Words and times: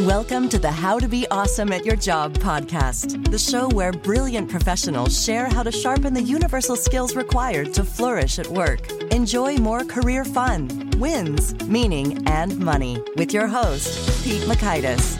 Welcome 0.00 0.50
to 0.50 0.58
the 0.58 0.70
How 0.70 0.98
to 0.98 1.08
Be 1.08 1.26
Awesome 1.30 1.72
at 1.72 1.86
Your 1.86 1.96
Job 1.96 2.34
podcast, 2.34 3.30
the 3.30 3.38
show 3.38 3.66
where 3.70 3.92
brilliant 3.92 4.50
professionals 4.50 5.24
share 5.24 5.46
how 5.46 5.62
to 5.62 5.72
sharpen 5.72 6.12
the 6.12 6.22
universal 6.22 6.76
skills 6.76 7.16
required 7.16 7.72
to 7.72 7.82
flourish 7.82 8.38
at 8.38 8.46
work. 8.48 8.92
Enjoy 9.10 9.56
more 9.56 9.84
career 9.84 10.22
fun, 10.26 10.90
wins, 10.98 11.54
meaning, 11.64 12.28
and 12.28 12.58
money 12.58 13.02
with 13.16 13.32
your 13.32 13.46
host, 13.46 14.22
Pete 14.22 14.42
Mockaitis. 14.42 15.16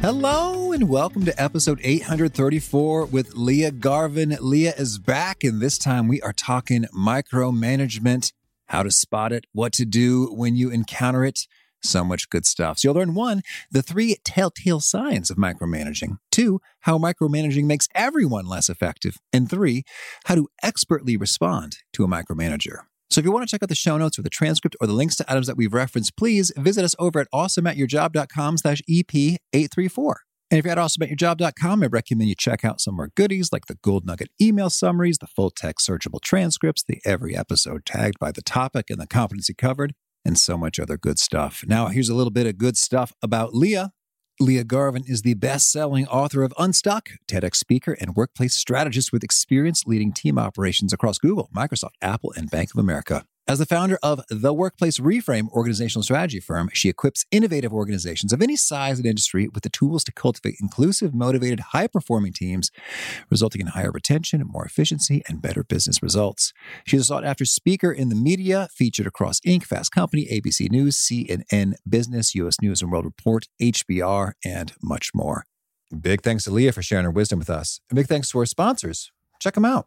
Hello 0.00 0.72
and 0.72 0.88
welcome 0.88 1.26
to 1.26 1.38
episode 1.42 1.80
834 1.84 3.04
with 3.04 3.34
Leah 3.34 3.72
Garvin. 3.72 4.38
Leah 4.40 4.72
is 4.78 4.98
back, 4.98 5.44
and 5.44 5.60
this 5.60 5.76
time 5.76 6.08
we 6.08 6.22
are 6.22 6.32
talking 6.32 6.84
micromanagement, 6.96 8.32
how 8.68 8.82
to 8.82 8.90
spot 8.90 9.32
it, 9.32 9.44
what 9.52 9.74
to 9.74 9.84
do 9.84 10.32
when 10.32 10.56
you 10.56 10.70
encounter 10.70 11.26
it. 11.26 11.46
So 11.82 12.04
much 12.04 12.28
good 12.30 12.44
stuff. 12.44 12.78
So 12.78 12.88
you'll 12.88 12.96
learn 12.96 13.14
one, 13.14 13.42
the 13.70 13.82
three 13.82 14.16
telltale 14.24 14.80
signs 14.80 15.30
of 15.30 15.36
micromanaging, 15.36 16.18
two, 16.30 16.60
how 16.80 16.98
micromanaging 16.98 17.64
makes 17.64 17.88
everyone 17.94 18.46
less 18.46 18.68
effective, 18.68 19.16
and 19.32 19.48
three, 19.48 19.84
how 20.24 20.34
to 20.34 20.48
expertly 20.62 21.16
respond 21.16 21.78
to 21.92 22.04
a 22.04 22.08
micromanager. 22.08 22.80
So 23.10 23.20
if 23.20 23.24
you 23.24 23.32
want 23.32 23.48
to 23.48 23.50
check 23.50 23.62
out 23.62 23.70
the 23.70 23.74
show 23.74 23.96
notes 23.96 24.18
or 24.18 24.22
the 24.22 24.30
transcript 24.30 24.76
or 24.80 24.86
the 24.86 24.92
links 24.92 25.16
to 25.16 25.30
items 25.30 25.46
that 25.46 25.56
we've 25.56 25.72
referenced, 25.72 26.16
please 26.16 26.52
visit 26.56 26.84
us 26.84 26.94
over 26.98 27.20
at 27.20 27.28
awesomeatyourjob.com 27.32 28.58
slash 28.58 28.82
EP834. 28.88 30.14
And 30.50 30.58
if 30.58 30.64
you're 30.64 30.72
at 30.72 30.78
awesomeatyourjob.com, 30.78 31.82
I 31.82 31.86
recommend 31.86 32.28
you 32.28 32.34
check 32.34 32.64
out 32.64 32.80
some 32.80 32.96
more 32.96 33.10
goodies 33.14 33.50
like 33.52 33.66
the 33.66 33.76
Gold 33.82 34.06
Nugget 34.06 34.30
email 34.40 34.70
summaries, 34.70 35.18
the 35.18 35.26
full 35.26 35.50
text 35.50 35.88
searchable 35.88 36.20
transcripts, 36.20 36.82
the 36.86 37.00
every 37.04 37.36
episode 37.36 37.84
tagged 37.86 38.18
by 38.18 38.32
the 38.32 38.42
topic 38.42 38.86
and 38.90 39.00
the 39.00 39.06
competency 39.06 39.54
covered, 39.54 39.94
and 40.28 40.38
so 40.38 40.58
much 40.58 40.78
other 40.78 40.98
good 40.98 41.18
stuff. 41.18 41.64
Now, 41.66 41.86
here's 41.86 42.10
a 42.10 42.14
little 42.14 42.30
bit 42.30 42.46
of 42.46 42.58
good 42.58 42.76
stuff 42.76 43.14
about 43.22 43.54
Leah. 43.54 43.92
Leah 44.38 44.62
Garvin 44.62 45.02
is 45.06 45.22
the 45.22 45.32
best 45.34 45.72
selling 45.72 46.06
author 46.06 46.42
of 46.42 46.52
Unstuck, 46.58 47.08
TEDx 47.26 47.56
speaker, 47.56 47.96
and 47.98 48.14
workplace 48.14 48.54
strategist 48.54 49.10
with 49.10 49.24
experience 49.24 49.84
leading 49.86 50.12
team 50.12 50.38
operations 50.38 50.92
across 50.92 51.18
Google, 51.18 51.48
Microsoft, 51.56 51.94
Apple, 52.02 52.32
and 52.36 52.50
Bank 52.50 52.72
of 52.74 52.78
America. 52.78 53.24
As 53.48 53.58
the 53.58 53.64
founder 53.64 53.98
of 54.02 54.20
the 54.28 54.52
Workplace 54.52 54.98
Reframe 54.98 55.48
organizational 55.52 56.02
strategy 56.02 56.38
firm, 56.38 56.68
she 56.74 56.90
equips 56.90 57.24
innovative 57.30 57.72
organizations 57.72 58.30
of 58.30 58.42
any 58.42 58.56
size 58.56 58.98
and 58.98 59.06
industry 59.06 59.48
with 59.48 59.62
the 59.62 59.70
tools 59.70 60.04
to 60.04 60.12
cultivate 60.12 60.56
inclusive, 60.60 61.14
motivated, 61.14 61.60
high 61.72 61.86
performing 61.86 62.34
teams, 62.34 62.70
resulting 63.30 63.62
in 63.62 63.68
higher 63.68 63.90
retention, 63.90 64.42
more 64.46 64.66
efficiency, 64.66 65.22
and 65.26 65.40
better 65.40 65.64
business 65.64 66.02
results. 66.02 66.52
She's 66.86 67.00
a 67.00 67.04
sought 67.04 67.24
after 67.24 67.46
speaker 67.46 67.90
in 67.90 68.10
the 68.10 68.14
media, 68.14 68.68
featured 68.70 69.06
across 69.06 69.40
Inc., 69.40 69.64
Fast 69.64 69.92
Company, 69.92 70.26
ABC 70.30 70.70
News, 70.70 70.98
CNN 70.98 71.72
Business, 71.88 72.34
U.S. 72.34 72.60
News 72.60 72.82
and 72.82 72.92
World 72.92 73.06
Report, 73.06 73.46
HBR, 73.62 74.32
and 74.44 74.74
much 74.82 75.12
more. 75.14 75.46
Big 75.98 76.20
thanks 76.20 76.44
to 76.44 76.50
Leah 76.50 76.72
for 76.72 76.82
sharing 76.82 77.04
her 77.06 77.10
wisdom 77.10 77.38
with 77.38 77.48
us. 77.48 77.80
And 77.88 77.96
big 77.96 78.08
thanks 78.08 78.30
to 78.32 78.38
our 78.40 78.44
sponsors. 78.44 79.10
Check 79.40 79.54
them 79.54 79.64
out. 79.64 79.86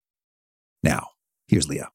Now, 0.83 1.09
here's 1.47 1.69
Leah. 1.69 1.89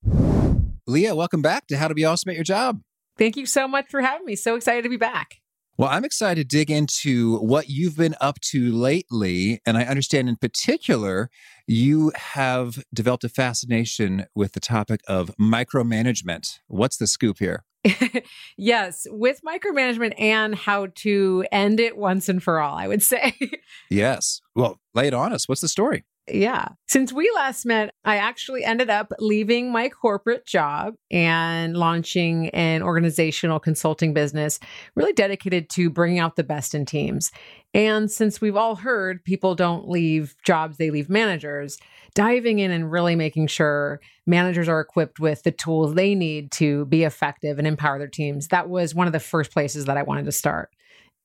Leah, 0.87 1.17
welcome 1.17 1.43
back 1.43 1.67
to 1.67 1.77
How 1.77 1.89
to 1.89 1.95
Be 1.95 2.05
Awesome 2.05 2.31
at 2.31 2.37
Your 2.37 2.45
Job. 2.45 2.83
Thank 3.19 3.37
you 3.37 3.47
so 3.47 3.67
much 3.67 3.87
for 3.89 4.01
having 4.01 4.25
me. 4.25 4.37
So 4.37 4.55
excited 4.55 4.83
to 4.83 4.89
be 4.89 4.97
back. 4.97 5.41
Well, 5.79 5.91
I'm 5.91 6.05
excited 6.05 6.49
to 6.49 6.57
dig 6.57 6.71
into 6.71 7.39
what 7.39 7.69
you've 7.69 7.97
been 7.97 8.15
up 8.21 8.41
to 8.53 8.73
lately. 8.73 9.61
And 9.67 9.77
I 9.77 9.83
understand 9.83 10.29
in 10.29 10.37
particular, 10.37 11.31
you 11.67 12.13
have 12.15 12.83
developed 12.95 13.25
a 13.25 13.29
fascination 13.29 14.27
with 14.35 14.53
the 14.53 14.61
topic 14.61 15.01
of 15.09 15.33
micromanagement. 15.39 16.61
What's 16.69 16.97
the 16.97 17.07
scoop 17.07 17.41
here? 17.41 17.65
yes, 18.57 19.07
with 19.11 19.41
micromanagement 19.43 20.19
and 20.19 20.55
how 20.55 20.87
to 20.95 21.45
end 21.51 21.81
it 21.81 21.97
once 21.97 22.29
and 22.29 22.43
for 22.43 22.61
all, 22.61 22.77
I 22.77 22.87
would 22.87 23.03
say. 23.03 23.35
yes. 23.91 24.41
Well, 24.55 24.81
lay 24.95 25.09
it 25.09 25.15
on 25.15 25.33
us. 25.33 25.49
What's 25.49 25.61
the 25.61 25.69
story? 25.69 26.05
Yeah. 26.29 26.67
Since 26.89 27.13
we 27.13 27.31
last 27.37 27.65
met, 27.65 27.95
I 28.05 28.17
actually 28.17 28.65
ended 28.65 28.91
up 28.91 29.13
leaving 29.21 29.71
my 29.71 29.89
corporate 29.89 30.45
job 30.45 30.95
and 31.09 31.77
launching 31.77 32.49
an 32.51 32.83
organizational 32.83 33.61
consulting 33.61 34.13
business 34.13 34.59
really 34.97 35.13
dedicated 35.13 35.71
to 35.71 35.89
bringing 35.89 36.19
out 36.19 36.35
the 36.35 36.43
best 36.43 36.75
in 36.75 36.85
teams. 36.85 37.31
And 37.75 38.11
since 38.11 38.41
we've 38.41 38.57
all 38.57 38.75
heard 38.75 39.25
people 39.25 39.55
don't 39.55 39.89
leave 39.89 40.35
jobs, 40.45 40.79
they 40.79 40.91
leave 40.91 41.09
managers, 41.09 41.79
diving 42.15 42.59
in 42.59 42.73
and 42.73 42.91
really 42.91 43.15
making 43.15 43.47
sure 43.47 44.01
managers 44.27 44.69
are 44.69 44.81
equipped 44.81 45.21
with 45.21 45.45
the 45.45 45.53
tools 45.53 45.95
they 45.95 46.17
need 46.17 46.51
to 46.53 46.87
be 46.87 47.05
effective 47.05 47.59
and 47.59 47.69
empower 47.69 47.99
their 47.99 48.09
teams, 48.09 48.49
that 48.49 48.69
was 48.69 48.95
one 48.95 49.07
of 49.07 49.13
the 49.13 49.21
first 49.21 49.53
places 49.53 49.85
that 49.85 49.97
I 49.97 50.03
wanted 50.03 50.25
to 50.25 50.33
start. 50.33 50.71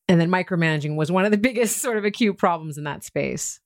And 0.07 0.22
then 0.22 0.29
micromanaging 0.29 0.95
was 0.95 1.12
one 1.12 1.25
of 1.25 1.31
the 1.31 1.38
biggest 1.39 1.78
sort 1.78 1.97
of 1.97 2.06
acute 2.06 2.38
problems 2.38 2.78
in 2.78 2.83
that 2.83 3.03
space. 3.03 3.59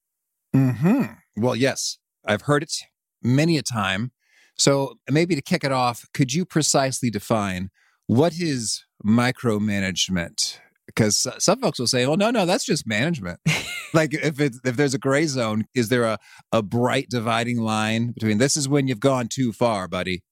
Hmm. 0.53 1.03
Well, 1.37 1.55
yes, 1.55 1.97
I've 2.25 2.43
heard 2.43 2.63
it 2.63 2.73
many 3.21 3.57
a 3.57 3.63
time. 3.63 4.11
So 4.57 4.97
maybe 5.09 5.35
to 5.35 5.41
kick 5.41 5.63
it 5.63 5.71
off, 5.71 6.05
could 6.13 6.33
you 6.33 6.45
precisely 6.45 7.09
define 7.09 7.69
what 8.07 8.33
is 8.39 8.85
micromanagement? 9.05 10.59
Because 10.85 11.27
some 11.39 11.59
folks 11.59 11.79
will 11.79 11.87
say, 11.87 12.05
"Well, 12.05 12.17
no, 12.17 12.29
no, 12.29 12.45
that's 12.45 12.63
just 12.63 12.87
management." 12.87 13.39
like 13.93 14.13
if 14.13 14.39
it's 14.39 14.59
if 14.63 14.77
there's 14.77 14.93
a 14.93 14.99
gray 14.99 15.25
zone, 15.25 15.65
is 15.73 15.89
there 15.89 16.03
a 16.03 16.19
a 16.51 16.61
bright 16.61 17.09
dividing 17.09 17.59
line 17.59 18.11
between 18.11 18.37
this 18.37 18.55
is 18.55 18.69
when 18.69 18.87
you've 18.87 18.99
gone 18.99 19.27
too 19.27 19.51
far, 19.51 19.87
buddy? 19.87 20.23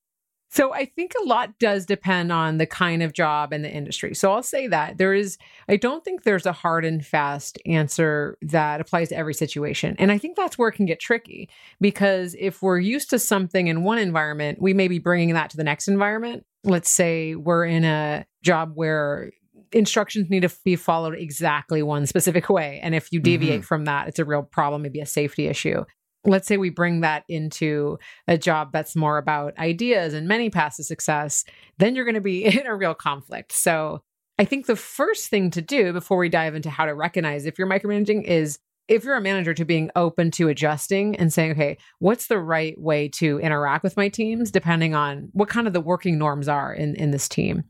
So 0.54 0.72
I 0.72 0.86
think 0.86 1.14
a 1.20 1.26
lot 1.26 1.58
does 1.58 1.88
depend 1.88 2.32
on 2.32 2.60
the 2.60 2.68
kind 2.68 3.02
of 3.02 3.12
job 3.12 3.52
and 3.54 3.66
the 3.66 3.72
industry. 3.72 4.14
So 4.14 4.32
I'll 4.32 4.44
say 4.44 4.68
that 4.68 5.00
there 5.00 5.12
is, 5.12 5.40
I 5.68 5.78
don't 5.78 6.06
think 6.06 6.22
there's 6.22 6.46
a 6.46 6.52
hard 6.52 6.86
and 6.86 7.04
fast 7.04 7.58
answer 7.66 8.38
that 8.44 8.80
applies 8.80 9.10
to 9.10 9.18
every 9.18 9.34
situation. 9.34 9.96
And 9.98 10.12
I 10.12 10.20
think 10.20 10.38
that's 10.38 10.56
where 10.56 10.70
it 10.70 10.74
can 10.74 10.86
get 10.86 11.00
tricky 11.00 11.50
because 11.82 12.36
if 12.38 12.62
we're 12.62 12.78
used 12.78 13.10
to 13.10 13.18
something 13.18 13.66
in 13.66 13.82
one 13.82 13.98
environment, 13.98 14.62
we 14.62 14.76
may 14.76 14.88
be 14.88 15.00
bringing 15.00 15.34
that 15.34 15.50
to 15.50 15.58
the 15.58 15.64
next 15.64 15.88
environment. 15.88 16.46
Let's 16.64 16.92
say 16.92 17.34
we're 17.34 17.66
in 17.66 17.84
a 17.84 18.24
job 18.44 18.74
where 18.76 19.32
instructions 19.72 20.30
need 20.30 20.44
to 20.44 20.52
be 20.64 20.76
followed 20.76 21.16
exactly 21.16 21.82
one 21.82 22.06
specific 22.06 22.48
way. 22.48 22.80
And 22.84 22.94
if 22.94 23.12
you 23.12 23.20
deviate 23.20 23.62
mm-hmm. 23.62 23.66
from 23.66 23.86
that, 23.86 24.08
it's 24.08 24.20
a 24.20 24.26
real 24.26 24.44
problem, 24.44 24.84
maybe 24.84 25.00
a 25.00 25.08
safety 25.08 25.48
issue 25.48 25.84
let's 26.26 26.48
say 26.48 26.58
we 26.58 26.70
bring 26.70 27.02
that 27.02 27.24
into 27.28 27.98
a 28.28 28.38
job 28.38 28.72
that's 28.72 28.96
more 28.96 29.18
about 29.18 29.58
ideas 29.58 30.14
and 30.14 30.28
many 30.28 30.50
paths 30.50 30.78
to 30.78 30.84
success, 30.84 31.44
then 31.78 31.96
you're 31.96 32.06
going 32.06 32.16
to 32.16 32.22
be 32.22 32.46
in 32.60 32.66
a 32.66 32.76
real 32.76 32.94
conflict. 32.94 33.52
So 33.52 34.02
I 34.40 34.46
think 34.46 34.66
the 34.66 34.76
first 34.76 35.30
thing 35.30 35.52
to 35.52 35.62
do 35.62 35.94
before 35.94 36.18
we 36.18 36.30
dive 36.30 36.56
into 36.56 36.70
how 36.70 36.86
to 36.86 36.96
recognize 36.96 37.46
if 37.46 37.58
you're 37.58 37.68
micromanaging 37.68 38.24
is 38.24 38.60
if 38.88 39.04
you're 39.04 39.16
a 39.16 39.22
manager 39.22 39.54
to 39.54 39.64
being 39.64 39.90
open 39.96 40.30
to 40.32 40.50
adjusting 40.50 41.16
and 41.16 41.32
saying, 41.32 41.52
okay, 41.52 41.78
what's 42.00 42.28
the 42.28 42.40
right 42.40 42.80
way 42.80 43.08
to 43.08 43.40
interact 43.40 43.84
with 43.84 43.96
my 43.96 44.10
teams 44.10 44.52
depending 44.52 44.94
on 44.94 45.30
what 45.32 45.50
kind 45.50 45.68
of 45.68 45.74
the 45.74 45.82
working 45.82 46.18
norms 46.18 46.48
are 46.48 46.74
in, 46.74 46.96
in 46.96 47.12
this 47.12 47.30
team. 47.30 47.64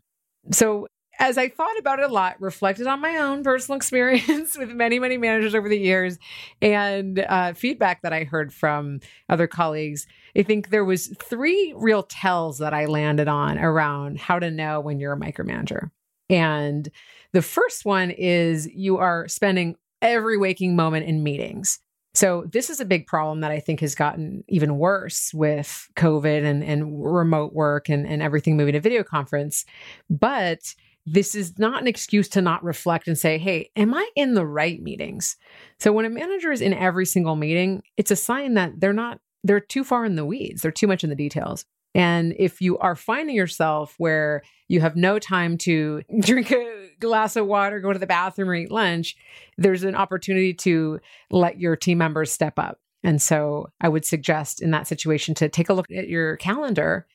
So 0.51 0.87
as 1.23 1.37
I 1.37 1.47
thought 1.47 1.79
about 1.79 1.99
it 1.99 2.09
a 2.09 2.13
lot, 2.13 2.35
reflected 2.41 2.85
on 2.85 2.99
my 2.99 3.15
own 3.15 3.43
personal 3.43 3.77
experience 3.77 4.57
with 4.57 4.69
many, 4.71 4.99
many 4.99 5.17
managers 5.17 5.55
over 5.55 5.69
the 5.69 5.79
years 5.79 6.19
and 6.61 7.19
uh, 7.19 7.53
feedback 7.53 8.01
that 8.01 8.11
I 8.11 8.25
heard 8.25 8.53
from 8.53 8.99
other 9.29 9.47
colleagues, 9.47 10.05
I 10.35 10.43
think 10.43 10.69
there 10.69 10.83
was 10.83 11.07
three 11.07 11.73
real 11.77 12.03
tells 12.03 12.57
that 12.57 12.73
I 12.73 12.85
landed 12.85 13.29
on 13.29 13.57
around 13.57 14.19
how 14.19 14.37
to 14.37 14.51
know 14.51 14.81
when 14.81 14.99
you're 14.99 15.13
a 15.13 15.19
micromanager. 15.19 15.91
And 16.29 16.89
the 17.31 17.41
first 17.41 17.85
one 17.85 18.11
is 18.11 18.67
you 18.67 18.97
are 18.97 19.25
spending 19.29 19.77
every 20.01 20.37
waking 20.37 20.75
moment 20.75 21.05
in 21.05 21.23
meetings. 21.23 21.79
So 22.15 22.43
this 22.51 22.69
is 22.69 22.81
a 22.81 22.85
big 22.85 23.07
problem 23.07 23.39
that 23.39 23.51
I 23.51 23.61
think 23.61 23.79
has 23.79 23.95
gotten 23.95 24.43
even 24.49 24.77
worse 24.77 25.33
with 25.33 25.89
COVID 25.95 26.43
and, 26.43 26.63
and 26.63 27.01
remote 27.01 27.53
work 27.53 27.87
and, 27.87 28.05
and 28.05 28.21
everything 28.21 28.57
moving 28.57 28.73
to 28.73 28.81
video 28.81 29.03
conference. 29.03 29.65
But 30.09 30.75
this 31.05 31.35
is 31.35 31.59
not 31.59 31.81
an 31.81 31.87
excuse 31.87 32.29
to 32.29 32.41
not 32.41 32.63
reflect 32.63 33.07
and 33.07 33.17
say, 33.17 33.37
hey, 33.37 33.69
am 33.75 33.93
I 33.93 34.09
in 34.15 34.35
the 34.35 34.45
right 34.45 34.81
meetings? 34.81 35.35
So 35.79 35.91
when 35.91 36.05
a 36.05 36.09
manager 36.09 36.51
is 36.51 36.61
in 36.61 36.73
every 36.73 37.05
single 37.05 37.35
meeting, 37.35 37.83
it's 37.97 38.11
a 38.11 38.15
sign 38.15 38.53
that 38.53 38.79
they're 38.79 38.93
not, 38.93 39.19
they're 39.43 39.59
too 39.59 39.83
far 39.83 40.05
in 40.05 40.15
the 40.15 40.25
weeds, 40.25 40.61
they're 40.61 40.71
too 40.71 40.87
much 40.87 41.03
in 41.03 41.09
the 41.09 41.15
details. 41.15 41.65
And 41.95 42.33
if 42.39 42.61
you 42.61 42.77
are 42.79 42.95
finding 42.95 43.35
yourself 43.35 43.93
where 43.97 44.41
you 44.67 44.81
have 44.81 44.95
no 44.95 45.19
time 45.19 45.57
to 45.59 46.01
drink 46.19 46.51
a 46.51 46.89
glass 46.99 47.35
of 47.35 47.45
water, 47.45 47.79
go 47.79 47.93
to 47.93 47.99
the 47.99 48.07
bathroom, 48.07 48.49
or 48.49 48.55
eat 48.55 48.71
lunch, 48.71 49.15
there's 49.57 49.83
an 49.83 49.95
opportunity 49.95 50.53
to 50.53 50.99
let 51.29 51.59
your 51.59 51.75
team 51.75 51.97
members 51.97 52.31
step 52.31 52.57
up. 52.57 52.79
And 53.03 53.21
so 53.21 53.69
I 53.81 53.89
would 53.89 54.05
suggest 54.05 54.61
in 54.61 54.71
that 54.71 54.87
situation 54.87 55.35
to 55.35 55.49
take 55.49 55.69
a 55.69 55.73
look 55.73 55.91
at 55.91 56.07
your 56.07 56.37
calendar 56.37 57.05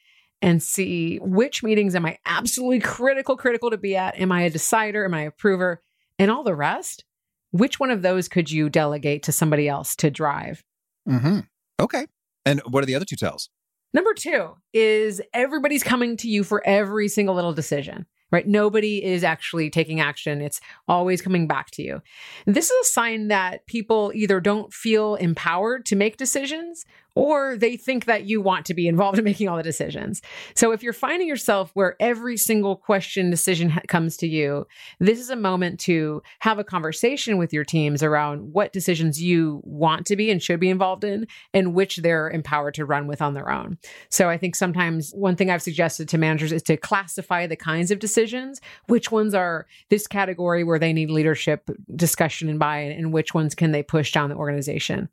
and 0.41 0.63
see 0.63 1.19
which 1.19 1.63
meetings 1.63 1.95
am 1.95 2.07
I 2.07 2.19
absolutely 2.27 2.81
critical, 2.81 3.37
critical 3.37 3.71
to 3.71 3.77
be 3.77 3.97
at? 3.97 4.19
Am 4.19 4.33
I 4.33 4.43
a 4.43 4.51
decider? 4.51 5.05
Am 5.05 5.15
I 5.15 5.23
a 5.23 5.29
approver? 5.29 5.83
And 6.19 6.31
all 6.31 6.45
the 6.45 6.55
rest, 6.55 7.05
which 7.51 7.81
one 7.81 7.91
of 7.91 8.03
those 8.03 8.29
could 8.29 8.51
you 8.51 8.69
delegate 8.69 9.23
to 9.25 9.33
somebody 9.33 9.69
else 9.69 9.97
to 9.97 10.11
drive? 10.11 10.63
Mm-hmm. 11.09 11.41
Okay. 11.81 12.07
And 12.45 12.61
what 12.69 12.83
are 12.83 12.87
the 12.87 12.95
other 12.95 13.05
two 13.05 13.17
tells? 13.17 13.51
Number 13.95 14.13
two 14.15 14.55
is 14.73 15.23
everybody's 15.33 15.83
coming 15.83 16.17
to 16.19 16.29
you 16.29 16.45
for 16.45 16.63
every 16.67 17.09
single 17.09 17.35
little 17.35 17.55
decision, 17.55 18.05
right? 18.31 18.47
Nobody 18.47 19.03
is 19.03 19.25
actually 19.25 19.71
taking 19.71 20.01
action. 20.01 20.43
It's 20.43 20.61
always 20.87 21.23
coming 21.23 21.47
back 21.47 21.71
to 21.73 21.83
you. 21.83 22.03
This 22.47 22.71
is 22.71 22.87
a 22.87 22.91
sign 22.91 23.29
that 23.29 23.67
people 23.67 24.13
either 24.15 24.41
don't 24.41 24.73
feel 24.73 25.15
empowered 25.15 25.87
to 25.87 25.97
make 25.97 26.19
decisions 26.19 26.85
or 27.19 27.57
they 27.57 27.77
think 27.77 28.05
that 28.05 28.27
you 28.27 28.41
want 28.41 28.65
to 28.65 28.73
be 28.73 28.87
involved 28.87 29.19
in 29.19 29.25
making 29.25 29.49
all 29.49 29.57
the 29.57 29.63
decisions. 29.65 30.23
So 30.55 30.71
if 30.71 30.85
you're 30.85 30.93
finding 30.93 31.27
yourself 31.27 31.73
where 31.75 31.97
every 31.99 32.37
single 32.37 32.77
question 32.77 33.29
decision 33.29 33.71
ha- 33.71 33.81
comes 33.89 34.17
to 34.19 34.29
you, 34.29 34.69
this 35.01 35.19
is 35.19 35.29
a 35.29 35.35
moment 35.35 35.81
to 35.81 36.23
have 36.39 36.61
a 36.61 36.65
conversation 36.65 37.37
with 37.37 37.53
your 37.53 37.65
teams 37.65 38.05
around 38.05 38.53
what 38.53 38.73
decisions 38.73 39.21
you 39.21 39.61
want 39.65 40.07
to 40.07 40.15
be 40.15 40.31
and 40.31 40.41
should 40.41 40.61
be 40.61 40.71
involved 40.71 41.03
in 41.03 41.27
and 41.53 41.75
which 41.75 41.97
they're 41.97 42.31
empowered 42.31 42.75
to 42.75 42.85
run 42.85 43.09
with 43.09 43.21
on 43.21 43.35
their 43.35 43.51
own. 43.51 43.79
So 44.11 44.29
I 44.29 44.39
think 44.39 44.55
sometimes 44.55 45.11
one 45.11 45.35
thing 45.35 45.51
I've 45.51 45.61
suggested 45.61 46.09
to 46.11 46.19
managers 46.19 46.53
is 46.53 46.63
to 46.65 46.77
classify 46.77 47.49
the 47.49 47.57
kinds 47.57 47.91
of 47.91 47.99
decisions, 47.99 48.61
which 48.87 49.11
ones 49.11 49.35
are 49.35 49.67
this 49.89 50.07
category 50.07 50.63
where 50.63 50.79
they 50.79 50.93
need 50.93 51.11
leadership 51.11 51.69
discussion 51.97 52.49
and 52.49 52.61
buy-in 52.61 52.93
and 52.93 53.13
which 53.13 53.35
ones 53.35 53.57
can 53.57 53.73
they 53.73 53.83
push 53.83 54.13
down 54.13 54.31
the 54.31 54.37
organization. 54.37 55.09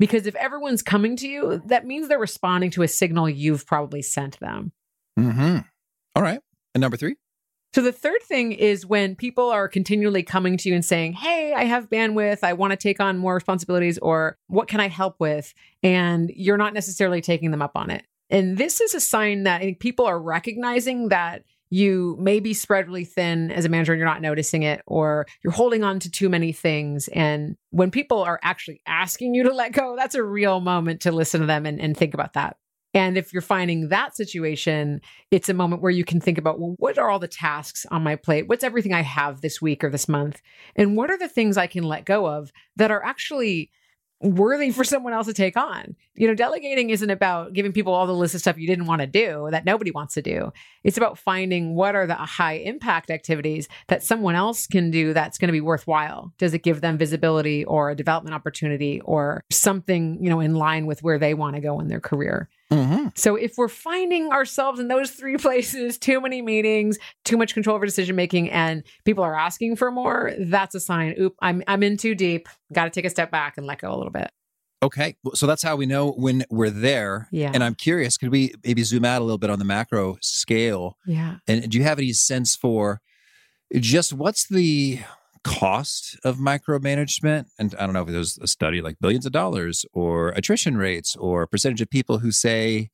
Because 0.00 0.26
if 0.26 0.34
everyone's 0.34 0.82
coming 0.82 1.14
to 1.14 1.28
you 1.28 1.43
that 1.66 1.86
means 1.86 2.08
they're 2.08 2.18
responding 2.18 2.70
to 2.72 2.82
a 2.82 2.88
signal 2.88 3.28
you've 3.28 3.66
probably 3.66 4.02
sent 4.02 4.38
them. 4.40 4.72
Mm-hmm. 5.18 5.58
All 6.16 6.22
right. 6.22 6.40
And 6.74 6.80
number 6.80 6.96
three? 6.96 7.16
So 7.74 7.82
the 7.82 7.92
third 7.92 8.22
thing 8.22 8.52
is 8.52 8.86
when 8.86 9.16
people 9.16 9.50
are 9.50 9.66
continually 9.66 10.22
coming 10.22 10.56
to 10.58 10.68
you 10.68 10.76
and 10.76 10.84
saying, 10.84 11.14
Hey, 11.14 11.52
I 11.54 11.64
have 11.64 11.90
bandwidth. 11.90 12.44
I 12.44 12.52
want 12.52 12.70
to 12.70 12.76
take 12.76 13.00
on 13.00 13.18
more 13.18 13.34
responsibilities, 13.34 13.98
or 13.98 14.38
what 14.46 14.68
can 14.68 14.78
I 14.78 14.86
help 14.86 15.16
with? 15.18 15.52
And 15.82 16.30
you're 16.36 16.56
not 16.56 16.72
necessarily 16.72 17.20
taking 17.20 17.50
them 17.50 17.62
up 17.62 17.72
on 17.74 17.90
it. 17.90 18.04
And 18.30 18.58
this 18.58 18.80
is 18.80 18.94
a 18.94 19.00
sign 19.00 19.42
that 19.42 19.80
people 19.80 20.06
are 20.06 20.20
recognizing 20.20 21.08
that 21.08 21.42
you 21.74 22.16
may 22.20 22.38
be 22.38 22.54
spread 22.54 22.86
really 22.86 23.04
thin 23.04 23.50
as 23.50 23.64
a 23.64 23.68
manager 23.68 23.92
and 23.92 23.98
you're 23.98 24.08
not 24.08 24.22
noticing 24.22 24.62
it, 24.62 24.80
or 24.86 25.26
you're 25.42 25.52
holding 25.52 25.82
on 25.82 25.98
to 25.98 26.08
too 26.08 26.28
many 26.28 26.52
things. 26.52 27.08
And 27.08 27.56
when 27.70 27.90
people 27.90 28.22
are 28.22 28.38
actually 28.44 28.80
asking 28.86 29.34
you 29.34 29.42
to 29.42 29.52
let 29.52 29.72
go, 29.72 29.96
that's 29.96 30.14
a 30.14 30.22
real 30.22 30.60
moment 30.60 31.00
to 31.00 31.10
listen 31.10 31.40
to 31.40 31.48
them 31.48 31.66
and, 31.66 31.80
and 31.80 31.96
think 31.96 32.14
about 32.14 32.34
that. 32.34 32.58
And 32.94 33.18
if 33.18 33.32
you're 33.32 33.42
finding 33.42 33.88
that 33.88 34.14
situation, 34.14 35.00
it's 35.32 35.48
a 35.48 35.54
moment 35.54 35.82
where 35.82 35.90
you 35.90 36.04
can 36.04 36.20
think 36.20 36.38
about, 36.38 36.60
well, 36.60 36.76
what 36.78 36.96
are 36.96 37.10
all 37.10 37.18
the 37.18 37.26
tasks 37.26 37.84
on 37.90 38.04
my 38.04 38.14
plate? 38.14 38.46
What's 38.46 38.62
everything 38.62 38.92
I 38.92 39.02
have 39.02 39.40
this 39.40 39.60
week 39.60 39.82
or 39.82 39.90
this 39.90 40.08
month? 40.08 40.40
And 40.76 40.96
what 40.96 41.10
are 41.10 41.18
the 41.18 41.26
things 41.26 41.56
I 41.56 41.66
can 41.66 41.82
let 41.82 42.04
go 42.04 42.26
of 42.26 42.52
that 42.76 42.92
are 42.92 43.04
actually 43.04 43.72
worthy 44.24 44.70
for 44.70 44.84
someone 44.84 45.12
else 45.12 45.26
to 45.26 45.34
take 45.34 45.56
on. 45.56 45.94
You 46.14 46.26
know, 46.26 46.34
delegating 46.34 46.90
isn't 46.90 47.10
about 47.10 47.52
giving 47.52 47.72
people 47.72 47.92
all 47.92 48.06
the 48.06 48.14
list 48.14 48.34
of 48.34 48.40
stuff 48.40 48.56
you 48.56 48.66
didn't 48.66 48.86
want 48.86 49.00
to 49.00 49.06
do 49.06 49.48
that 49.50 49.64
nobody 49.64 49.90
wants 49.90 50.14
to 50.14 50.22
do. 50.22 50.52
It's 50.82 50.96
about 50.96 51.18
finding 51.18 51.74
what 51.74 51.94
are 51.94 52.06
the 52.06 52.14
high 52.14 52.54
impact 52.54 53.10
activities 53.10 53.68
that 53.88 54.02
someone 54.02 54.34
else 54.34 54.66
can 54.66 54.90
do 54.90 55.12
that's 55.12 55.38
going 55.38 55.48
to 55.48 55.52
be 55.52 55.60
worthwhile. 55.60 56.32
Does 56.38 56.54
it 56.54 56.62
give 56.62 56.80
them 56.80 56.96
visibility 56.96 57.64
or 57.64 57.90
a 57.90 57.96
development 57.96 58.34
opportunity 58.34 59.00
or 59.02 59.42
something, 59.50 60.18
you 60.22 60.30
know, 60.30 60.40
in 60.40 60.54
line 60.54 60.86
with 60.86 61.02
where 61.02 61.18
they 61.18 61.34
want 61.34 61.56
to 61.56 61.60
go 61.60 61.78
in 61.80 61.88
their 61.88 62.00
career? 62.00 62.48
Mm-hmm. 62.74 63.08
So 63.14 63.36
if 63.36 63.54
we're 63.56 63.68
finding 63.68 64.30
ourselves 64.30 64.80
in 64.80 64.88
those 64.88 65.10
three 65.10 65.36
places, 65.38 65.98
too 65.98 66.20
many 66.20 66.42
meetings, 66.42 66.98
too 67.24 67.36
much 67.36 67.54
control 67.54 67.76
over 67.76 67.86
decision 67.86 68.16
making, 68.16 68.50
and 68.50 68.82
people 69.04 69.24
are 69.24 69.38
asking 69.38 69.76
for 69.76 69.90
more, 69.90 70.32
that's 70.38 70.74
a 70.74 70.80
sign. 70.80 71.14
Oop, 71.18 71.34
I'm 71.40 71.62
I'm 71.66 71.82
in 71.82 71.96
too 71.96 72.14
deep. 72.14 72.48
Got 72.72 72.84
to 72.84 72.90
take 72.90 73.04
a 73.04 73.10
step 73.10 73.30
back 73.30 73.56
and 73.56 73.66
let 73.66 73.78
go 73.78 73.92
a 73.92 73.96
little 73.96 74.12
bit. 74.12 74.30
Okay, 74.82 75.16
so 75.32 75.46
that's 75.46 75.62
how 75.62 75.76
we 75.76 75.86
know 75.86 76.10
when 76.10 76.44
we're 76.50 76.68
there. 76.68 77.26
Yeah. 77.32 77.50
And 77.54 77.64
I'm 77.64 77.74
curious, 77.74 78.18
could 78.18 78.30
we 78.30 78.52
maybe 78.62 78.82
zoom 78.82 79.06
out 79.06 79.22
a 79.22 79.24
little 79.24 79.38
bit 79.38 79.48
on 79.48 79.58
the 79.58 79.64
macro 79.64 80.18
scale? 80.20 80.98
Yeah. 81.06 81.36
And 81.48 81.70
do 81.70 81.78
you 81.78 81.84
have 81.84 81.98
any 81.98 82.12
sense 82.12 82.54
for 82.54 83.00
just 83.72 84.12
what's 84.12 84.46
the 84.46 85.00
cost 85.44 86.18
of 86.24 86.38
micromanagement? 86.38 87.46
And 87.58 87.74
I 87.78 87.84
don't 87.84 87.92
know 87.92 88.02
if 88.02 88.08
there's 88.08 88.38
a 88.38 88.46
study 88.46 88.80
like 88.80 88.96
billions 89.00 89.26
of 89.26 89.32
dollars 89.32 89.86
or 89.92 90.30
attrition 90.30 90.76
rates 90.76 91.14
or 91.16 91.46
percentage 91.46 91.80
of 91.80 91.90
people 91.90 92.18
who 92.18 92.32
say 92.32 92.90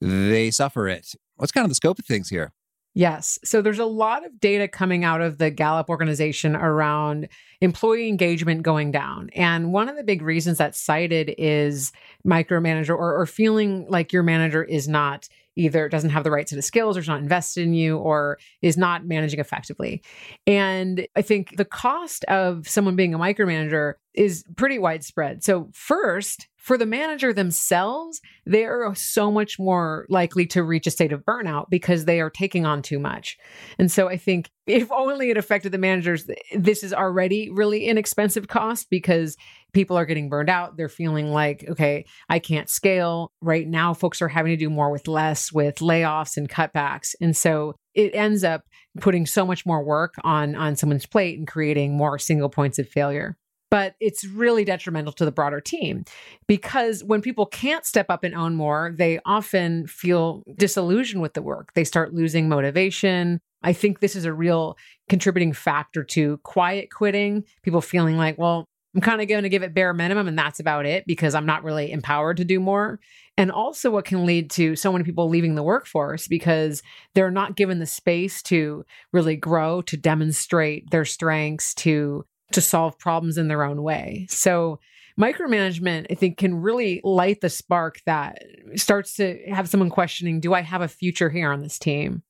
they 0.00 0.50
suffer 0.50 0.88
it. 0.88 1.14
What's 1.36 1.52
kind 1.52 1.64
of 1.64 1.68
the 1.68 1.74
scope 1.74 1.98
of 1.98 2.06
things 2.06 2.28
here? 2.28 2.52
Yes. 2.94 3.38
So 3.44 3.62
there's 3.62 3.78
a 3.78 3.84
lot 3.84 4.26
of 4.26 4.40
data 4.40 4.66
coming 4.66 5.04
out 5.04 5.20
of 5.20 5.38
the 5.38 5.50
Gallup 5.50 5.88
organization 5.88 6.56
around 6.56 7.28
employee 7.60 8.08
engagement 8.08 8.62
going 8.62 8.90
down. 8.90 9.30
And 9.34 9.72
one 9.72 9.88
of 9.88 9.96
the 9.96 10.02
big 10.02 10.22
reasons 10.22 10.58
that's 10.58 10.80
cited 10.80 11.32
is 11.38 11.92
micromanager 12.26 12.90
or, 12.90 13.16
or 13.16 13.26
feeling 13.26 13.86
like 13.88 14.12
your 14.12 14.24
manager 14.24 14.64
is 14.64 14.88
not 14.88 15.28
either 15.56 15.88
doesn't 15.88 16.10
have 16.10 16.24
the 16.24 16.30
right 16.30 16.48
set 16.48 16.58
of 16.58 16.64
skills 16.64 16.96
or 16.96 17.00
is 17.00 17.08
not 17.08 17.20
invested 17.20 17.62
in 17.64 17.74
you 17.74 17.98
or 17.98 18.38
is 18.62 18.76
not 18.76 19.06
managing 19.06 19.40
effectively. 19.40 20.02
And 20.46 21.06
I 21.16 21.22
think 21.22 21.56
the 21.56 21.64
cost 21.64 22.24
of 22.24 22.68
someone 22.68 22.96
being 22.96 23.14
a 23.14 23.18
micromanager 23.18 23.94
is 24.14 24.44
pretty 24.56 24.78
widespread. 24.78 25.44
So, 25.44 25.68
first, 25.72 26.48
for 26.60 26.76
the 26.76 26.86
manager 26.86 27.32
themselves, 27.32 28.20
they 28.44 28.64
are 28.64 28.94
so 28.94 29.30
much 29.30 29.58
more 29.58 30.06
likely 30.10 30.44
to 30.46 30.62
reach 30.62 30.86
a 30.86 30.90
state 30.90 31.12
of 31.12 31.24
burnout 31.24 31.66
because 31.70 32.04
they 32.04 32.20
are 32.20 32.28
taking 32.28 32.66
on 32.66 32.82
too 32.82 32.98
much. 32.98 33.38
And 33.78 33.90
so 33.90 34.08
I 34.08 34.18
think 34.18 34.50
if 34.66 34.92
only 34.92 35.30
it 35.30 35.38
affected 35.38 35.72
the 35.72 35.78
managers, 35.78 36.28
this 36.54 36.84
is 36.84 36.92
already 36.92 37.50
really 37.50 37.86
inexpensive 37.86 38.46
cost 38.48 38.90
because 38.90 39.36
people 39.72 39.96
are 39.96 40.04
getting 40.04 40.28
burned 40.28 40.50
out. 40.50 40.76
They're 40.76 40.90
feeling 40.90 41.32
like, 41.32 41.64
okay, 41.68 42.04
I 42.28 42.38
can't 42.38 42.68
scale. 42.68 43.32
Right 43.40 43.66
now, 43.66 43.94
folks 43.94 44.20
are 44.20 44.28
having 44.28 44.52
to 44.52 44.56
do 44.56 44.68
more 44.68 44.90
with 44.90 45.08
less, 45.08 45.50
with 45.50 45.76
layoffs 45.76 46.36
and 46.36 46.48
cutbacks. 46.48 47.14
And 47.22 47.34
so 47.34 47.74
it 47.94 48.14
ends 48.14 48.44
up 48.44 48.64
putting 49.00 49.24
so 49.24 49.46
much 49.46 49.64
more 49.64 49.82
work 49.82 50.14
on 50.24 50.54
on 50.54 50.76
someone's 50.76 51.06
plate 51.06 51.38
and 51.38 51.48
creating 51.48 51.96
more 51.96 52.18
single 52.18 52.50
points 52.50 52.78
of 52.78 52.88
failure 52.88 53.36
but 53.70 53.94
it's 54.00 54.24
really 54.24 54.64
detrimental 54.64 55.12
to 55.12 55.24
the 55.24 55.32
broader 55.32 55.60
team 55.60 56.04
because 56.46 57.04
when 57.04 57.22
people 57.22 57.46
can't 57.46 57.86
step 57.86 58.06
up 58.08 58.24
and 58.24 58.34
own 58.34 58.56
more, 58.56 58.92
they 58.96 59.20
often 59.24 59.86
feel 59.86 60.42
disillusioned 60.56 61.22
with 61.22 61.34
the 61.34 61.42
work. 61.42 61.72
They 61.74 61.84
start 61.84 62.12
losing 62.12 62.48
motivation. 62.48 63.40
I 63.62 63.72
think 63.72 64.00
this 64.00 64.16
is 64.16 64.24
a 64.24 64.32
real 64.32 64.76
contributing 65.08 65.52
factor 65.52 66.02
to 66.04 66.38
quiet 66.38 66.90
quitting, 66.90 67.44
people 67.62 67.80
feeling 67.80 68.16
like, 68.16 68.38
well, 68.38 68.66
I'm 68.94 69.00
kind 69.00 69.22
of 69.22 69.28
going 69.28 69.44
to 69.44 69.48
give 69.48 69.62
it 69.62 69.74
bare 69.74 69.94
minimum 69.94 70.26
and 70.26 70.36
that's 70.36 70.58
about 70.58 70.84
it 70.84 71.04
because 71.06 71.36
I'm 71.36 71.46
not 71.46 71.62
really 71.62 71.92
empowered 71.92 72.38
to 72.38 72.44
do 72.44 72.58
more. 72.58 72.98
And 73.36 73.52
also, 73.52 73.90
what 73.90 74.04
can 74.04 74.26
lead 74.26 74.50
to 74.52 74.74
so 74.76 74.92
many 74.92 75.04
people 75.04 75.28
leaving 75.28 75.54
the 75.54 75.62
workforce 75.62 76.26
because 76.26 76.82
they're 77.14 77.30
not 77.30 77.56
given 77.56 77.78
the 77.78 77.86
space 77.86 78.42
to 78.44 78.84
really 79.12 79.36
grow, 79.36 79.80
to 79.82 79.96
demonstrate 79.96 80.90
their 80.90 81.04
strengths, 81.04 81.72
to 81.74 82.26
to 82.52 82.60
solve 82.60 82.98
problems 82.98 83.38
in 83.38 83.48
their 83.48 83.62
own 83.62 83.82
way. 83.82 84.26
So 84.28 84.80
micromanagement, 85.18 86.06
I 86.10 86.14
think, 86.14 86.38
can 86.38 86.54
really 86.54 87.00
light 87.04 87.40
the 87.40 87.50
spark 87.50 88.00
that 88.06 88.42
starts 88.76 89.14
to 89.14 89.38
have 89.48 89.68
someone 89.68 89.90
questioning, 89.90 90.40
do 90.40 90.54
I 90.54 90.62
have 90.62 90.82
a 90.82 90.88
future 90.88 91.30
here 91.30 91.52
on 91.52 91.60
this 91.60 91.78
team? 91.78 92.22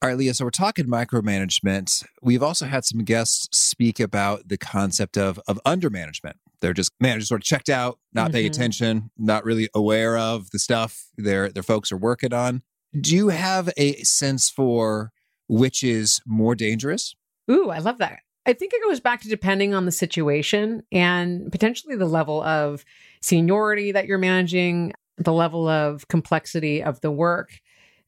All 0.00 0.08
right, 0.08 0.16
Leah. 0.16 0.34
So 0.34 0.44
we're 0.44 0.50
talking 0.50 0.86
micromanagement. 0.86 2.04
We've 2.22 2.42
also 2.42 2.66
had 2.66 2.84
some 2.84 3.02
guests 3.02 3.48
speak 3.56 3.98
about 3.98 4.46
the 4.46 4.56
concept 4.56 5.16
of 5.16 5.40
of 5.48 5.58
undermanagement. 5.66 6.34
They're 6.60 6.72
just 6.72 6.92
managers 7.00 7.28
sort 7.28 7.40
of 7.40 7.44
checked 7.44 7.68
out, 7.68 7.98
not 8.12 8.26
mm-hmm. 8.26 8.32
paying 8.34 8.46
attention, 8.46 9.10
not 9.18 9.44
really 9.44 9.68
aware 9.74 10.16
of 10.16 10.50
the 10.50 10.60
stuff 10.60 11.08
their 11.16 11.48
their 11.48 11.64
folks 11.64 11.90
are 11.90 11.96
working 11.96 12.32
on. 12.32 12.62
Do 12.98 13.14
you 13.14 13.28
have 13.30 13.70
a 13.76 13.94
sense 14.04 14.48
for 14.48 15.10
which 15.48 15.82
is 15.82 16.20
more 16.24 16.54
dangerous? 16.54 17.16
Ooh, 17.50 17.70
I 17.70 17.78
love 17.78 17.98
that. 17.98 18.20
I 18.48 18.54
think 18.54 18.72
it 18.72 18.82
goes 18.82 18.98
back 18.98 19.20
to 19.20 19.28
depending 19.28 19.74
on 19.74 19.84
the 19.84 19.92
situation 19.92 20.82
and 20.90 21.52
potentially 21.52 21.96
the 21.96 22.06
level 22.06 22.42
of 22.42 22.82
seniority 23.20 23.92
that 23.92 24.06
you're 24.06 24.16
managing, 24.16 24.94
the 25.18 25.34
level 25.34 25.68
of 25.68 26.08
complexity 26.08 26.82
of 26.82 26.98
the 27.02 27.10
work. 27.10 27.60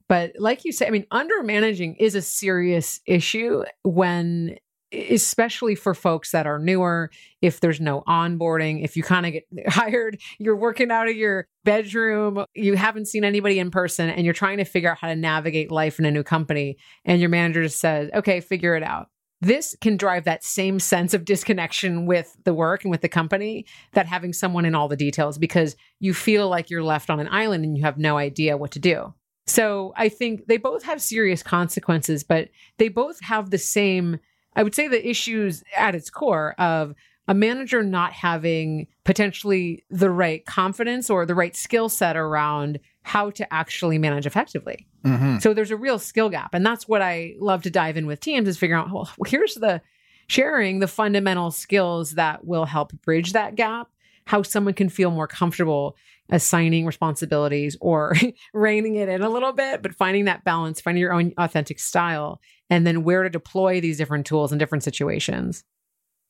But 0.09 0.33
like 0.39 0.65
you 0.65 0.73
say, 0.73 0.87
I 0.87 0.91
mean, 0.91 1.07
under 1.11 1.43
managing 1.43 1.97
is 1.97 2.15
a 2.15 2.23
serious 2.23 3.01
issue 3.05 3.65
when 3.85 4.57
especially 4.93 5.75
for 5.75 5.95
folks 5.95 6.33
that 6.33 6.47
are 6.47 6.59
newer, 6.59 7.11
if 7.43 7.61
there's 7.61 7.81
no 7.81 8.03
onboarding, 8.09 8.83
if 8.83 8.97
you 8.97 9.03
kind 9.03 9.27
of 9.27 9.33
get 9.33 9.45
hired, 9.69 10.19
you're 10.39 10.57
working 10.57 10.91
out 10.91 11.07
of 11.07 11.15
your 11.15 11.49
bedroom, 11.65 12.45
you 12.55 12.77
haven't 12.77 13.07
seen 13.07 13.25
anybody 13.25 13.59
in 13.59 13.71
person, 13.71 14.09
and 14.09 14.25
you're 14.25 14.35
trying 14.35 14.57
to 14.57 14.65
figure 14.65 14.91
out 14.91 14.99
how 14.99 15.09
to 15.09 15.15
navigate 15.15 15.71
life 15.71 15.99
in 15.99 16.07
a 16.07 16.11
new 16.11 16.23
company, 16.23 16.79
and 17.05 17.21
your 17.21 17.31
manager 17.31 17.63
just 17.63 17.79
says, 17.79 18.11
okay, 18.15 18.41
figure 18.41 18.75
it 18.75 18.83
out. 18.83 19.11
This 19.41 19.75
can 19.81 19.97
drive 19.97 20.25
that 20.25 20.45
same 20.45 20.79
sense 20.79 21.15
of 21.15 21.25
disconnection 21.25 22.07
with 22.07 22.37
the 22.45 22.53
work 22.53 22.85
and 22.85 22.91
with 22.91 23.01
the 23.01 23.09
company 23.09 23.65
that 23.93 24.07
having 24.07 24.33
someone 24.33 24.67
in 24.67 24.75
all 24.75 24.89
the 24.89 24.97
details 24.97 25.39
because 25.39 25.77
you 25.99 26.13
feel 26.13 26.49
like 26.49 26.69
you're 26.69 26.83
left 26.83 27.09
on 27.09 27.21
an 27.21 27.29
island 27.29 27.65
and 27.65 27.77
you 27.77 27.85
have 27.85 27.97
no 27.97 28.19
idea 28.19 28.57
what 28.57 28.71
to 28.73 28.79
do. 28.79 29.15
So 29.47 29.95
I 29.97 30.11
think 30.11 30.47
they 30.47 30.59
both 30.59 30.83
have 30.85 31.01
serious 31.01 31.43
consequences, 31.43 32.23
but 32.23 32.51
they 32.77 32.89
both 32.89 33.21
have 33.23 33.51
the 33.51 33.59
same 33.59 34.21
I 34.57 34.63
would 34.63 34.75
say 34.75 34.89
the 34.89 35.09
issues 35.09 35.63
at 35.77 35.95
its 35.95 36.11
core 36.11 36.55
of 36.59 36.95
a 37.29 37.35
manager 37.35 37.83
not 37.83 38.13
having 38.13 38.89
potentially 39.05 39.85
the 39.91 40.11
right 40.11 40.45
confidence 40.45 41.09
or 41.09 41.25
the 41.25 41.35
right 41.35 41.55
skill 41.55 41.89
set 41.89 42.17
around 42.17 42.81
how 43.03 43.31
to 43.31 43.53
actually 43.53 43.99
manage 43.99 44.27
effectively. 44.27 44.87
Mm-hmm. 45.05 45.39
So 45.39 45.55
there's 45.55 45.71
a 45.71 45.77
real 45.77 45.99
skill 45.99 46.29
gap. 46.29 46.55
And 46.55 46.65
that's 46.65 46.87
what 46.87 47.03
I 47.03 47.35
love 47.39 47.63
to 47.63 47.71
dive 47.71 47.97
in 47.97 48.07
with 48.07 48.21
teams 48.21 48.49
is 48.49 48.59
figuring 48.59 48.83
out, 48.83 48.93
well, 48.93 49.11
here's 49.27 49.55
the 49.55 49.81
sharing 50.29 50.79
the 50.79 50.87
fundamental 50.87 51.51
skills 51.51 52.13
that 52.13 52.45
will 52.45 52.67
help 52.67 52.93
bridge 53.03 53.33
that 53.33 53.57
gap, 53.57 53.89
how 54.27 54.43
someone 54.43 54.75
can 54.75 54.89
feel 54.89 55.11
more 55.11 55.27
comfortable 55.27 55.97
assigning 56.31 56.87
responsibilities 56.87 57.77
or 57.81 58.15
reining 58.55 58.95
it 58.95 59.09
in 59.09 59.23
a 59.23 59.29
little 59.29 59.53
bit, 59.53 59.83
but 59.83 59.95
finding 59.95 60.27
that 60.27 60.45
balance, 60.45 60.81
finding 60.81 61.01
your 61.01 61.13
own 61.13 61.33
authentic 61.37 61.81
style, 61.81 62.41
and 62.69 62.87
then 62.87 63.03
where 63.03 63.25
to 63.25 63.31
deploy 63.31 63.81
these 63.81 63.99
different 63.99 64.27
tools 64.27 64.53
in 64.53 64.59
different 64.59 64.85
situations. 64.85 65.65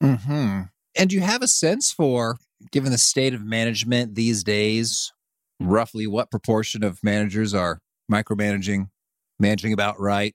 Hmm. 0.00 0.62
And 0.97 1.12
you 1.12 1.21
have 1.21 1.43
a 1.43 1.49
sense 1.49 1.93
for, 1.93 2.39
given 2.73 2.91
the 2.91 2.99
state 2.99 3.35
of 3.35 3.45
management 3.45 4.15
these 4.15 4.43
days, 4.43 5.12
roughly 5.61 6.07
what 6.07 6.31
proportion 6.31 6.83
of 6.83 7.02
managers 7.02 7.55
are 7.55 7.81
micromanaging, 8.11 8.88
managing 9.38 9.73
about 9.73 10.00
right, 10.00 10.35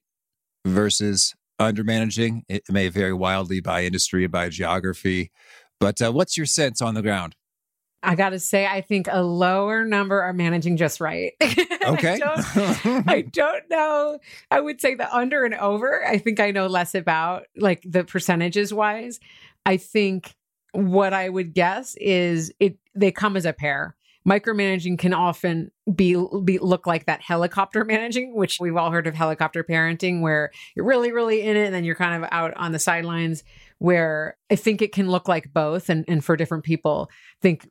versus 0.65 1.34
undermanaging? 1.60 2.44
It 2.48 2.63
may 2.70 2.89
vary 2.89 3.13
wildly 3.13 3.60
by 3.60 3.84
industry 3.84 4.24
and 4.24 4.32
by 4.32 4.50
geography. 4.50 5.32
But 5.79 6.01
uh, 6.01 6.12
what's 6.12 6.38
your 6.38 6.46
sense 6.46 6.82
on 6.82 6.94
the 6.94 7.01
ground? 7.01 7.36
I 8.05 8.15
got 8.15 8.29
to 8.29 8.39
say, 8.39 8.67
I 8.67 8.82
think 8.82 9.08
a 9.12 9.24
lower 9.24 9.84
number 9.84 10.22
are 10.22 10.34
managing 10.34 10.77
just 10.77 11.01
right. 11.01 11.34
Okay. 11.86 12.13
I, 12.13 12.17
don't, 12.17 13.08
I 13.08 13.22
don't 13.22 13.70
know. 13.70 14.17
I 14.50 14.60
would 14.60 14.82
say 14.82 14.96
the 14.96 15.13
under 15.15 15.46
and 15.46 15.53
over, 15.53 16.03
I 16.03 16.17
think 16.17 16.39
I 16.39 16.50
know 16.50 16.65
less 16.65 16.96
about 16.96 17.46
like 17.55 17.84
the 17.88 18.03
percentages 18.03 18.74
wise. 18.74 19.20
I 19.67 19.77
think 19.77 20.34
what 20.72 21.13
I 21.13 21.29
would 21.29 21.53
guess 21.53 21.96
is 22.01 22.51
it 22.60 22.79
they 22.96 23.12
come 23.12 23.38
as 23.38 23.46
a 23.46 23.53
pair. 23.53 23.96
Micromanaging 24.27 24.98
can 24.98 25.13
often 25.13 25.72
be, 25.94 26.15
be 26.44 26.58
look 26.58 26.88
like 26.88 27.05
that 27.05 27.22
helicopter 27.22 27.86
managing, 27.86 28.36
which 28.36 28.60
we've 28.60 28.75
all 28.75 28.91
heard 28.91 29.08
of 29.08 29.15
helicopter 29.15 29.63
parenting, 29.63 30.22
where 30.22 30.51
you're 30.75 30.86
really, 30.86 31.12
really 31.12 31.41
in 31.41 31.55
it 31.55 31.65
and 31.65 31.74
then 31.74 31.84
you're 31.84 31.96
kind 31.96 32.24
of 32.24 32.29
out 32.32 32.53
on 32.55 32.72
the 32.72 32.79
sidelines. 32.79 33.44
Where 33.79 34.38
I 34.50 34.55
think 34.55 34.82
it 34.82 34.94
can 34.94 35.10
look 35.10 35.27
like 35.27 35.53
both, 35.53 35.89
and, 35.89 36.05
and 36.08 36.24
for 36.24 36.38
different 36.38 36.63
people, 36.63 37.10
think 37.41 37.70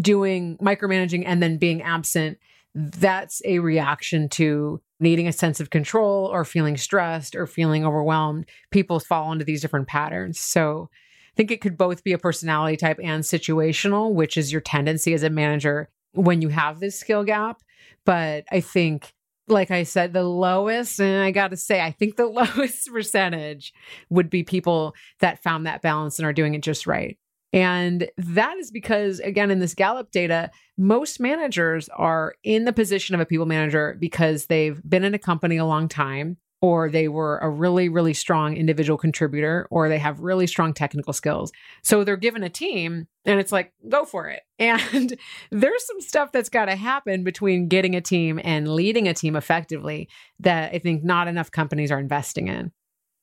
doing 0.00 0.58
micromanaging 0.58 1.24
and 1.24 1.42
then 1.42 1.56
being 1.56 1.80
absent, 1.82 2.38
that's 2.74 3.40
a 3.46 3.58
reaction 3.60 4.28
to 4.28 4.82
needing 5.00 5.26
a 5.26 5.32
sense 5.32 5.60
of 5.60 5.70
control 5.70 6.26
or 6.26 6.44
feeling 6.44 6.76
stressed 6.76 7.34
or 7.34 7.46
feeling 7.46 7.86
overwhelmed. 7.86 8.46
People 8.70 9.00
fall 9.00 9.32
into 9.32 9.44
these 9.44 9.62
different 9.62 9.88
patterns. 9.88 10.38
So 10.38 10.90
think 11.36 11.50
it 11.50 11.60
could 11.60 11.76
both 11.76 12.02
be 12.02 12.12
a 12.12 12.18
personality 12.18 12.76
type 12.76 12.98
and 13.02 13.22
situational, 13.22 14.12
which 14.12 14.36
is 14.36 14.50
your 14.50 14.60
tendency 14.60 15.14
as 15.14 15.22
a 15.22 15.30
manager 15.30 15.88
when 16.12 16.40
you 16.42 16.48
have 16.48 16.80
this 16.80 16.98
skill 16.98 17.24
gap. 17.24 17.62
But 18.04 18.44
I 18.50 18.60
think, 18.60 19.12
like 19.48 19.70
I 19.70 19.82
said, 19.82 20.12
the 20.12 20.22
lowest, 20.24 21.00
and 21.00 21.22
I 21.22 21.30
got 21.30 21.50
to 21.50 21.56
say, 21.56 21.80
I 21.80 21.92
think 21.92 22.16
the 22.16 22.26
lowest 22.56 22.90
percentage 22.90 23.72
would 24.08 24.30
be 24.30 24.42
people 24.42 24.94
that 25.20 25.42
found 25.42 25.66
that 25.66 25.82
balance 25.82 26.18
and 26.18 26.26
are 26.26 26.32
doing 26.32 26.54
it 26.54 26.62
just 26.62 26.86
right. 26.86 27.18
And 27.52 28.08
that 28.18 28.56
is 28.58 28.70
because, 28.70 29.20
again, 29.20 29.50
in 29.50 29.60
this 29.60 29.74
Gallup 29.74 30.10
data, 30.10 30.50
most 30.76 31.20
managers 31.20 31.88
are 31.90 32.34
in 32.42 32.64
the 32.64 32.72
position 32.72 33.14
of 33.14 33.20
a 33.20 33.26
people 33.26 33.46
manager 33.46 33.96
because 33.98 34.46
they've 34.46 34.80
been 34.86 35.04
in 35.04 35.14
a 35.14 35.18
company 35.18 35.56
a 35.56 35.64
long 35.64 35.88
time, 35.88 36.36
or 36.62 36.88
they 36.88 37.08
were 37.08 37.38
a 37.38 37.50
really, 37.50 37.88
really 37.88 38.14
strong 38.14 38.56
individual 38.56 38.96
contributor, 38.96 39.68
or 39.70 39.88
they 39.88 39.98
have 39.98 40.20
really 40.20 40.46
strong 40.46 40.72
technical 40.72 41.12
skills. 41.12 41.52
So 41.82 42.02
they're 42.02 42.16
given 42.16 42.42
a 42.42 42.48
team 42.48 43.06
and 43.24 43.40
it's 43.40 43.52
like, 43.52 43.72
go 43.88 44.04
for 44.04 44.28
it. 44.28 44.42
And 44.58 45.18
there's 45.50 45.86
some 45.86 46.00
stuff 46.00 46.32
that's 46.32 46.48
got 46.48 46.64
to 46.64 46.76
happen 46.76 47.24
between 47.24 47.68
getting 47.68 47.94
a 47.94 48.00
team 48.00 48.40
and 48.42 48.74
leading 48.74 49.06
a 49.06 49.12
team 49.12 49.36
effectively 49.36 50.08
that 50.40 50.72
I 50.72 50.78
think 50.78 51.04
not 51.04 51.28
enough 51.28 51.50
companies 51.50 51.92
are 51.92 51.98
investing 51.98 52.48
in. 52.48 52.72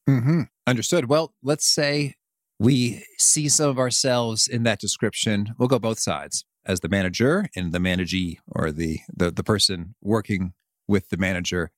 Mm-hmm. 0.08 0.42
Understood. 0.68 1.10
Well, 1.10 1.34
let's 1.42 1.66
say 1.66 2.16
we 2.60 3.04
see 3.18 3.50
some 3.50 3.70
of 3.70 3.80
ourselves 3.80 4.48
in 4.48 4.62
that 4.64 4.80
description. 4.80 5.56
We'll 5.58 5.70
go 5.70 5.80
both 5.80 6.00
sides 6.00 6.46
as 6.66 6.82
the 6.82 6.90
manager 6.90 7.50
and 7.56 7.72
the 7.72 7.80
managee 7.80 8.40
or 8.48 8.72
the, 8.72 9.00
the, 9.12 9.32
the 9.32 9.44
person 9.44 9.96
working 10.02 10.54
with 10.88 11.10
the 11.10 11.18
manager. 11.18 11.72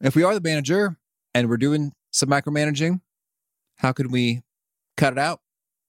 If 0.00 0.16
we 0.16 0.22
are 0.22 0.34
the 0.34 0.40
manager 0.40 0.96
and 1.34 1.48
we're 1.48 1.56
doing 1.56 1.92
some 2.10 2.28
micromanaging, 2.28 3.00
how 3.76 3.92
can 3.92 4.10
we 4.10 4.42
cut 4.96 5.12
it 5.12 5.18
out? 5.18 5.40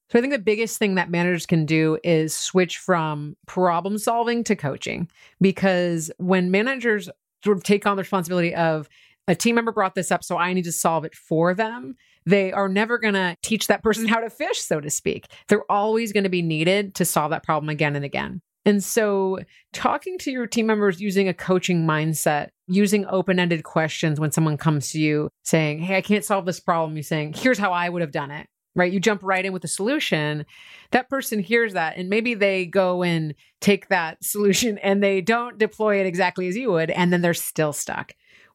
So 0.10 0.20
I 0.20 0.22
think 0.22 0.34
the 0.34 0.40
biggest 0.40 0.78
thing 0.78 0.96
that 0.96 1.10
managers 1.10 1.46
can 1.46 1.66
do 1.66 1.98
is 2.04 2.34
switch 2.34 2.78
from 2.78 3.36
problem 3.48 3.98
solving 3.98 4.44
to 4.44 4.56
coaching 4.56 5.10
because 5.42 6.12
when 6.18 6.52
managers 6.52 7.10
sort 7.44 7.58
of 7.58 7.64
take 7.64 7.86
on 7.86 7.98
the 7.98 8.04
responsibility 8.04 8.54
of 8.54 8.88
a 9.28 9.36
team 9.36 9.56
member 9.56 9.72
brought 9.72 9.96
this 9.96 10.12
up, 10.12 10.24
so 10.24 10.38
I 10.38 10.54
need 10.54 10.66
to 10.66 10.72
solve 10.72 11.06
it 11.06 11.16
for 11.16 11.54
them, 11.54 11.96
they 12.26 12.52
are 12.52 12.70
never 12.70 12.98
going 12.98 13.14
to 13.14 13.38
teach 13.42 13.68
that 13.68 13.84
person 13.84 14.08
how 14.08 14.20
to 14.20 14.30
fish, 14.30 14.60
so 14.60 14.80
to 14.80 14.90
speak. 14.90 15.28
They're 15.48 15.70
always 15.72 16.12
going 16.14 16.26
to 16.26 16.30
be 16.30 16.42
needed 16.42 16.96
to 16.96 17.06
solve 17.06 17.32
that 17.32 17.44
problem 17.44 17.70
again 17.70 17.96
and 17.96 18.06
again. 18.06 18.42
And 18.66 18.84
so, 18.84 19.40
talking 19.74 20.18
to 20.20 20.32
your 20.32 20.48
team 20.48 20.68
members 20.68 21.02
using 21.02 21.28
a 21.28 21.34
coaching 21.34 21.86
mindset, 21.86 22.50
using 22.68 23.06
open 23.06 23.40
ended 23.40 23.64
questions 23.64 24.20
when 24.20 24.32
someone 24.32 24.58
comes 24.58 24.92
to 24.92 25.00
you 25.00 25.30
saying, 25.44 25.80
Hey, 25.80 25.98
I 25.98 26.02
can't 26.02 26.26
solve 26.26 26.46
this 26.46 26.60
problem. 26.60 26.96
You're 26.96 27.04
saying, 27.04 27.34
Here's 27.36 27.58
how 27.58 27.72
I 27.74 27.90
would 27.90 28.02
have 28.02 28.12
done 28.12 28.32
it, 28.32 28.48
right? 28.76 28.92
You 28.92 29.00
jump 29.00 29.22
right 29.24 29.46
in 29.46 29.54
with 29.54 29.64
a 29.64 29.70
solution. 29.70 30.46
That 30.92 31.10
person 31.10 31.40
hears 31.40 31.74
that, 31.74 31.98
and 31.98 32.10
maybe 32.10 32.34
they 32.34 32.66
go 32.66 33.04
and 33.04 33.36
take 33.62 33.90
that 33.90 34.24
solution 34.24 34.78
and 34.80 35.04
they 35.04 35.22
don't 35.22 35.58
deploy 35.58 36.00
it 36.00 36.06
exactly 36.06 36.48
as 36.48 36.56
you 36.56 36.72
would, 36.72 36.92
and 36.92 37.12
then 37.12 37.22
they're 37.22 37.34
still 37.34 37.74
stuck 37.74 38.14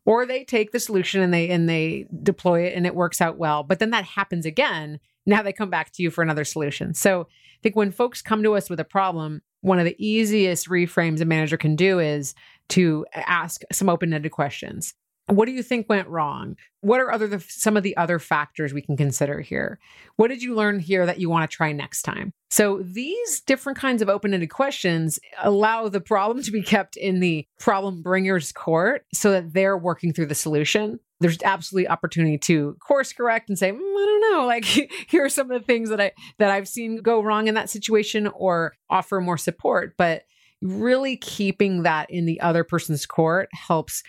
or 0.08 0.24
they 0.24 0.42
take 0.42 0.72
the 0.72 0.80
solution 0.80 1.20
and 1.20 1.34
they 1.34 1.50
and 1.50 1.68
they 1.68 2.06
deploy 2.22 2.62
it 2.62 2.74
and 2.74 2.86
it 2.86 2.94
works 2.94 3.20
out 3.20 3.36
well 3.36 3.62
but 3.62 3.78
then 3.78 3.90
that 3.90 4.04
happens 4.04 4.46
again 4.46 4.98
now 5.26 5.42
they 5.42 5.52
come 5.52 5.68
back 5.68 5.92
to 5.92 6.02
you 6.02 6.10
for 6.10 6.22
another 6.22 6.44
solution 6.44 6.94
so 6.94 7.22
i 7.22 7.58
think 7.62 7.76
when 7.76 7.92
folks 7.92 8.22
come 8.22 8.42
to 8.42 8.54
us 8.54 8.70
with 8.70 8.80
a 8.80 8.84
problem 8.84 9.42
one 9.60 9.78
of 9.78 9.84
the 9.84 9.96
easiest 10.04 10.68
reframes 10.68 11.20
a 11.20 11.24
manager 11.24 11.56
can 11.56 11.76
do 11.76 11.98
is 11.98 12.34
to 12.70 13.06
ask 13.14 13.62
some 13.72 13.88
open-ended 13.88 14.32
questions. 14.32 14.94
What 15.28 15.44
do 15.44 15.52
you 15.52 15.62
think 15.62 15.88
went 15.88 16.08
wrong? 16.08 16.56
What 16.80 17.00
are 17.00 17.12
other 17.12 17.26
the, 17.26 17.44
some 17.48 17.76
of 17.76 17.82
the 17.82 17.96
other 17.98 18.18
factors 18.18 18.72
we 18.72 18.80
can 18.80 18.96
consider 18.96 19.40
here? 19.40 19.78
What 20.16 20.28
did 20.28 20.42
you 20.42 20.54
learn 20.54 20.80
here 20.80 21.04
that 21.04 21.20
you 21.20 21.28
want 21.28 21.48
to 21.48 21.54
try 21.54 21.70
next 21.72 22.02
time? 22.02 22.32
So 22.50 22.78
these 22.82 23.42
different 23.42 23.78
kinds 23.78 24.00
of 24.00 24.08
open-ended 24.08 24.48
questions 24.48 25.18
allow 25.42 25.88
the 25.88 26.00
problem 26.00 26.42
to 26.42 26.50
be 26.50 26.62
kept 26.62 26.96
in 26.96 27.20
the 27.20 27.46
problem 27.60 28.00
bringer's 28.00 28.52
court 28.52 29.04
so 29.12 29.30
that 29.32 29.52
they're 29.52 29.76
working 29.76 30.14
through 30.14 30.26
the 30.26 30.34
solution. 30.34 30.98
There's 31.20 31.42
absolutely 31.42 31.88
opportunity 31.88 32.38
to 32.38 32.76
course 32.80 33.12
correct 33.12 33.48
and 33.48 33.58
say 33.58 33.72
mm, 33.72 33.76
i 33.76 34.04
don't 34.06 34.32
know 34.32 34.46
like 34.46 34.64
here 35.08 35.25
are 35.25 35.28
some 35.28 35.50
of 35.50 35.60
the 35.60 35.66
things 35.66 35.90
that 35.90 36.00
i 36.00 36.12
that 36.38 36.50
i've 36.50 36.68
seen 36.68 36.98
go 36.98 37.20
wrong 37.20 37.48
in 37.48 37.54
that 37.54 37.68
situation 37.68 38.28
or 38.28 38.72
offer 38.88 39.20
more 39.20 39.37
support. 39.37 39.94
But 39.98 40.22
really 40.60 41.16
keeping 41.16 41.82
that 41.82 42.10
in 42.10 42.26
the 42.26 42.40
other 42.40 42.64
person's 42.64 43.06
court 43.06 43.48
helps 43.52 44.02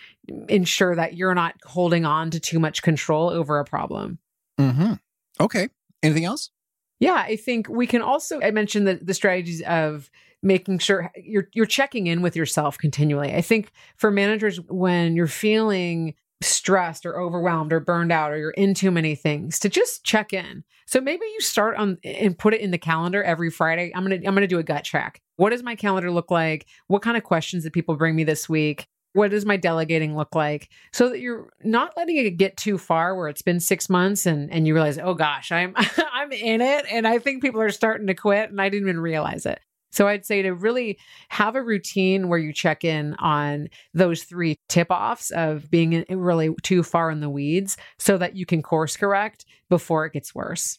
ensure 0.48 0.96
that 0.96 1.14
you're 1.16 1.34
not 1.34 1.54
holding 1.64 2.04
on 2.04 2.30
to 2.30 2.40
too 2.40 2.58
much 2.58 2.82
control 2.82 3.30
over 3.30 3.58
a 3.58 3.64
problem. 3.64 4.18
Mm-hmm. 4.58 4.94
Okay. 5.40 5.68
Anything 6.02 6.24
else? 6.24 6.50
Yeah, 6.98 7.14
I 7.14 7.36
think 7.36 7.68
we 7.68 7.86
can 7.86 8.02
also. 8.02 8.40
I 8.42 8.50
mentioned 8.50 8.86
the, 8.86 8.94
the 8.96 9.14
strategies 9.14 9.62
of 9.62 10.10
making 10.42 10.78
sure 10.78 11.10
you're 11.16 11.48
you're 11.52 11.66
checking 11.66 12.06
in 12.06 12.20
with 12.22 12.36
yourself 12.36 12.76
continually. 12.78 13.34
I 13.34 13.40
think 13.40 13.72
for 13.96 14.10
managers, 14.10 14.60
when 14.68 15.16
you're 15.16 15.26
feeling 15.26 16.14
stressed 16.42 17.04
or 17.04 17.20
overwhelmed 17.20 17.72
or 17.72 17.80
burned 17.80 18.12
out 18.12 18.32
or 18.32 18.38
you're 18.38 18.50
in 18.50 18.74
too 18.74 18.90
many 18.90 19.14
things 19.14 19.58
to 19.58 19.68
just 19.68 20.04
check 20.04 20.32
in. 20.32 20.64
So 20.86 21.00
maybe 21.00 21.24
you 21.24 21.40
start 21.40 21.76
on 21.76 21.98
and 22.02 22.36
put 22.36 22.54
it 22.54 22.60
in 22.60 22.70
the 22.70 22.78
calendar 22.78 23.22
every 23.22 23.50
Friday. 23.50 23.92
I'm 23.94 24.04
going 24.04 24.20
to 24.20 24.26
I'm 24.26 24.34
going 24.34 24.42
to 24.42 24.48
do 24.48 24.58
a 24.58 24.64
gut 24.64 24.84
track. 24.84 25.20
What 25.36 25.50
does 25.50 25.62
my 25.62 25.74
calendar 25.74 26.10
look 26.10 26.30
like? 26.30 26.66
What 26.88 27.02
kind 27.02 27.16
of 27.16 27.24
questions 27.24 27.64
did 27.64 27.72
people 27.72 27.96
bring 27.96 28.16
me 28.16 28.24
this 28.24 28.48
week? 28.48 28.86
What 29.12 29.32
does 29.32 29.44
my 29.44 29.56
delegating 29.56 30.16
look 30.16 30.34
like? 30.34 30.68
So 30.92 31.08
that 31.10 31.20
you're 31.20 31.52
not 31.64 31.92
letting 31.96 32.16
it 32.16 32.30
get 32.36 32.56
too 32.56 32.78
far 32.78 33.16
where 33.16 33.28
it's 33.28 33.42
been 33.42 33.60
6 33.60 33.88
months 33.88 34.24
and 34.24 34.50
and 34.50 34.66
you 34.66 34.74
realize, 34.74 34.98
"Oh 34.98 35.14
gosh, 35.14 35.52
I'm 35.52 35.74
I'm 36.12 36.32
in 36.32 36.60
it 36.60 36.86
and 36.90 37.06
I 37.06 37.18
think 37.18 37.42
people 37.42 37.60
are 37.60 37.70
starting 37.70 38.06
to 38.06 38.14
quit 38.14 38.50
and 38.50 38.60
I 38.60 38.68
didn't 38.68 38.88
even 38.88 39.00
realize 39.00 39.46
it." 39.46 39.60
So 39.90 40.08
I'd 40.08 40.24
say 40.24 40.42
to 40.42 40.54
really 40.54 40.98
have 41.28 41.56
a 41.56 41.62
routine 41.62 42.28
where 42.28 42.38
you 42.38 42.52
check 42.52 42.84
in 42.84 43.14
on 43.14 43.68
those 43.92 44.22
three 44.22 44.56
tip 44.68 44.88
offs 44.90 45.30
of 45.30 45.70
being 45.70 46.04
really 46.08 46.50
too 46.62 46.82
far 46.82 47.10
in 47.10 47.20
the 47.20 47.30
weeds 47.30 47.76
so 47.98 48.16
that 48.18 48.36
you 48.36 48.46
can 48.46 48.62
course 48.62 48.96
correct 48.96 49.44
before 49.68 50.06
it 50.06 50.12
gets 50.12 50.34
worse. 50.34 50.78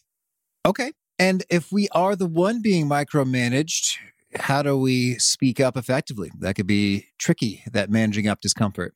Okay. 0.64 0.92
And 1.18 1.44
if 1.50 1.70
we 1.70 1.88
are 1.90 2.16
the 2.16 2.26
one 2.26 2.62
being 2.62 2.88
micromanaged, 2.88 3.96
how 4.34 4.62
do 4.62 4.76
we 4.76 5.18
speak 5.18 5.60
up 5.60 5.76
effectively? 5.76 6.30
That 6.38 6.54
could 6.54 6.66
be 6.66 7.06
tricky, 7.18 7.62
that 7.70 7.90
managing 7.90 8.28
up 8.28 8.40
discomfort. 8.40 8.94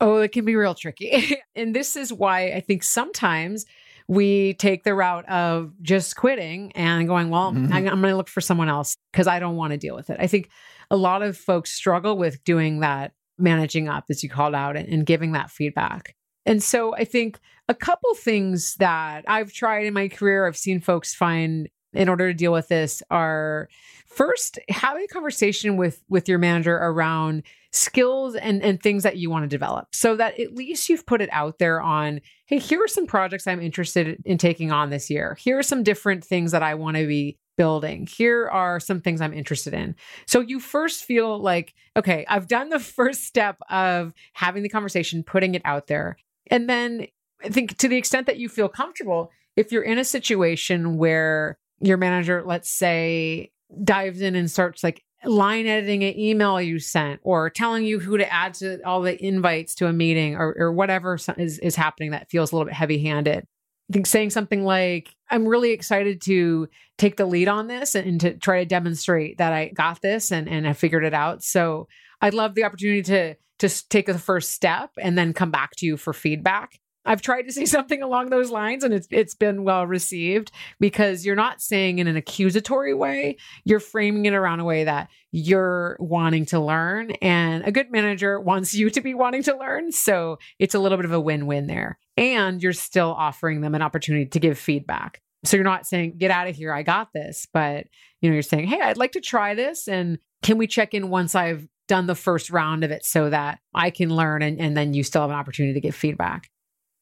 Oh, 0.00 0.18
it 0.18 0.32
can 0.32 0.44
be 0.44 0.54
real 0.54 0.74
tricky. 0.74 1.36
and 1.56 1.74
this 1.74 1.96
is 1.96 2.12
why 2.12 2.52
I 2.52 2.60
think 2.60 2.84
sometimes 2.84 3.66
we 4.08 4.54
take 4.54 4.84
the 4.84 4.94
route 4.94 5.28
of 5.28 5.72
just 5.82 6.16
quitting 6.16 6.72
and 6.72 7.06
going, 7.06 7.28
well, 7.28 7.52
mm-hmm. 7.52 7.72
I'm 7.72 7.84
going 7.84 8.02
to 8.02 8.16
look 8.16 8.28
for 8.28 8.40
someone 8.40 8.70
else 8.70 8.96
because 9.12 9.26
I 9.26 9.38
don't 9.38 9.56
want 9.56 9.72
to 9.72 9.76
deal 9.76 9.94
with 9.94 10.08
it. 10.08 10.16
I 10.18 10.26
think 10.26 10.48
a 10.90 10.96
lot 10.96 11.22
of 11.22 11.36
folks 11.36 11.72
struggle 11.72 12.16
with 12.16 12.42
doing 12.42 12.80
that, 12.80 13.12
managing 13.36 13.86
up, 13.86 14.04
as 14.08 14.22
you 14.22 14.30
called 14.30 14.54
out, 14.54 14.76
and, 14.76 14.88
and 14.88 15.04
giving 15.04 15.32
that 15.32 15.50
feedback. 15.50 16.14
And 16.46 16.62
so 16.62 16.94
I 16.94 17.04
think 17.04 17.38
a 17.68 17.74
couple 17.74 18.14
things 18.14 18.76
that 18.76 19.24
I've 19.28 19.52
tried 19.52 19.84
in 19.84 19.92
my 19.92 20.08
career, 20.08 20.46
I've 20.46 20.56
seen 20.56 20.80
folks 20.80 21.14
find 21.14 21.68
in 21.92 22.08
order 22.08 22.28
to 22.28 22.34
deal 22.34 22.52
with 22.52 22.68
this 22.68 23.02
are 23.10 23.68
first 24.06 24.58
having 24.68 25.04
a 25.04 25.08
conversation 25.08 25.76
with 25.76 26.02
with 26.08 26.28
your 26.28 26.38
manager 26.38 26.76
around 26.76 27.42
skills 27.72 28.34
and 28.34 28.62
and 28.62 28.82
things 28.82 29.02
that 29.02 29.16
you 29.16 29.28
want 29.30 29.44
to 29.44 29.48
develop 29.48 29.88
so 29.92 30.16
that 30.16 30.38
at 30.40 30.54
least 30.54 30.88
you've 30.88 31.06
put 31.06 31.20
it 31.20 31.28
out 31.32 31.58
there 31.58 31.80
on 31.80 32.20
hey 32.46 32.58
here 32.58 32.82
are 32.82 32.88
some 32.88 33.06
projects 33.06 33.46
i'm 33.46 33.60
interested 33.60 34.20
in 34.24 34.38
taking 34.38 34.72
on 34.72 34.90
this 34.90 35.10
year. 35.10 35.36
Here 35.40 35.58
are 35.58 35.62
some 35.62 35.82
different 35.82 36.24
things 36.24 36.52
that 36.52 36.62
i 36.62 36.74
want 36.74 36.96
to 36.96 37.06
be 37.06 37.38
building. 37.56 38.06
Here 38.06 38.48
are 38.48 38.80
some 38.80 39.00
things 39.00 39.20
i'm 39.20 39.34
interested 39.34 39.74
in. 39.74 39.96
So 40.26 40.40
you 40.40 40.60
first 40.60 41.04
feel 41.04 41.38
like 41.38 41.74
okay 41.96 42.24
i've 42.28 42.48
done 42.48 42.70
the 42.70 42.80
first 42.98 43.24
step 43.24 43.58
of 43.70 44.14
having 44.32 44.62
the 44.62 44.68
conversation 44.68 45.22
putting 45.22 45.54
it 45.54 45.62
out 45.64 45.86
there. 45.86 46.16
And 46.50 46.68
then 46.68 47.06
i 47.44 47.48
think 47.48 47.76
to 47.78 47.88
the 47.88 47.96
extent 47.96 48.26
that 48.26 48.38
you 48.38 48.48
feel 48.48 48.68
comfortable 48.68 49.30
if 49.56 49.72
you're 49.72 49.82
in 49.82 49.98
a 49.98 50.04
situation 50.04 50.96
where 50.96 51.58
your 51.80 51.96
manager 51.96 52.42
let's 52.44 52.70
say 52.70 53.50
dives 53.84 54.20
in 54.20 54.34
and 54.34 54.50
starts 54.50 54.82
like 54.82 55.02
line 55.24 55.66
editing 55.66 56.04
an 56.04 56.18
email 56.18 56.60
you 56.60 56.78
sent 56.78 57.20
or 57.22 57.50
telling 57.50 57.84
you 57.84 57.98
who 57.98 58.18
to 58.18 58.32
add 58.32 58.54
to 58.54 58.80
all 58.84 59.02
the 59.02 59.22
invites 59.24 59.74
to 59.74 59.86
a 59.86 59.92
meeting 59.92 60.36
or, 60.36 60.54
or 60.56 60.72
whatever 60.72 61.18
is, 61.36 61.58
is 61.58 61.76
happening 61.76 62.12
that 62.12 62.30
feels 62.30 62.52
a 62.52 62.54
little 62.54 62.66
bit 62.66 62.74
heavy 62.74 63.02
handed. 63.02 63.44
I 63.90 63.92
think 63.92 64.06
saying 64.06 64.30
something 64.30 64.64
like, 64.64 65.14
I'm 65.30 65.46
really 65.46 65.70
excited 65.70 66.20
to 66.22 66.68
take 66.98 67.16
the 67.16 67.26
lead 67.26 67.48
on 67.48 67.66
this 67.66 67.94
and, 67.94 68.06
and, 68.06 68.20
to 68.20 68.36
try 68.36 68.60
to 68.60 68.66
demonstrate 68.66 69.38
that 69.38 69.52
I 69.52 69.68
got 69.68 70.02
this 70.02 70.30
and, 70.30 70.48
and 70.48 70.68
I 70.68 70.72
figured 70.72 71.04
it 71.04 71.14
out. 71.14 71.42
So 71.42 71.88
I'd 72.20 72.34
love 72.34 72.54
the 72.54 72.64
opportunity 72.64 73.02
to 73.02 73.34
to 73.58 73.88
take 73.88 74.06
the 74.06 74.18
first 74.18 74.50
step 74.50 74.90
and 75.00 75.18
then 75.18 75.32
come 75.32 75.50
back 75.50 75.72
to 75.78 75.86
you 75.86 75.96
for 75.96 76.12
feedback. 76.12 76.78
I've 77.04 77.22
tried 77.22 77.42
to 77.42 77.52
say 77.52 77.64
something 77.66 78.02
along 78.02 78.30
those 78.30 78.50
lines 78.50 78.84
and 78.84 78.92
it's 78.92 79.08
it's 79.10 79.34
been 79.34 79.64
well 79.64 79.86
received 79.86 80.52
because 80.80 81.24
you're 81.24 81.36
not 81.36 81.60
saying 81.60 81.98
in 81.98 82.06
an 82.06 82.16
accusatory 82.16 82.94
way, 82.94 83.36
you're 83.64 83.80
framing 83.80 84.26
it 84.26 84.34
around 84.34 84.60
a 84.60 84.64
way 84.64 84.84
that 84.84 85.08
you're 85.30 85.96
wanting 86.00 86.46
to 86.46 86.60
learn 86.60 87.10
and 87.22 87.64
a 87.66 87.72
good 87.72 87.90
manager 87.90 88.40
wants 88.40 88.74
you 88.74 88.90
to 88.90 89.00
be 89.00 89.14
wanting 89.14 89.42
to 89.42 89.56
learn, 89.56 89.92
so 89.92 90.38
it's 90.58 90.74
a 90.74 90.78
little 90.78 90.96
bit 90.96 91.04
of 91.04 91.12
a 91.12 91.20
win-win 91.20 91.66
there. 91.66 91.98
And 92.16 92.62
you're 92.62 92.72
still 92.72 93.14
offering 93.16 93.60
them 93.60 93.74
an 93.74 93.82
opportunity 93.82 94.26
to 94.26 94.40
give 94.40 94.58
feedback. 94.58 95.20
So 95.44 95.56
you're 95.56 95.64
not 95.64 95.86
saying 95.86 96.14
get 96.18 96.30
out 96.30 96.48
of 96.48 96.56
here, 96.56 96.72
I 96.72 96.82
got 96.82 97.12
this, 97.12 97.46
but 97.52 97.86
you 98.20 98.28
know, 98.28 98.34
you're 98.34 98.42
saying, 98.42 98.66
"Hey, 98.66 98.80
I'd 98.80 98.96
like 98.96 99.12
to 99.12 99.20
try 99.20 99.54
this 99.54 99.86
and 99.86 100.18
can 100.42 100.58
we 100.58 100.66
check 100.66 100.94
in 100.94 101.10
once 101.10 101.34
I've 101.34 101.68
done 101.88 102.06
the 102.06 102.14
first 102.14 102.50
round 102.50 102.84
of 102.84 102.90
it 102.90 103.04
so 103.04 103.30
that 103.30 103.58
I 103.74 103.90
can 103.90 104.14
learn 104.14 104.42
and, 104.42 104.60
and 104.60 104.76
then 104.76 104.94
you 104.94 105.02
still 105.02 105.22
have 105.22 105.30
an 105.30 105.36
opportunity 105.36 105.74
to 105.74 105.80
give 105.80 105.96
feedback. 105.96 106.50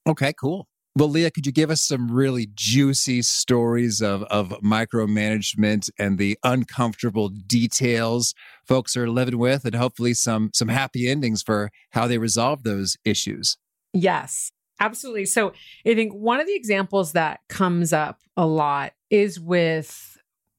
Okay, 0.06 0.32
cool. 0.32 0.68
Well, 0.96 1.10
Leah, 1.10 1.30
could 1.30 1.44
you 1.44 1.52
give 1.52 1.70
us 1.70 1.82
some 1.82 2.10
really 2.10 2.48
juicy 2.54 3.20
stories 3.20 4.00
of, 4.00 4.22
of 4.24 4.48
micromanagement 4.62 5.90
and 5.98 6.16
the 6.16 6.38
uncomfortable 6.42 7.28
details 7.28 8.34
folks 8.66 8.96
are 8.96 9.10
living 9.10 9.36
with 9.36 9.66
and 9.66 9.74
hopefully 9.74 10.14
some 10.14 10.50
some 10.54 10.68
happy 10.68 11.06
endings 11.06 11.42
for 11.42 11.70
how 11.90 12.06
they 12.06 12.16
resolve 12.16 12.62
those 12.62 12.96
issues? 13.04 13.58
Yes, 13.92 14.50
absolutely. 14.80 15.26
So 15.26 15.52
I 15.86 15.94
think 15.94 16.14
one 16.14 16.40
of 16.40 16.46
the 16.46 16.56
examples 16.56 17.12
that 17.12 17.40
comes 17.50 17.92
up 17.92 18.20
a 18.34 18.46
lot 18.46 18.94
is 19.10 19.38
with 19.38 20.16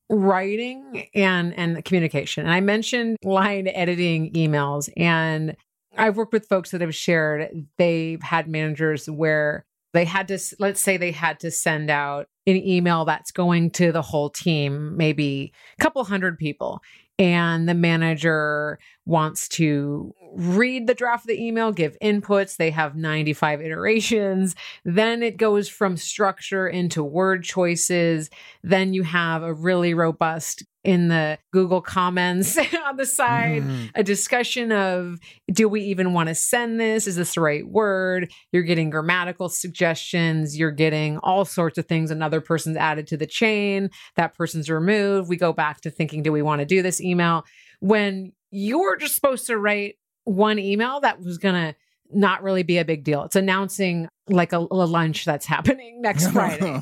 writing 0.09 1.07
and 1.15 1.53
and 1.55 1.83
communication. 1.83 2.45
And 2.45 2.53
I 2.53 2.61
mentioned 2.61 3.17
line 3.23 3.67
editing 3.67 4.31
emails 4.33 4.87
and 4.95 5.55
I've 5.97 6.17
worked 6.17 6.33
with 6.33 6.47
folks 6.47 6.71
that 6.71 6.81
have 6.81 6.95
shared 6.95 7.65
they've 7.77 8.21
had 8.21 8.47
managers 8.47 9.09
where 9.09 9.65
they 9.93 10.05
had 10.05 10.27
to 10.27 10.39
let's 10.59 10.81
say 10.81 10.97
they 10.97 11.11
had 11.11 11.39
to 11.41 11.51
send 11.51 11.89
out 11.89 12.27
an 12.45 12.55
email 12.55 13.05
that's 13.05 13.31
going 13.31 13.71
to 13.71 13.91
the 13.91 14.01
whole 14.01 14.29
team, 14.29 14.95
maybe 14.95 15.53
a 15.77 15.83
couple 15.83 16.03
hundred 16.03 16.37
people 16.37 16.81
and 17.19 17.67
the 17.67 17.73
manager 17.73 18.77
wants 19.05 19.47
to 19.47 20.13
read 20.33 20.85
the 20.85 20.93
draft 20.93 21.23
of 21.23 21.29
the 21.29 21.41
email, 21.43 21.71
give 21.71 21.97
inputs. 22.01 22.57
They 22.57 22.69
have 22.71 22.95
95 22.95 23.61
iterations. 23.61 24.55
Then 24.85 25.23
it 25.23 25.37
goes 25.37 25.67
from 25.67 25.97
structure 25.97 26.67
into 26.67 27.03
word 27.03 27.43
choices. 27.43 28.29
Then 28.63 28.93
you 28.93 29.03
have 29.03 29.41
a 29.41 29.53
really 29.53 29.93
robust 29.93 30.63
in 30.87 31.09
the 31.09 31.37
Google 31.51 31.81
comments 31.81 32.57
on 32.85 32.95
the 32.95 33.05
side, 33.05 33.61
mm. 33.61 33.91
a 33.93 34.03
discussion 34.03 34.71
of 34.71 35.19
do 35.51 35.67
we 35.67 35.81
even 35.81 36.13
want 36.13 36.29
to 36.29 36.35
send 36.35 36.79
this? 36.79 37.07
Is 37.07 37.17
this 37.17 37.33
the 37.33 37.41
right 37.41 37.67
word? 37.67 38.31
You're 38.53 38.63
getting 38.63 38.89
grammatical 38.89 39.49
suggestions. 39.49 40.57
You're 40.57 40.71
getting 40.71 41.17
all 41.17 41.43
sorts 41.43 41.77
of 41.77 41.87
things. 41.87 42.09
Another 42.09 42.39
person's 42.39 42.77
added 42.77 43.05
to 43.07 43.17
the 43.17 43.27
chain. 43.27 43.89
That 44.15 44.33
person's 44.33 44.69
removed. 44.69 45.27
We 45.27 45.35
go 45.35 45.51
back 45.51 45.81
to 45.81 45.91
thinking, 45.91 46.23
do 46.23 46.31
we 46.31 46.41
want 46.41 46.59
to 46.59 46.65
do 46.65 46.81
this 46.81 47.01
email? 47.01 47.43
When 47.81 48.31
you're 48.49 48.95
just 48.95 49.13
supposed 49.13 49.45
to 49.47 49.57
write 49.57 49.95
one 50.23 50.57
email 50.57 51.01
that 51.01 51.19
was 51.19 51.37
going 51.37 51.55
to 51.55 51.75
not 52.11 52.43
really 52.43 52.63
be 52.63 52.77
a 52.77 52.85
big 52.85 53.03
deal. 53.03 53.23
It's 53.23 53.35
announcing 53.35 54.07
like 54.29 54.53
a, 54.53 54.57
a 54.57 54.85
lunch 54.85 55.25
that's 55.25 55.45
happening 55.45 56.01
next 56.01 56.31
Friday. 56.31 56.81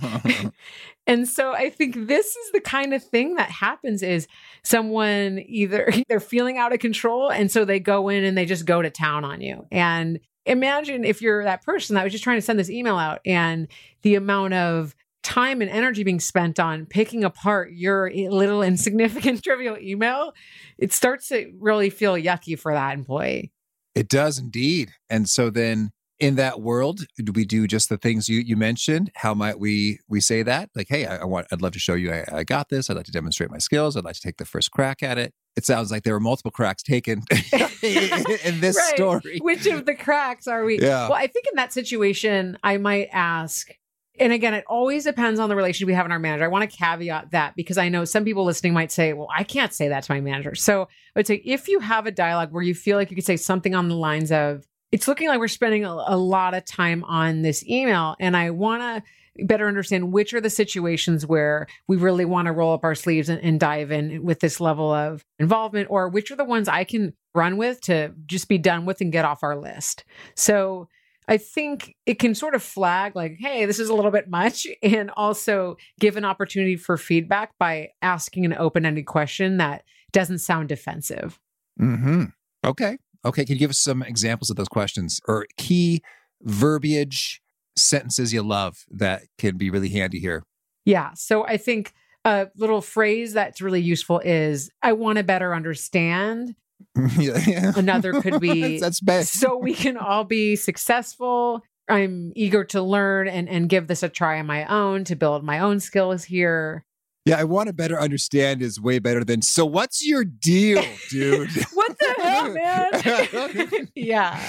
and 1.08 1.28
so 1.28 1.54
I 1.54 1.70
think 1.70 2.08
this 2.08 2.36
is 2.36 2.52
the 2.52 2.60
kind 2.60 2.94
of 2.94 3.04
thing 3.04 3.36
that 3.36 3.50
happens 3.50 4.04
is 4.04 4.28
someone 4.64 5.44
either 5.46 5.92
they're 6.10 6.20
feeling 6.20 6.58
out 6.58 6.74
of 6.74 6.80
control 6.80 7.32
and 7.32 7.52
so 7.52 7.66
they 7.66 7.80
go 7.80 8.10
in 8.10 8.24
and 8.24 8.38
they 8.38 8.46
just 8.46 8.66
go 8.66 8.82
to 8.82 8.90
town 8.90 9.24
on 9.24 9.42
you. 9.42 9.66
And 9.72 10.20
imagine 10.46 11.06
if 11.06 11.22
you're 11.22 11.44
that 11.44 11.64
person 11.64 11.96
that 11.96 12.04
was 12.04 12.12
just 12.12 12.24
trying 12.24 12.38
to 12.38 12.42
send 12.42 12.60
this 12.60 12.70
email 12.70 12.98
out 12.98 13.20
and 13.26 13.68
the 14.04 14.16
amount 14.16 14.54
of 14.54 14.96
time 15.24 15.60
and 15.62 15.72
energy 15.72 16.04
being 16.04 16.20
spent 16.20 16.60
on 16.60 16.86
picking 16.86 17.24
apart 17.24 17.72
your 17.72 18.12
little 18.12 18.62
insignificant 18.62 19.44
trivial 19.44 19.76
email, 19.80 20.34
it 20.78 20.94
starts 20.94 21.30
to 21.30 21.52
really 21.60 21.90
feel 21.90 22.14
yucky 22.14 22.58
for 22.58 22.74
that 22.74 22.94
employee. 22.94 23.52
It 23.96 24.10
does 24.10 24.38
indeed. 24.38 24.92
And 25.10 25.28
so 25.28 25.50
then 25.50 25.92
in 26.20 26.36
that 26.36 26.62
world, 26.62 27.06
do 27.18 27.32
we 27.32 27.46
do 27.46 27.68
just 27.68 27.90
the 27.90 27.98
things 27.98 28.30
you, 28.30 28.40
you 28.40 28.56
mentioned? 28.56 29.12
How 29.16 29.34
might 29.34 29.60
we 29.60 30.00
we 30.08 30.22
say 30.22 30.44
that? 30.44 30.70
Like, 30.76 30.88
hey, 30.90 31.06
I, 31.06 31.18
I 31.18 31.26
want 31.26 31.48
I'd 31.52 31.62
love 31.62 31.74
to 31.74 31.80
show 31.80 31.94
you 31.94 32.12
I, 32.14 32.26
I, 32.32 32.44
got 32.44 32.70
this. 32.70 32.90
I'd 32.90 32.96
like 32.96 33.06
to 33.06 33.12
demonstrate 33.12 33.52
my 33.52 33.58
skills. 33.58 33.98
I'd 33.98 34.06
like 34.06 34.16
to 34.16 34.22
take 34.22 34.38
the 34.38 34.46
first 34.46 34.72
crack 34.72 35.04
at 35.04 35.18
it. 35.18 35.34
It 35.56 35.66
sounds 35.66 35.92
like 35.92 36.04
there 36.04 36.14
were 36.14 36.20
multiple 36.20 36.52
cracks 36.52 36.84
taken 36.84 37.24
in 37.32 38.60
this 38.60 38.76
right. 38.78 38.96
story. 38.96 39.40
Which 39.42 39.66
of 39.68 39.86
the 39.86 39.96
cracks 39.96 40.48
are 40.48 40.64
we? 40.66 40.80
Yeah. 40.80 41.10
Well, 41.10 41.18
I 41.18 41.28
think 41.28 41.46
in 41.48 41.56
that 41.56 41.74
situation, 41.74 42.58
I 42.64 42.78
might 42.78 43.10
ask, 43.12 43.72
and 44.20 44.34
again, 44.34 44.54
it 44.54 44.64
always 44.68 45.04
depends 45.04 45.40
on 45.40 45.50
the 45.50 45.56
relationship 45.56 45.88
we 45.88 45.94
have 45.94 46.06
in 46.06 46.12
our 46.12 46.20
manager. 46.20 46.46
I 46.46 46.48
want 46.48 46.70
to 46.70 46.78
caveat 46.78 47.32
that 47.32 47.56
because 47.56 47.78
I 47.78 47.90
know 47.90 48.06
some 48.06 48.24
people 48.24 48.46
listening 48.46 48.74
might 48.74 48.92
say, 48.92 49.14
well, 49.14 49.28
I 49.36 49.44
can't 49.44 49.74
say 49.74 49.90
that 49.90 50.04
to 50.04 50.12
my 50.12 50.22
manager. 50.22 50.56
So 50.56 50.84
I 50.84 51.20
would 51.20 51.28
say 51.28 51.42
if 51.46 51.68
you 51.68 51.80
have 51.80 52.06
a 52.06 52.12
dialogue 52.12 52.52
where 52.52 52.64
you 52.64 52.76
feel 52.76 52.98
like 52.98 53.10
you 53.10 53.16
could 53.16 53.26
say 53.26 53.38
something 53.38 53.76
on 53.76 53.88
the 53.88 53.96
lines 53.96 54.32
of, 54.32 54.66
it's 54.92 55.08
looking 55.08 55.28
like 55.28 55.40
we're 55.40 55.48
spending 55.48 55.84
a, 55.84 55.90
a 55.90 56.18
lot 56.18 56.54
of 56.54 56.64
time 56.64 57.04
on 57.04 57.42
this 57.42 57.68
email, 57.68 58.16
and 58.20 58.38
I 58.38 58.52
want 58.52 58.82
to 58.82 59.46
better 59.46 59.68
understand 59.68 60.14
which 60.14 60.34
are 60.34 60.40
the 60.40 60.50
situations 60.50 61.26
where 61.26 61.68
we 61.90 61.98
really 61.98 62.24
want 62.24 62.46
to 62.46 62.54
roll 62.54 62.74
up 62.74 62.86
our 62.86 62.96
sleeves 62.96 63.28
and, 63.28 63.42
and 63.42 63.60
dive 63.60 63.92
in 63.92 64.24
with 64.24 64.40
this 64.40 64.62
level 64.62 64.94
of 64.94 65.26
involvement, 65.40 65.90
or 65.90 66.08
which 66.08 66.32
are 66.32 66.38
the 66.38 66.46
ones 66.46 66.70
I 66.70 66.86
can 66.86 67.14
run 67.34 67.58
with 67.58 67.82
to 67.82 68.14
just 68.26 68.48
be 68.48 68.58
done 68.58 68.86
with 68.86 69.02
and 69.02 69.12
get 69.12 69.26
off 69.26 69.44
our 69.44 69.58
list. 69.58 70.06
So 70.36 70.88
I 71.28 71.38
think 71.38 71.96
it 72.06 72.20
can 72.20 72.36
sort 72.36 72.56
of 72.56 72.64
flag 72.64 73.16
like, 73.16 73.38
hey, 73.40 73.66
this 73.66 73.80
is 73.80 73.90
a 73.90 73.94
little 73.94 74.12
bit 74.12 74.30
much, 74.30 74.68
and 74.84 75.12
also 75.12 75.78
give 76.00 76.18
an 76.18 76.26
opportunity 76.26 76.76
for 76.76 76.98
feedback 76.98 77.52
by 77.60 77.90
asking 78.02 78.46
an 78.46 78.54
open 78.54 78.86
ended 78.86 79.06
question 79.06 79.58
that 79.58 79.84
doesn't 80.12 80.40
sound 80.40 80.70
defensive. 80.70 81.40
Hmm. 81.78 82.26
Okay. 82.66 82.98
Okay. 83.26 83.46
Can 83.46 83.56
you 83.56 83.60
give 83.60 83.70
us 83.70 83.80
some 83.80 84.02
examples 84.02 84.50
of 84.50 84.56
those 84.56 84.70
questions 84.70 85.20
or 85.28 85.46
key 85.58 86.02
verbiage 86.42 87.42
sentences 87.76 88.34
you 88.34 88.42
love 88.42 88.86
that 88.90 89.24
can 89.38 89.58
be 89.58 89.70
really 89.70 89.90
handy 89.90 90.20
here? 90.20 90.44
Yeah. 90.86 91.12
So 91.16 91.46
I 91.46 91.58
think 91.58 91.94
a 92.24 92.48
little 92.56 92.82
phrase 92.82 93.34
that's 93.34 93.62
really 93.62 93.82
useful 93.82 94.20
is 94.20 94.72
I 94.82 94.94
want 94.94 95.18
to 95.18 95.24
better 95.24 95.54
understand. 95.54 96.56
yeah. 97.18 97.74
Another 97.76 98.22
could 98.22 98.40
be 98.42 98.80
that's 98.80 99.00
bad. 99.00 99.28
so 99.28 99.58
we 99.58 99.74
can 99.74 99.98
all 99.98 100.24
be 100.24 100.56
successful. 100.56 101.64
I'm 101.88 102.32
eager 102.36 102.64
to 102.66 102.82
learn 102.82 103.28
and, 103.28 103.48
and 103.48 103.70
give 103.70 103.88
this 103.88 104.02
a 104.02 104.10
try 104.10 104.40
on 104.40 104.48
my 104.48 104.66
own 104.66 105.04
to 105.06 105.16
build 105.16 105.44
my 105.44 105.60
own 105.60 105.80
skills 105.80 106.26
here. 106.26 106.86
Yeah, 107.26 107.40
I 107.40 107.44
want 107.44 107.68
to 107.68 107.74
better 107.74 108.00
understand 108.00 108.62
is 108.62 108.80
way 108.80 109.00
better 109.00 109.24
than 109.24 109.42
so 109.42 109.66
what's 109.66 110.06
your 110.06 110.24
deal, 110.24 110.84
dude? 111.10 111.50
what 111.74 111.98
the 111.98 112.16
hell, 112.20 112.54
man? 112.54 113.90
yeah. 113.96 114.40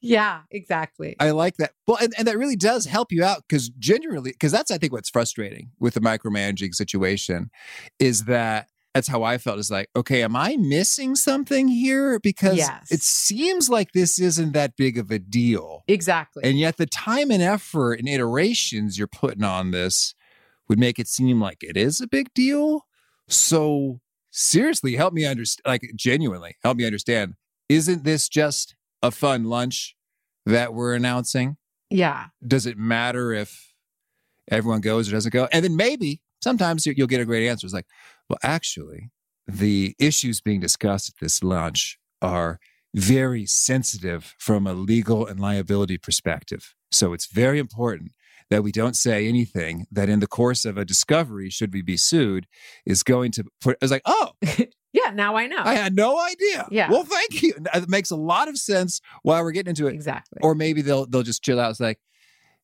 Yeah, 0.00 0.40
exactly. 0.50 1.14
I 1.20 1.32
like 1.32 1.58
that. 1.58 1.72
Well, 1.86 1.98
and, 2.00 2.14
and 2.16 2.26
that 2.26 2.38
really 2.38 2.56
does 2.56 2.86
help 2.86 3.12
you 3.12 3.22
out 3.22 3.42
because 3.46 3.68
genuinely, 3.68 4.32
because 4.32 4.50
that's 4.50 4.70
I 4.70 4.78
think 4.78 4.94
what's 4.94 5.10
frustrating 5.10 5.72
with 5.78 5.92
the 5.92 6.00
micromanaging 6.00 6.74
situation 6.74 7.50
is 7.98 8.24
that 8.24 8.68
that's 8.94 9.08
how 9.08 9.24
I 9.24 9.38
felt 9.38 9.58
is 9.58 9.70
like, 9.72 9.88
okay, 9.96 10.22
am 10.22 10.36
I 10.36 10.56
missing 10.56 11.16
something 11.16 11.66
here? 11.68 12.20
Because 12.20 12.56
Yes. 12.58 12.92
it 12.92 13.02
seems 13.02 13.68
like 13.68 13.90
this 13.92 14.20
isn't 14.20 14.52
that 14.52 14.76
big 14.76 14.96
of 14.98 15.10
a 15.10 15.18
deal. 15.18 15.82
Exactly. 15.88 16.44
And 16.44 16.58
yet 16.58 16.76
the 16.76 16.86
time 16.86 17.30
and 17.32 17.42
effort 17.42 17.94
and 17.98 18.08
iterations 18.08 18.96
you're 18.96 19.08
putting 19.08 19.42
on 19.42 19.72
this 19.72 20.14
would 20.68 20.78
make 20.78 20.98
it 21.00 21.08
seem 21.08 21.40
like 21.40 21.62
it 21.62 21.76
is 21.76 22.00
a 22.00 22.06
big 22.06 22.32
deal. 22.34 22.86
So 23.28 24.00
seriously, 24.30 24.94
help 24.96 25.12
me 25.12 25.24
understand, 25.24 25.64
like 25.66 25.90
genuinely 25.96 26.56
help 26.62 26.76
me 26.76 26.86
understand. 26.86 27.34
Isn't 27.68 28.04
this 28.04 28.28
just 28.28 28.76
a 29.02 29.10
fun 29.10 29.44
lunch 29.44 29.96
that 30.46 30.72
we're 30.72 30.94
announcing? 30.94 31.56
yeah. 31.90 32.26
Does 32.46 32.66
it 32.66 32.76
matter 32.78 33.32
if 33.32 33.72
everyone 34.50 34.80
goes 34.80 35.08
or 35.08 35.12
doesn't 35.12 35.32
go? 35.32 35.48
And 35.52 35.64
then 35.64 35.76
maybe 35.76 36.20
sometimes 36.42 36.84
you- 36.86 36.94
you'll 36.96 37.06
get 37.06 37.20
a 37.20 37.24
great 37.24 37.46
answer. 37.48 37.66
It's 37.66 37.74
like, 37.74 37.86
well, 38.28 38.38
actually, 38.42 39.10
the 39.46 39.94
issues 39.98 40.40
being 40.40 40.60
discussed 40.60 41.08
at 41.08 41.14
this 41.20 41.42
lunch 41.42 41.98
are 42.22 42.58
very 42.94 43.44
sensitive 43.44 44.34
from 44.38 44.66
a 44.66 44.72
legal 44.72 45.26
and 45.26 45.40
liability 45.40 45.98
perspective. 45.98 46.74
So 46.92 47.12
it's 47.12 47.26
very 47.26 47.58
important 47.58 48.12
that 48.50 48.62
we 48.62 48.70
don't 48.70 48.94
say 48.96 49.26
anything 49.26 49.86
that 49.90 50.08
in 50.08 50.20
the 50.20 50.26
course 50.26 50.64
of 50.64 50.78
a 50.78 50.84
discovery, 50.84 51.50
should 51.50 51.72
we 51.72 51.82
be 51.82 51.96
sued, 51.96 52.46
is 52.86 53.02
going 53.02 53.32
to 53.32 53.44
put, 53.60 53.76
I 53.80 53.84
was 53.84 53.90
like, 53.90 54.02
oh, 54.04 54.32
Yeah, 54.94 55.10
now 55.10 55.34
I 55.34 55.48
know. 55.48 55.58
I 55.58 55.74
had 55.74 55.96
no 55.96 56.20
idea. 56.20 56.68
Yeah. 56.70 56.88
Well, 56.88 57.02
thank 57.02 57.42
you. 57.42 57.52
It 57.74 57.88
makes 57.88 58.12
a 58.12 58.16
lot 58.16 58.46
of 58.46 58.56
sense 58.56 59.00
while 59.24 59.42
we're 59.42 59.50
getting 59.50 59.70
into 59.70 59.88
it. 59.88 59.92
exactly. 59.94 60.38
Or 60.40 60.54
maybe 60.54 60.82
they'll 60.82 61.04
they'll 61.06 61.24
just 61.24 61.42
chill 61.42 61.58
out. 61.58 61.70
It's 61.70 61.80
like, 61.80 61.98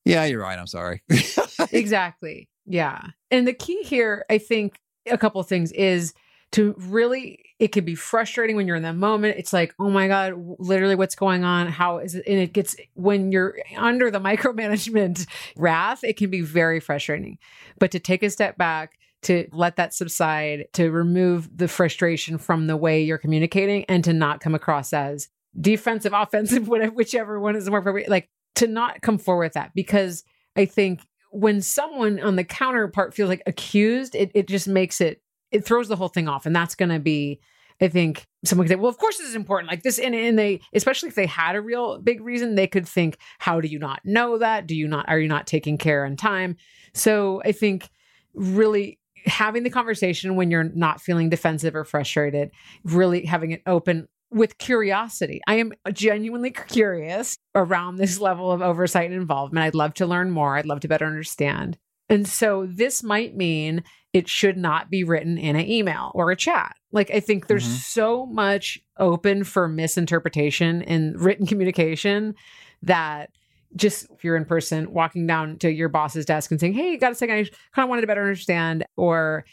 yeah, 0.04 0.24
you're 0.26 0.40
right. 0.40 0.56
I'm 0.56 0.68
sorry. 0.68 1.02
exactly. 1.72 2.48
Yeah. 2.66 3.02
And 3.32 3.48
the 3.48 3.52
key 3.52 3.82
here, 3.82 4.24
I 4.30 4.38
think, 4.38 4.78
a 5.06 5.18
couple 5.18 5.40
of 5.40 5.46
things 5.46 5.72
is 5.72 6.14
to 6.52 6.74
really, 6.78 7.44
it 7.58 7.68
can 7.68 7.84
be 7.84 7.94
frustrating 7.94 8.56
when 8.56 8.66
you're 8.66 8.76
in 8.76 8.82
that 8.82 8.96
moment. 8.96 9.38
It's 9.38 9.52
like, 9.52 9.74
oh 9.78 9.88
my 9.88 10.08
God, 10.08 10.34
literally 10.58 10.96
what's 10.96 11.14
going 11.14 11.44
on? 11.44 11.68
How 11.68 11.98
is 11.98 12.16
it? 12.16 12.24
And 12.26 12.40
it 12.40 12.52
gets, 12.52 12.74
when 12.94 13.30
you're 13.30 13.56
under 13.76 14.10
the 14.10 14.20
micromanagement 14.20 15.26
wrath, 15.56 16.02
it 16.02 16.16
can 16.16 16.30
be 16.30 16.40
very 16.40 16.80
frustrating. 16.80 17.38
But 17.78 17.92
to 17.92 18.00
take 18.00 18.22
a 18.22 18.30
step 18.30 18.56
back, 18.56 18.98
to 19.22 19.48
let 19.52 19.76
that 19.76 19.94
subside, 19.94 20.66
to 20.72 20.90
remove 20.90 21.56
the 21.56 21.68
frustration 21.68 22.38
from 22.38 22.66
the 22.66 22.76
way 22.76 23.02
you're 23.02 23.18
communicating 23.18 23.84
and 23.84 24.02
to 24.04 24.12
not 24.12 24.40
come 24.40 24.54
across 24.54 24.92
as 24.92 25.28
defensive, 25.60 26.12
offensive, 26.16 26.68
whatever, 26.68 26.92
whichever 26.92 27.38
one 27.38 27.54
is 27.54 27.68
more 27.68 27.78
appropriate, 27.80 28.08
like 28.08 28.28
to 28.56 28.66
not 28.66 29.02
come 29.02 29.18
forward 29.18 29.46
with 29.46 29.52
that 29.52 29.72
because 29.74 30.24
I 30.56 30.64
think 30.64 31.00
when 31.30 31.62
someone 31.62 32.20
on 32.20 32.36
the 32.36 32.44
counterpart 32.44 33.14
feels 33.14 33.28
like 33.28 33.42
accused, 33.46 34.14
it, 34.14 34.30
it 34.34 34.46
just 34.46 34.68
makes 34.68 35.00
it, 35.00 35.22
it 35.50 35.64
throws 35.64 35.88
the 35.88 35.96
whole 35.96 36.08
thing 36.08 36.28
off. 36.28 36.46
And 36.46 36.54
that's 36.54 36.74
going 36.74 36.90
to 36.90 36.98
be, 36.98 37.40
I 37.80 37.88
think 37.88 38.26
someone 38.44 38.66
could 38.66 38.72
say, 38.72 38.76
well, 38.76 38.90
of 38.90 38.98
course 38.98 39.18
this 39.18 39.28
is 39.28 39.34
important. 39.34 39.70
Like 39.70 39.82
this, 39.82 39.98
and, 39.98 40.14
and 40.14 40.38
they, 40.38 40.60
especially 40.74 41.08
if 41.08 41.14
they 41.14 41.26
had 41.26 41.56
a 41.56 41.60
real 41.60 41.98
big 41.98 42.20
reason, 42.20 42.54
they 42.54 42.66
could 42.66 42.86
think, 42.86 43.16
how 43.38 43.60
do 43.60 43.68
you 43.68 43.78
not 43.78 44.00
know 44.04 44.38
that? 44.38 44.66
Do 44.66 44.74
you 44.74 44.86
not, 44.86 45.08
are 45.08 45.18
you 45.18 45.28
not 45.28 45.46
taking 45.46 45.78
care 45.78 46.04
in 46.04 46.16
time? 46.16 46.56
So 46.94 47.40
I 47.44 47.52
think 47.52 47.88
really 48.34 48.98
having 49.24 49.62
the 49.62 49.70
conversation 49.70 50.36
when 50.36 50.50
you're 50.50 50.64
not 50.64 51.00
feeling 51.00 51.30
defensive 51.30 51.74
or 51.74 51.84
frustrated, 51.84 52.50
really 52.84 53.24
having 53.24 53.52
it 53.52 53.62
open 53.66 54.08
with 54.30 54.58
curiosity. 54.58 55.40
I 55.46 55.56
am 55.56 55.72
genuinely 55.92 56.50
curious 56.50 57.36
around 57.54 57.96
this 57.96 58.20
level 58.20 58.52
of 58.52 58.62
oversight 58.62 59.10
and 59.10 59.20
involvement. 59.20 59.64
I'd 59.64 59.74
love 59.74 59.94
to 59.94 60.06
learn 60.06 60.30
more. 60.30 60.56
I'd 60.56 60.66
love 60.66 60.80
to 60.80 60.88
better 60.88 61.06
understand. 61.06 61.78
And 62.08 62.26
so 62.26 62.66
this 62.68 63.02
might 63.02 63.36
mean 63.36 63.82
it 64.12 64.28
should 64.28 64.56
not 64.56 64.90
be 64.90 65.04
written 65.04 65.38
in 65.38 65.54
an 65.56 65.68
email 65.68 66.10
or 66.14 66.30
a 66.30 66.36
chat. 66.36 66.74
Like 66.90 67.10
I 67.12 67.20
think 67.20 67.46
there's 67.46 67.64
Mhm. 67.66 67.78
so 67.82 68.26
much 68.26 68.80
open 68.98 69.44
for 69.44 69.68
misinterpretation 69.68 70.82
in 70.82 71.14
written 71.16 71.46
communication 71.46 72.34
that 72.82 73.30
just 73.76 74.08
if 74.10 74.24
you're 74.24 74.36
in 74.36 74.44
person 74.44 74.92
walking 74.92 75.26
down 75.28 75.56
to 75.58 75.70
your 75.70 75.88
boss's 75.88 76.26
desk 76.26 76.50
and 76.50 76.58
saying, 76.58 76.72
Hey, 76.72 76.96
got 76.96 77.12
a 77.12 77.14
second, 77.14 77.36
I 77.36 77.42
kind 77.72 77.84
of 77.84 77.88
wanted 77.88 78.00
to 78.00 78.06
better 78.08 78.22
understand, 78.22 78.84
or 78.96 79.44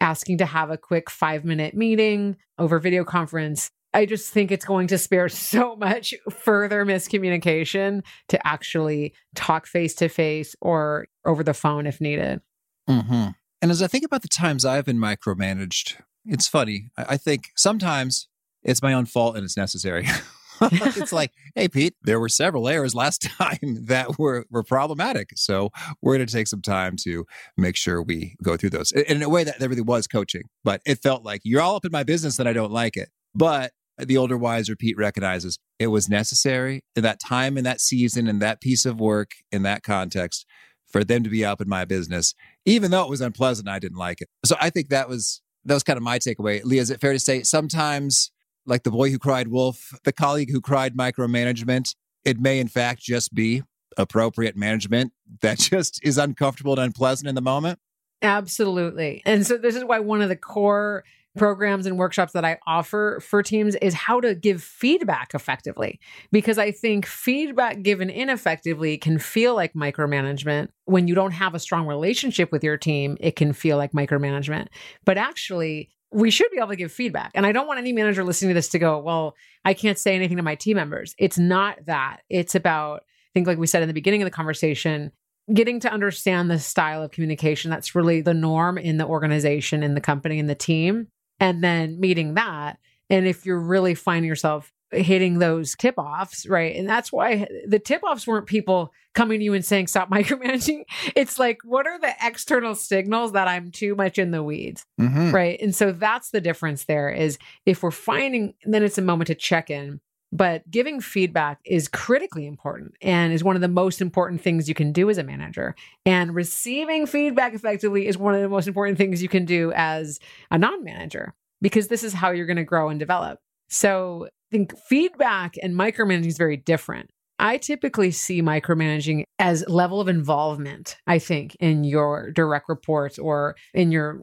asking 0.00 0.36
to 0.38 0.44
have 0.46 0.70
a 0.70 0.76
quick 0.76 1.08
five 1.08 1.44
minute 1.46 1.74
meeting 1.74 2.36
over 2.58 2.78
video 2.78 3.04
conference. 3.04 3.70
I 3.94 4.06
just 4.06 4.32
think 4.32 4.50
it's 4.50 4.64
going 4.64 4.86
to 4.88 4.98
spare 4.98 5.28
so 5.28 5.76
much 5.80 6.14
further 6.30 6.84
miscommunication 6.84 8.02
to 8.28 8.46
actually 8.46 9.14
talk 9.34 9.66
face 9.66 9.94
to 9.96 10.08
face 10.08 10.54
or 10.60 11.06
over 11.24 11.42
the 11.42 11.54
phone 11.54 11.86
if 11.86 12.00
needed. 12.00 12.40
hmm 12.88 13.28
And 13.60 13.70
as 13.70 13.82
I 13.82 13.86
think 13.86 14.04
about 14.04 14.22
the 14.22 14.28
times 14.28 14.64
I've 14.64 14.86
been 14.86 14.98
micromanaged, 14.98 16.00
it's 16.24 16.48
funny. 16.48 16.90
I, 16.96 17.16
think 17.16 17.50
sometimes 17.56 18.28
it's 18.62 18.82
my 18.82 18.92
own 18.92 19.06
fault 19.06 19.36
and 19.36 19.44
it's 19.44 19.56
necessary. 19.56 20.06
it's 20.60 21.12
like, 21.12 21.32
hey, 21.54 21.68
Pete, 21.68 21.94
there 22.02 22.20
were 22.20 22.28
several 22.28 22.68
errors 22.68 22.94
last 22.94 23.22
time 23.22 23.86
that 23.86 24.18
were, 24.18 24.46
were 24.50 24.62
problematic. 24.62 25.30
So 25.34 25.70
we're 26.00 26.16
going 26.16 26.26
to 26.26 26.32
take 26.32 26.46
some 26.46 26.62
time 26.62 26.96
to 27.02 27.26
make 27.56 27.76
sure 27.76 28.02
we 28.02 28.36
go 28.42 28.56
through 28.56 28.70
those. 28.70 28.92
In 28.92 29.16
in 29.16 29.22
a 29.22 29.28
way 29.28 29.44
that 29.44 29.58
there 29.58 29.68
really 29.68 29.82
was 29.82 30.06
coaching, 30.06 30.44
but 30.64 30.80
it 30.86 31.02
felt 31.02 31.24
like 31.24 31.40
you're 31.44 31.60
all 31.60 31.76
up 31.76 31.84
in 31.84 31.92
my 31.92 32.04
business 32.04 32.38
and 32.38 32.48
I 32.48 32.52
don't 32.52 32.72
like 32.72 32.96
it. 32.96 33.08
But 33.34 33.72
the 33.98 34.16
older, 34.16 34.36
wiser 34.36 34.76
Pete 34.76 34.96
recognizes 34.96 35.58
it 35.78 35.88
was 35.88 36.08
necessary 36.08 36.82
in 36.96 37.02
that 37.02 37.20
time, 37.20 37.58
in 37.58 37.64
that 37.64 37.80
season, 37.80 38.26
in 38.26 38.38
that 38.38 38.60
piece 38.60 38.86
of 38.86 39.00
work, 39.00 39.32
in 39.50 39.62
that 39.62 39.82
context 39.82 40.46
for 40.92 41.04
them 41.04 41.22
to 41.24 41.30
be 41.30 41.44
up 41.44 41.60
in 41.60 41.68
my 41.68 41.84
business, 41.84 42.34
even 42.64 42.90
though 42.90 43.02
it 43.02 43.08
was 43.08 43.20
unpleasant. 43.20 43.68
I 43.68 43.78
didn't 43.78 43.98
like 43.98 44.20
it. 44.20 44.28
So 44.44 44.56
I 44.60 44.70
think 44.70 44.90
that 44.90 45.08
was 45.08 45.40
that 45.64 45.74
was 45.74 45.82
kind 45.82 45.96
of 45.96 46.02
my 46.02 46.18
takeaway. 46.18 46.62
Leah, 46.64 46.82
is 46.82 46.90
it 46.90 47.00
fair 47.00 47.12
to 47.12 47.18
say 47.18 47.42
sometimes, 47.42 48.30
like 48.66 48.82
the 48.82 48.90
boy 48.90 49.10
who 49.10 49.18
cried 49.18 49.48
wolf, 49.48 49.98
the 50.04 50.12
colleague 50.12 50.50
who 50.50 50.60
cried 50.60 50.96
micromanagement, 50.96 51.94
it 52.24 52.38
may 52.38 52.58
in 52.58 52.68
fact 52.68 53.00
just 53.02 53.34
be 53.34 53.62
appropriate 53.96 54.56
management 54.56 55.12
that 55.40 55.58
just 55.58 56.00
is 56.02 56.18
uncomfortable 56.18 56.72
and 56.74 56.82
unpleasant 56.82 57.28
in 57.28 57.34
the 57.34 57.42
moment? 57.42 57.78
Absolutely. 58.20 59.22
And 59.26 59.44
so 59.44 59.56
this 59.56 59.74
is 59.74 59.84
why 59.84 59.98
one 59.98 60.22
of 60.22 60.28
the 60.28 60.36
core 60.36 61.02
programs 61.36 61.86
and 61.86 61.98
workshops 61.98 62.32
that 62.32 62.44
I 62.44 62.58
offer 62.66 63.20
for 63.22 63.42
teams 63.42 63.74
is 63.76 63.94
how 63.94 64.20
to 64.20 64.34
give 64.34 64.62
feedback 64.62 65.34
effectively. 65.34 65.98
Because 66.30 66.58
I 66.58 66.70
think 66.70 67.06
feedback 67.06 67.82
given 67.82 68.10
ineffectively 68.10 68.98
can 68.98 69.18
feel 69.18 69.54
like 69.54 69.72
micromanagement. 69.72 70.68
When 70.84 71.08
you 71.08 71.14
don't 71.14 71.32
have 71.32 71.54
a 71.54 71.58
strong 71.58 71.86
relationship 71.86 72.52
with 72.52 72.62
your 72.62 72.76
team, 72.76 73.16
it 73.20 73.36
can 73.36 73.52
feel 73.52 73.76
like 73.76 73.92
micromanagement. 73.92 74.68
But 75.04 75.16
actually, 75.16 75.90
we 76.12 76.30
should 76.30 76.50
be 76.50 76.58
able 76.58 76.68
to 76.68 76.76
give 76.76 76.92
feedback. 76.92 77.30
And 77.34 77.46
I 77.46 77.52
don't 77.52 77.66
want 77.66 77.78
any 77.78 77.92
manager 77.92 78.22
listening 78.22 78.50
to 78.50 78.54
this 78.54 78.68
to 78.70 78.78
go, 78.78 78.98
well, 78.98 79.34
I 79.64 79.72
can't 79.72 79.98
say 79.98 80.14
anything 80.14 80.36
to 80.36 80.42
my 80.42 80.54
team 80.54 80.76
members. 80.76 81.14
It's 81.18 81.38
not 81.38 81.86
that. 81.86 82.18
It's 82.28 82.54
about, 82.54 83.00
I 83.00 83.30
think, 83.32 83.46
like 83.46 83.58
we 83.58 83.66
said 83.66 83.82
in 83.82 83.88
the 83.88 83.94
beginning 83.94 84.20
of 84.20 84.26
the 84.26 84.30
conversation, 84.30 85.12
getting 85.52 85.80
to 85.80 85.90
understand 85.90 86.50
the 86.50 86.58
style 86.58 87.02
of 87.02 87.10
communication 87.10 87.70
that's 87.70 87.94
really 87.94 88.20
the 88.20 88.34
norm 88.34 88.76
in 88.76 88.98
the 88.98 89.06
organization, 89.06 89.82
in 89.82 89.94
the 89.94 90.00
company, 90.00 90.38
in 90.38 90.46
the 90.46 90.54
team, 90.54 91.08
and 91.40 91.62
then 91.62 91.98
meeting 92.00 92.34
that. 92.34 92.78
And 93.10 93.26
if 93.26 93.44
you're 93.44 93.60
really 93.60 93.94
finding 93.94 94.28
yourself 94.28 94.72
hitting 94.92 95.38
those 95.38 95.74
tip 95.74 95.94
offs, 95.96 96.46
right? 96.46 96.76
And 96.76 96.88
that's 96.88 97.10
why 97.10 97.46
the 97.66 97.78
tip 97.78 98.02
offs 98.02 98.26
weren't 98.26 98.46
people 98.46 98.92
coming 99.14 99.40
to 99.40 99.44
you 99.44 99.54
and 99.54 99.64
saying, 99.64 99.86
stop 99.86 100.10
micromanaging. 100.10 100.84
It's 101.16 101.38
like, 101.38 101.58
what 101.64 101.86
are 101.86 101.98
the 101.98 102.14
external 102.22 102.74
signals 102.74 103.32
that 103.32 103.48
I'm 103.48 103.70
too 103.70 103.94
much 103.94 104.18
in 104.18 104.30
the 104.30 104.42
weeds? 104.42 104.84
Mm-hmm. 105.00 105.30
Right. 105.30 105.60
And 105.60 105.74
so 105.74 105.92
that's 105.92 106.30
the 106.30 106.40
difference 106.40 106.84
there 106.84 107.10
is 107.10 107.38
if 107.66 107.82
we're 107.82 107.90
finding, 107.90 108.54
then 108.64 108.82
it's 108.82 108.98
a 108.98 109.02
moment 109.02 109.28
to 109.28 109.34
check 109.34 109.70
in. 109.70 110.00
But 110.32 110.68
giving 110.70 111.00
feedback 111.00 111.60
is 111.64 111.88
critically 111.88 112.46
important 112.46 112.94
and 113.02 113.32
is 113.32 113.44
one 113.44 113.54
of 113.54 113.60
the 113.60 113.68
most 113.68 114.00
important 114.00 114.40
things 114.40 114.68
you 114.68 114.74
can 114.74 114.90
do 114.90 115.10
as 115.10 115.18
a 115.18 115.22
manager. 115.22 115.74
And 116.06 116.34
receiving 116.34 117.06
feedback 117.06 117.52
effectively 117.52 118.06
is 118.06 118.16
one 118.16 118.34
of 118.34 118.40
the 118.40 118.48
most 118.48 118.66
important 118.66 118.96
things 118.96 119.22
you 119.22 119.28
can 119.28 119.44
do 119.44 119.72
as 119.72 120.18
a 120.50 120.56
non 120.56 120.82
manager 120.82 121.34
because 121.60 121.88
this 121.88 122.02
is 122.02 122.14
how 122.14 122.30
you're 122.30 122.46
going 122.46 122.56
to 122.56 122.64
grow 122.64 122.88
and 122.88 122.98
develop. 122.98 123.40
So 123.68 124.26
I 124.26 124.50
think 124.50 124.76
feedback 124.78 125.56
and 125.62 125.74
micromanaging 125.74 126.26
is 126.26 126.38
very 126.38 126.56
different. 126.56 127.10
I 127.38 127.58
typically 127.58 128.10
see 128.10 128.40
micromanaging 128.40 129.24
as 129.38 129.64
level 129.68 130.00
of 130.00 130.08
involvement, 130.08 130.96
I 131.06 131.18
think, 131.18 131.56
in 131.56 131.84
your 131.84 132.30
direct 132.30 132.68
reports 132.68 133.18
or 133.18 133.56
in 133.74 133.90
your 133.90 134.22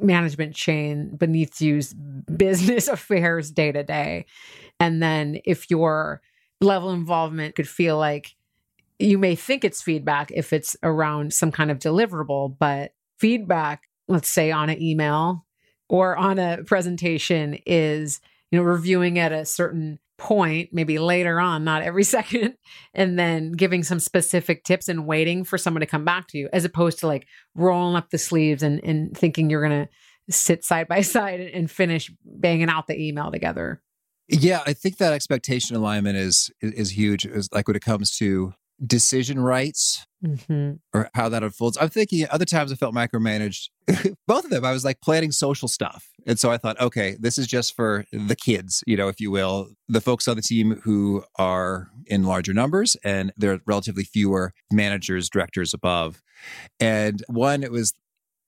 management 0.00 0.54
chain 0.54 1.16
beneath 1.16 1.60
you's 1.60 1.94
business 1.94 2.88
affairs 2.88 3.50
day 3.50 3.72
to 3.72 3.82
day. 3.82 4.26
And 4.80 5.02
then 5.02 5.40
if 5.44 5.70
your 5.70 6.20
level 6.60 6.90
involvement 6.90 7.54
could 7.54 7.68
feel 7.68 7.98
like 7.98 8.34
you 8.98 9.18
may 9.18 9.34
think 9.34 9.64
it's 9.64 9.82
feedback 9.82 10.30
if 10.32 10.52
it's 10.52 10.76
around 10.82 11.32
some 11.32 11.52
kind 11.52 11.70
of 11.70 11.78
deliverable, 11.78 12.56
but 12.58 12.92
feedback, 13.18 13.88
let's 14.08 14.28
say 14.28 14.50
on 14.50 14.70
an 14.70 14.82
email 14.82 15.44
or 15.88 16.16
on 16.16 16.38
a 16.38 16.64
presentation 16.64 17.58
is, 17.66 18.20
you 18.50 18.58
know, 18.58 18.64
reviewing 18.64 19.18
at 19.18 19.32
a 19.32 19.44
certain 19.44 19.98
point, 20.18 20.70
maybe 20.72 20.98
later 20.98 21.40
on, 21.40 21.64
not 21.64 21.82
every 21.82 22.04
second, 22.04 22.54
and 22.92 23.18
then 23.18 23.52
giving 23.52 23.82
some 23.82 24.00
specific 24.00 24.64
tips 24.64 24.88
and 24.88 25.06
waiting 25.06 25.44
for 25.44 25.56
someone 25.56 25.80
to 25.80 25.86
come 25.86 26.04
back 26.04 26.26
to 26.28 26.38
you, 26.38 26.48
as 26.52 26.64
opposed 26.64 26.98
to 26.98 27.06
like 27.06 27.26
rolling 27.54 27.96
up 27.96 28.10
the 28.10 28.18
sleeves 28.18 28.62
and, 28.62 28.82
and 28.84 29.16
thinking 29.16 29.48
you're 29.48 29.66
going 29.66 29.86
to 29.86 29.88
sit 30.30 30.64
side 30.64 30.88
by 30.88 31.00
side 31.02 31.40
and 31.40 31.70
finish 31.70 32.10
banging 32.24 32.68
out 32.68 32.86
the 32.88 33.00
email 33.00 33.30
together. 33.30 33.80
Yeah, 34.28 34.62
I 34.66 34.74
think 34.74 34.98
that 34.98 35.12
expectation 35.12 35.76
alignment 35.76 36.16
is 36.16 36.50
is 36.60 36.90
huge. 36.90 37.24
Is 37.24 37.48
like 37.52 37.66
when 37.66 37.76
it 37.76 37.82
comes 37.82 38.16
to 38.18 38.52
decision 38.84 39.40
rights 39.40 40.06
mm-hmm. 40.24 40.74
or 40.94 41.10
how 41.14 41.28
that 41.28 41.42
unfolds. 41.42 41.76
I'm 41.80 41.88
thinking 41.88 42.26
other 42.30 42.44
times 42.44 42.70
I 42.70 42.76
felt 42.76 42.94
micromanaged. 42.94 43.70
Both 44.26 44.44
of 44.44 44.50
them, 44.50 44.64
I 44.64 44.72
was 44.72 44.84
like 44.84 45.00
planning 45.00 45.32
social 45.32 45.66
stuff, 45.66 46.08
and 46.26 46.38
so 46.38 46.50
I 46.50 46.58
thought, 46.58 46.80
okay, 46.80 47.16
this 47.18 47.38
is 47.38 47.46
just 47.46 47.74
for 47.74 48.04
the 48.12 48.36
kids, 48.36 48.84
you 48.86 48.96
know, 48.96 49.08
if 49.08 49.20
you 49.20 49.30
will, 49.30 49.70
the 49.88 50.00
folks 50.00 50.28
on 50.28 50.36
the 50.36 50.42
team 50.42 50.80
who 50.84 51.24
are 51.36 51.88
in 52.06 52.24
larger 52.24 52.52
numbers, 52.52 52.96
and 53.02 53.32
there 53.36 53.52
are 53.52 53.60
relatively 53.66 54.04
fewer 54.04 54.52
managers, 54.70 55.28
directors 55.30 55.72
above. 55.74 56.22
And 56.78 57.22
one, 57.28 57.62
it 57.62 57.72
was 57.72 57.94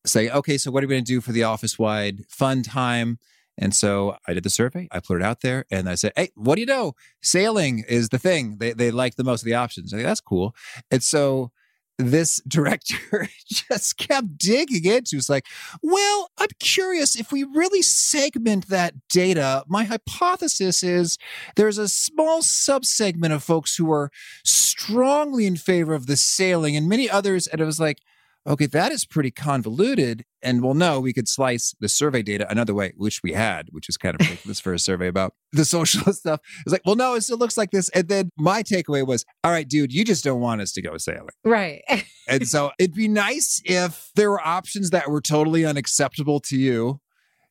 say, 0.07 0.31
okay, 0.31 0.59
so 0.59 0.71
what 0.71 0.83
are 0.83 0.87
we 0.87 0.95
going 0.95 1.05
to 1.05 1.13
do 1.13 1.21
for 1.21 1.33
the 1.33 1.45
office 1.45 1.79
wide 1.79 2.25
fun 2.29 2.63
time? 2.63 3.19
And 3.61 3.75
so 3.75 4.17
I 4.27 4.33
did 4.33 4.43
the 4.43 4.51
survey, 4.51 4.89
I 4.91 5.01
put 5.01 5.19
it 5.19 5.23
out 5.23 5.43
there, 5.43 5.67
and 5.71 5.89
I 5.89 5.95
said, 5.95 6.13
Hey, 6.17 6.31
what 6.35 6.55
do 6.55 6.63
you 6.63 6.67
know? 6.67 6.95
Sailing 7.23 7.85
is 7.87 8.09
the 8.09 8.19
thing 8.19 8.57
they, 8.59 8.73
they 8.73 8.91
like 8.91 9.17
the 9.17 9.25
most 9.25 9.43
of 9.43 9.47
the 9.47 9.55
options. 9.55 9.93
I 9.93 9.99
think 9.99 10.09
that's 10.09 10.21
cool. 10.21 10.55
And 10.91 11.03
so 11.03 11.53
this 11.99 12.41
director 12.49 13.29
just 13.47 13.99
kept 13.99 14.39
digging 14.39 14.85
into 14.85 15.17
it. 15.17 15.19
it's 15.19 15.29
like 15.29 15.47
well 15.83 16.31
i'm 16.39 16.49
curious 16.59 17.15
if 17.15 17.31
we 17.31 17.45
really 17.45 17.83
segment 17.83 18.69
that 18.69 18.95
data 19.09 19.63
my 19.69 19.85
hypothesis 19.85 20.83
is 20.83 21.19
there's 21.57 21.77
a 21.79 21.89
small 21.89 22.41
subsegment 22.41 23.33
of 23.35 23.43
folks 23.43 23.77
who 23.77 23.93
are 23.93 24.11
strongly 24.45 25.47
in 25.47 25.57
favor 25.57 25.93
of 25.95 26.07
the 26.07 26.17
sailing 26.17 26.75
and 26.75 26.89
many 26.89 27.09
others 27.09 27.47
and 27.47 27.61
it 27.61 27.65
was 27.65 27.81
like 27.81 27.99
okay, 28.47 28.67
that 28.67 28.93
is 28.93 29.05
pretty 29.05 29.31
convoluted. 29.31 30.25
And 30.43 30.63
well, 30.63 30.75
no, 30.75 31.01
we 31.01 31.13
could 31.13 31.29
slice 31.29 31.75
the 31.81 31.89
survey 31.89 32.23
data 32.23 32.51
another 32.51 32.75
way, 32.75 32.93
which 32.97 33.23
we 33.23 33.33
had, 33.33 33.69
which 33.71 33.89
is 33.89 33.97
kind 33.97 34.15
of 34.15 34.27
ridiculous 34.27 34.61
for 34.61 34.73
a 34.73 34.79
survey 34.79 35.09
about 35.09 35.35
the 35.53 35.65
socialist 35.65 36.19
stuff. 36.21 36.41
It's 36.65 36.73
like, 36.73 36.83
well, 36.85 36.97
no, 36.97 37.15
it 37.15 37.23
still 37.23 37.39
looks 37.39 37.57
like 37.57 37.71
this. 37.71 37.89
And 37.91 38.09
then 38.09 38.31
my 38.39 38.63
takeaway 38.63 39.07
was, 39.07 39.25
all 39.45 39.51
right, 39.51 39.69
dude, 39.69 39.93
you 39.93 40.05
just 40.05 40.25
don't 40.25 40.41
want 40.41 40.61
us 40.61 40.73
to 40.73 40.83
go 40.83 40.97
sailing. 40.97 41.29
Right. 41.45 41.83
and 42.29 42.49
so 42.49 42.73
it'd 42.79 42.95
be 42.95 43.09
nice 43.09 43.61
if 43.65 44.11
there 44.15 44.31
were 44.31 44.47
options 44.47 44.91
that 44.91 45.11
were 45.11 45.21
totally 45.21 45.65
unacceptable 45.65 46.41
to 46.41 46.57
you 46.57 47.01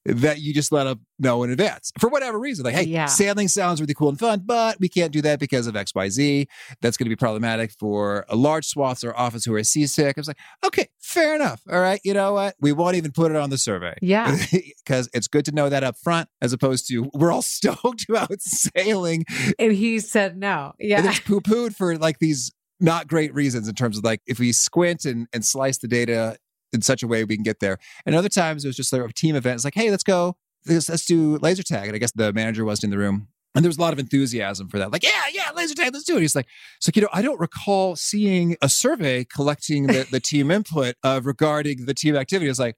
that 0.10 0.39
you 0.39 0.54
just 0.54 0.72
let 0.72 0.86
them 0.86 1.02
know 1.19 1.43
in 1.43 1.52
advance 1.52 1.91
for 2.00 2.10
whatever 2.10 2.39
reason. 2.39 2.65
Like, 2.65 2.76
hey, 2.76 2.84
yeah. 2.84 3.06
sailing 3.06 3.48
sounds 3.48 3.82
really 3.82 3.93
cool 3.93 4.10
and 4.10 4.19
fun, 4.19 4.43
but 4.45 4.80
we 4.80 4.89
can't 4.89 5.12
do 5.12 5.22
that 5.22 5.39
because 5.39 5.67
of 5.67 5.76
XYZ. 5.76 6.48
That's 6.82 6.98
going 6.98 7.06
to 7.06 7.10
be 7.10 7.15
problematic 7.15 7.72
for 7.72 8.26
a 8.30 8.36
large 8.36 8.65
swaths 8.65 9.04
of 9.04 9.10
our 9.10 9.17
office 9.17 9.45
who 9.45 9.54
are 9.54 9.63
seasick. 9.63 10.17
I 10.17 10.19
was 10.19 10.28
like, 10.28 10.38
okay, 10.65 10.88
fair 11.00 11.36
enough. 11.36 11.62
All 11.69 11.80
right. 11.80 12.00
You 12.04 12.13
know 12.13 12.34
what? 12.34 12.56
We 12.60 12.72
won't 12.72 12.95
even 12.95 13.12
put 13.12 13.32
it 13.32 13.38
on 13.38 13.50
the 13.50 13.58
survey. 13.58 13.95
Yeah. 14.02 14.38
Because 14.89 15.08
it's 15.13 15.28
good 15.28 15.45
to 15.45 15.52
know 15.52 15.69
that 15.69 15.84
up 15.84 15.98
front 15.98 16.30
as 16.41 16.52
opposed 16.52 16.88
to 16.88 17.12
we're 17.13 17.32
all 17.32 17.43
stoked 17.43 18.06
about 18.10 18.41
sailing. 18.41 19.24
And 19.60 19.72
he 19.72 20.00
said 20.00 20.36
no. 20.38 20.74
Yeah. 20.80 21.00
And 21.00 21.08
it's 21.08 21.19
poo 21.19 21.41
pooed 21.41 21.76
for 21.76 21.95
like 21.98 22.17
these 22.17 22.52
not 22.80 23.08
great 23.08 23.34
reasons 23.34 23.67
in 23.67 23.76
terms 23.76 23.98
of 23.98 24.04
like 24.04 24.22
if 24.26 24.39
we 24.39 24.52
squint 24.52 25.06
and, 25.06 25.28
and 25.32 25.45
slice 25.45 25.78
the 25.78 25.88
data 25.88 26.38
in 26.73 26.82
such 26.82 27.03
a 27.03 27.08
way 27.08 27.23
we 27.23 27.36
can 27.36 27.43
get 27.43 27.60
there. 27.60 27.77
And 28.05 28.15
other 28.15 28.29
times 28.29 28.65
it 28.65 28.67
was 28.67 28.75
just 28.75 28.91
like 28.93 29.01
a 29.01 29.13
team 29.13 29.36
event. 29.36 29.55
It's 29.55 29.65
like, 29.65 29.75
hey, 29.75 29.91
let's 29.91 30.03
go, 30.03 30.38
let's, 30.67 30.89
let's 30.89 31.05
do 31.05 31.38
laser 31.38 31.63
tag. 31.63 31.88
And 31.88 31.95
I 31.95 31.99
guess 31.99 32.12
the 32.12 32.34
manager 32.34 32.65
wasn't 32.65 32.86
in 32.86 32.89
the 32.91 32.97
room. 32.97 33.27
And 33.55 33.65
there 33.65 33.69
was 33.69 33.77
a 33.77 33.82
lot 33.82 33.93
of 33.93 33.99
enthusiasm 33.99 34.69
for 34.69 34.77
that. 34.77 34.91
Like, 34.91 35.03
yeah, 35.03 35.23
yeah, 35.34 35.49
laser 35.55 35.73
tag, 35.73 35.91
let's 35.91 36.05
do 36.05 36.17
it. 36.17 36.21
He's 36.21 36.36
like, 36.36 36.47
so, 36.79 36.91
you 36.93 37.01
know, 37.01 37.10
I 37.12 37.23
don't 37.23 37.39
recall 37.39 37.95
seeing 37.95 38.55
a 38.62 38.69
survey 38.69 39.25
collecting 39.25 39.88
the, 39.88 40.08
the 40.10 40.19
team 40.19 40.51
input 40.51 40.95
uh, 41.03 41.19
regarding 41.23 41.86
the 41.86 41.95
team 41.95 42.15
activity. 42.15 42.47
I 42.47 42.51
was 42.51 42.60
like, 42.60 42.75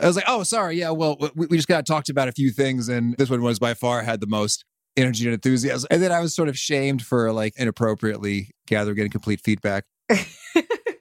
I 0.00 0.06
was 0.06 0.16
like, 0.16 0.26
oh, 0.28 0.42
sorry. 0.42 0.78
Yeah, 0.78 0.90
well, 0.90 1.16
we, 1.34 1.46
we 1.46 1.56
just 1.56 1.68
got 1.68 1.86
talked 1.86 2.08
about 2.08 2.28
a 2.28 2.32
few 2.32 2.50
things. 2.50 2.88
And 2.88 3.16
this 3.16 3.30
one 3.30 3.42
was 3.42 3.58
by 3.58 3.74
far 3.74 4.02
had 4.02 4.20
the 4.20 4.26
most 4.26 4.64
energy 4.96 5.24
and 5.24 5.34
enthusiasm. 5.34 5.88
And 5.90 6.02
then 6.02 6.12
I 6.12 6.20
was 6.20 6.34
sort 6.34 6.48
of 6.48 6.58
shamed 6.58 7.02
for 7.02 7.32
like 7.32 7.54
inappropriately 7.56 8.50
gathering 8.66 8.98
incomplete 8.98 9.40
feedback. 9.42 9.84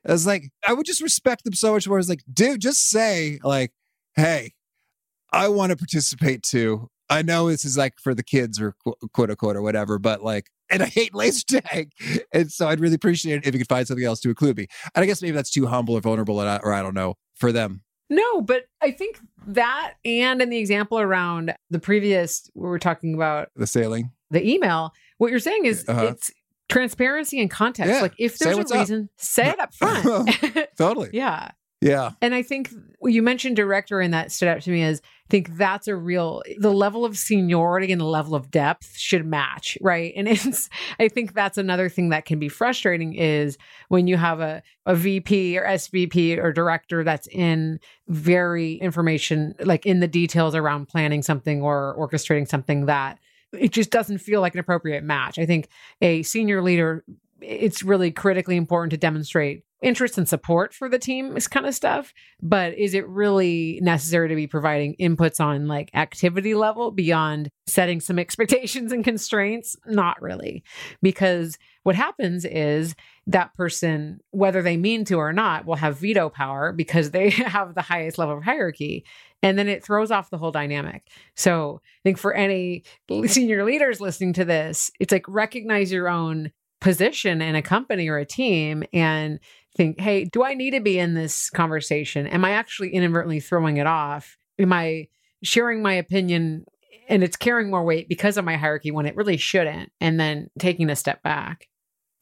I 0.07 0.11
was 0.11 0.25
like, 0.25 0.49
I 0.67 0.73
would 0.73 0.85
just 0.85 1.01
respect 1.01 1.43
them 1.43 1.53
so 1.53 1.73
much 1.73 1.87
more. 1.87 1.97
I 1.97 1.99
was 1.99 2.09
like, 2.09 2.23
dude, 2.31 2.61
just 2.61 2.89
say, 2.89 3.39
like, 3.43 3.71
hey, 4.15 4.53
I 5.31 5.47
want 5.47 5.71
to 5.71 5.77
participate 5.77 6.43
too. 6.43 6.89
I 7.09 7.21
know 7.21 7.49
this 7.49 7.65
is 7.65 7.77
like 7.77 7.93
for 8.01 8.13
the 8.13 8.23
kids 8.23 8.59
or 8.59 8.73
quote 9.13 9.29
unquote 9.29 9.55
or 9.55 9.61
whatever, 9.61 9.99
but 9.99 10.23
like, 10.23 10.47
and 10.69 10.81
I 10.81 10.85
hate 10.85 11.13
laser 11.13 11.59
tag. 11.59 11.91
And 12.33 12.49
so 12.49 12.69
I'd 12.69 12.79
really 12.79 12.95
appreciate 12.95 13.37
it 13.37 13.47
if 13.47 13.53
you 13.53 13.59
could 13.59 13.67
find 13.67 13.85
something 13.85 14.05
else 14.05 14.21
to 14.21 14.29
include 14.29 14.55
me. 14.55 14.67
And 14.95 15.03
I 15.03 15.05
guess 15.05 15.21
maybe 15.21 15.35
that's 15.35 15.51
too 15.51 15.67
humble 15.67 15.95
or 15.95 16.01
vulnerable 16.01 16.39
or 16.39 16.73
I 16.73 16.81
don't 16.81 16.93
know 16.93 17.15
for 17.35 17.51
them. 17.51 17.81
No, 18.09 18.41
but 18.41 18.63
I 18.81 18.91
think 18.91 19.19
that 19.47 19.95
and 20.05 20.41
in 20.41 20.49
the 20.49 20.57
example 20.57 20.99
around 20.99 21.53
the 21.69 21.79
previous, 21.79 22.49
we 22.55 22.67
were 22.67 22.79
talking 22.79 23.13
about 23.13 23.49
the 23.55 23.67
sailing, 23.67 24.11
the 24.29 24.45
email, 24.45 24.93
what 25.17 25.29
you're 25.29 25.39
saying 25.39 25.65
is 25.65 25.85
uh-huh. 25.87 26.07
it's 26.07 26.31
transparency 26.71 27.39
and 27.39 27.49
context. 27.49 27.93
Yeah. 27.93 28.01
Like 28.01 28.13
if 28.17 28.37
there's 28.39 28.57
a 28.57 28.77
reason, 28.77 29.03
up. 29.03 29.09
say 29.17 29.49
it 29.49 29.59
up 29.59 29.73
front. 29.73 30.29
totally. 30.77 31.09
yeah. 31.13 31.51
Yeah. 31.81 32.11
And 32.21 32.35
I 32.35 32.43
think 32.43 32.69
you 33.01 33.23
mentioned 33.23 33.55
director, 33.55 33.99
and 33.99 34.13
that 34.13 34.31
stood 34.31 34.47
out 34.47 34.61
to 34.61 34.69
me 34.69 34.83
as 34.83 35.01
I 35.03 35.31
think 35.31 35.57
that's 35.57 35.87
a 35.87 35.95
real, 35.95 36.43
the 36.59 36.71
level 36.71 37.05
of 37.05 37.17
seniority 37.17 37.91
and 37.91 37.99
the 37.99 38.05
level 38.05 38.35
of 38.35 38.51
depth 38.51 38.95
should 38.95 39.25
match, 39.25 39.79
right? 39.81 40.13
And 40.15 40.27
it's, 40.29 40.69
I 40.99 41.07
think 41.07 41.33
that's 41.33 41.57
another 41.57 41.89
thing 41.89 42.09
that 42.09 42.25
can 42.25 42.37
be 42.37 42.49
frustrating 42.49 43.15
is 43.15 43.57
when 43.87 44.05
you 44.05 44.15
have 44.17 44.41
a, 44.41 44.61
a 44.85 44.93
VP 44.93 45.57
or 45.57 45.65
SVP 45.65 46.37
or 46.37 46.53
director 46.53 47.03
that's 47.03 47.27
in 47.27 47.79
very 48.07 48.73
information, 48.75 49.55
like 49.61 49.87
in 49.87 50.01
the 50.01 50.07
details 50.07 50.53
around 50.53 50.87
planning 50.87 51.23
something 51.23 51.63
or 51.63 51.95
orchestrating 51.97 52.47
something 52.47 52.85
that 52.85 53.17
it 53.57 53.71
just 53.71 53.89
doesn't 53.91 54.19
feel 54.19 54.41
like 54.41 54.53
an 54.53 54.59
appropriate 54.59 55.03
match. 55.03 55.37
I 55.37 55.45
think 55.45 55.67
a 56.01 56.23
senior 56.23 56.61
leader, 56.61 57.03
it's 57.41 57.83
really 57.83 58.11
critically 58.11 58.55
important 58.55 58.91
to 58.91 58.97
demonstrate 58.97 59.63
interest 59.81 60.17
and 60.17 60.27
support 60.29 60.73
for 60.73 60.87
the 60.87 60.99
team, 60.99 61.33
this 61.33 61.47
kind 61.47 61.65
of 61.65 61.73
stuff. 61.73 62.13
But 62.41 62.77
is 62.77 62.93
it 62.93 63.07
really 63.07 63.79
necessary 63.81 64.29
to 64.29 64.35
be 64.35 64.47
providing 64.47 64.95
inputs 64.99 65.39
on 65.39 65.67
like 65.67 65.89
activity 65.93 66.53
level 66.53 66.91
beyond 66.91 67.49
setting 67.67 67.99
some 67.99 68.19
expectations 68.19 68.91
and 68.91 69.03
constraints? 69.03 69.75
Not 69.85 70.21
really. 70.21 70.63
Because 71.01 71.57
what 71.83 71.95
happens 71.95 72.45
is 72.45 72.95
that 73.27 73.53
person, 73.55 74.19
whether 74.31 74.61
they 74.61 74.77
mean 74.77 75.03
to 75.05 75.15
or 75.15 75.33
not, 75.33 75.65
will 75.65 75.75
have 75.75 75.97
veto 75.97 76.29
power 76.29 76.71
because 76.71 77.11
they 77.11 77.29
have 77.29 77.73
the 77.73 77.81
highest 77.81 78.17
level 78.17 78.37
of 78.37 78.43
hierarchy 78.43 79.05
and 79.43 79.57
then 79.57 79.67
it 79.67 79.83
throws 79.83 80.11
off 80.11 80.29
the 80.29 80.37
whole 80.37 80.51
dynamic. 80.51 81.07
So 81.35 81.81
I 81.83 81.99
think 82.03 82.17
for 82.17 82.33
any 82.33 82.83
senior 83.25 83.63
leaders 83.63 83.99
listening 83.99 84.33
to 84.33 84.45
this, 84.45 84.91
it's 84.99 85.11
like 85.11 85.25
recognize 85.27 85.91
your 85.91 86.09
own 86.09 86.51
position 86.79 87.41
in 87.41 87.55
a 87.55 87.61
company 87.61 88.07
or 88.09 88.17
a 88.17 88.25
team 88.25 88.83
and 88.91 89.39
think, 89.75 89.99
hey, 89.99 90.25
do 90.25 90.43
I 90.43 90.53
need 90.53 90.71
to 90.71 90.79
be 90.79 90.99
in 90.99 91.13
this 91.13 91.49
conversation? 91.49 92.27
Am 92.27 92.43
I 92.43 92.51
actually 92.51 92.89
inadvertently 92.93 93.39
throwing 93.39 93.77
it 93.77 93.87
off? 93.87 94.37
Am 94.59 94.73
I 94.73 95.07
sharing 95.43 95.81
my 95.81 95.93
opinion 95.93 96.65
and 97.07 97.23
it's 97.23 97.37
carrying 97.37 97.69
more 97.69 97.83
weight 97.83 98.07
because 98.07 98.37
of 98.37 98.45
my 98.45 98.57
hierarchy 98.57 98.91
when 98.91 99.05
it 99.05 99.15
really 99.15 99.37
shouldn't? 99.37 99.91
And 99.99 100.19
then 100.19 100.49
taking 100.59 100.89
a 100.89 100.95
step 100.95 101.23
back. 101.23 101.67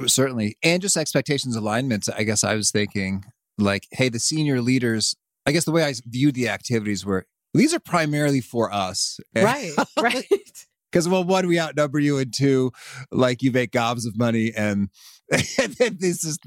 Certainly. 0.06 0.58
And 0.64 0.82
just 0.82 0.96
expectations 0.96 1.56
alignments. 1.56 2.08
I 2.08 2.24
guess 2.24 2.44
I 2.44 2.56
was 2.56 2.72
thinking, 2.72 3.26
like, 3.58 3.88
hey, 3.92 4.10
the 4.10 4.20
senior 4.20 4.62
leaders 4.62 5.16
I 5.50 5.52
guess 5.52 5.66
the 5.66 5.72
way 5.72 5.84
I 5.84 5.94
viewed 6.06 6.36
the 6.36 6.50
activities 6.50 7.04
were 7.04 7.26
these 7.56 7.74
are 7.74 7.80
primarily 7.80 8.40
for 8.40 8.72
us. 8.72 9.20
Right, 9.36 9.72
right. 10.00 10.68
Because 10.92 11.10
well, 11.10 11.24
one, 11.24 11.48
we 11.48 11.60
outnumber 11.60 12.00
you, 12.00 12.20
and 12.20 12.32
two, 12.32 12.72
like 13.12 13.42
you 13.42 13.52
make 13.52 13.72
gobs 13.72 14.06
of 14.06 14.16
money, 14.16 14.54
and, 14.56 14.90
and 15.32 16.00
this 16.00 16.24
is 16.24 16.38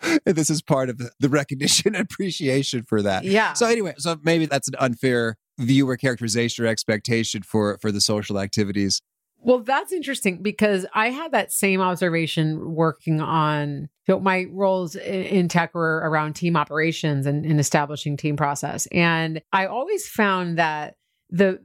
this 0.24 0.50
is 0.50 0.62
part 0.62 0.88
of 0.88 1.00
the 1.18 1.28
recognition 1.28 1.94
and 1.94 2.02
appreciation 2.02 2.82
for 2.82 3.02
that. 3.02 3.24
Yeah. 3.24 3.52
So 3.52 3.66
anyway, 3.66 3.94
so 3.98 4.16
maybe 4.22 4.46
that's 4.46 4.68
an 4.68 4.74
unfair 4.78 5.36
viewer 5.58 5.96
characterization 5.96 6.64
or 6.64 6.68
expectation 6.68 7.42
for 7.42 7.78
for 7.78 7.92
the 7.92 8.00
social 8.00 8.38
activities. 8.38 9.00
Well, 9.44 9.58
that's 9.58 9.92
interesting 9.92 10.42
because 10.42 10.86
I 10.94 11.10
had 11.10 11.32
that 11.32 11.52
same 11.52 11.82
observation 11.82 12.74
working 12.74 13.20
on 13.20 13.90
so 14.06 14.20
my 14.20 14.46
roles 14.50 14.96
in, 14.96 15.22
in 15.24 15.48
tech 15.48 15.74
were 15.74 15.96
around 15.98 16.34
team 16.34 16.56
operations 16.56 17.26
and, 17.26 17.44
and 17.44 17.58
establishing 17.58 18.16
team 18.16 18.36
process. 18.36 18.86
And 18.92 19.42
I 19.52 19.66
always 19.66 20.08
found 20.08 20.58
that 20.58 20.96
the 21.30 21.60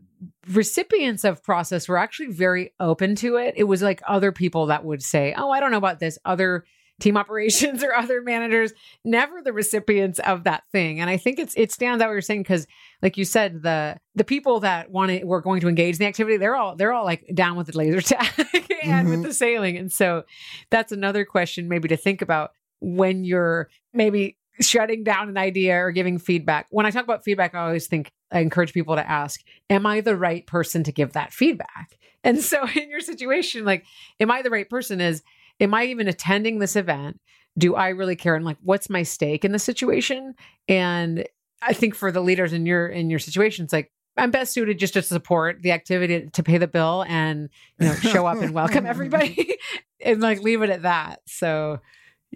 recipients 0.49 1.23
of 1.23 1.43
process 1.43 1.87
were 1.87 1.97
actually 1.97 2.27
very 2.27 2.73
open 2.79 3.15
to 3.15 3.37
it. 3.37 3.53
It 3.57 3.63
was 3.65 3.81
like 3.81 4.01
other 4.07 4.31
people 4.31 4.67
that 4.67 4.83
would 4.83 5.01
say, 5.01 5.33
Oh, 5.37 5.49
I 5.49 5.59
don't 5.59 5.71
know 5.71 5.77
about 5.77 5.99
this. 5.99 6.17
Other 6.25 6.65
team 6.99 7.17
operations 7.17 7.83
or 7.85 7.95
other 7.95 8.21
managers, 8.21 8.73
never 9.03 9.41
the 9.41 9.53
recipients 9.53 10.19
of 10.19 10.43
that 10.43 10.63
thing. 10.71 10.99
And 10.99 11.09
I 11.09 11.17
think 11.17 11.39
it's 11.39 11.53
it 11.57 11.71
stands 11.71 12.01
out 12.01 12.07
what 12.07 12.13
you're 12.13 12.21
saying 12.21 12.43
because, 12.43 12.67
like 13.01 13.17
you 13.17 13.25
said, 13.25 13.63
the 13.63 13.97
the 14.15 14.23
people 14.23 14.59
that 14.61 14.91
want 14.91 15.11
to 15.11 15.23
were 15.23 15.41
going 15.41 15.61
to 15.61 15.67
engage 15.69 15.95
in 15.95 15.99
the 15.99 16.05
activity, 16.05 16.37
they're 16.37 16.55
all 16.55 16.75
they're 16.75 16.93
all 16.93 17.05
like 17.05 17.25
down 17.33 17.55
with 17.57 17.67
the 17.67 17.77
laser 17.77 18.01
tag 18.01 18.27
and 18.83 19.07
Mhm. 19.07 19.09
with 19.09 19.23
the 19.23 19.33
sailing. 19.33 19.77
And 19.77 19.91
so 19.91 20.23
that's 20.69 20.91
another 20.91 21.25
question 21.25 21.67
maybe 21.67 21.87
to 21.89 21.97
think 21.97 22.21
about 22.21 22.51
when 22.81 23.23
you're 23.23 23.69
maybe 23.93 24.37
shutting 24.61 25.03
down 25.03 25.29
an 25.29 25.37
idea 25.37 25.77
or 25.77 25.91
giving 25.91 26.17
feedback. 26.17 26.67
When 26.69 26.85
I 26.85 26.91
talk 26.91 27.03
about 27.05 27.23
feedback, 27.23 27.55
I 27.55 27.59
always 27.65 27.87
think 27.87 28.11
I 28.31 28.39
encourage 28.39 28.73
people 28.73 28.95
to 28.95 29.09
ask, 29.09 29.41
Am 29.69 29.85
I 29.85 30.01
the 30.01 30.15
right 30.17 30.45
person 30.45 30.83
to 30.83 30.91
give 30.91 31.13
that 31.13 31.31
feedback? 31.33 31.97
And 32.23 32.41
so 32.41 32.67
in 32.75 32.89
your 32.89 32.99
situation, 32.99 33.63
like, 33.63 33.85
am 34.19 34.29
I 34.31 34.41
the 34.41 34.49
right 34.49 34.69
person? 34.69 34.99
Is 34.99 35.23
am 35.59 35.73
I 35.73 35.85
even 35.85 36.07
attending 36.07 36.59
this 36.59 36.75
event? 36.75 37.19
Do 37.57 37.75
I 37.75 37.89
really 37.89 38.15
care? 38.15 38.35
And 38.35 38.45
like, 38.45 38.57
what's 38.61 38.89
my 38.89 39.03
stake 39.03 39.43
in 39.43 39.51
the 39.51 39.59
situation? 39.59 40.35
And 40.67 41.25
I 41.61 41.73
think 41.73 41.95
for 41.95 42.11
the 42.11 42.21
leaders 42.21 42.53
in 42.53 42.65
your 42.65 42.87
in 42.87 43.09
your 43.09 43.19
situation, 43.19 43.65
it's 43.65 43.73
like 43.73 43.91
I'm 44.17 44.31
best 44.31 44.53
suited 44.53 44.79
just 44.79 44.93
to 44.93 45.01
support 45.01 45.61
the 45.61 45.71
activity 45.71 46.29
to 46.29 46.43
pay 46.43 46.57
the 46.57 46.67
bill 46.67 47.05
and 47.07 47.49
you 47.79 47.87
know 47.87 47.95
show 47.95 48.25
up 48.25 48.41
and 48.41 48.53
welcome 48.53 48.85
everybody 48.85 49.57
and 50.03 50.21
like 50.21 50.41
leave 50.41 50.61
it 50.61 50.69
at 50.69 50.83
that. 50.83 51.21
So 51.25 51.79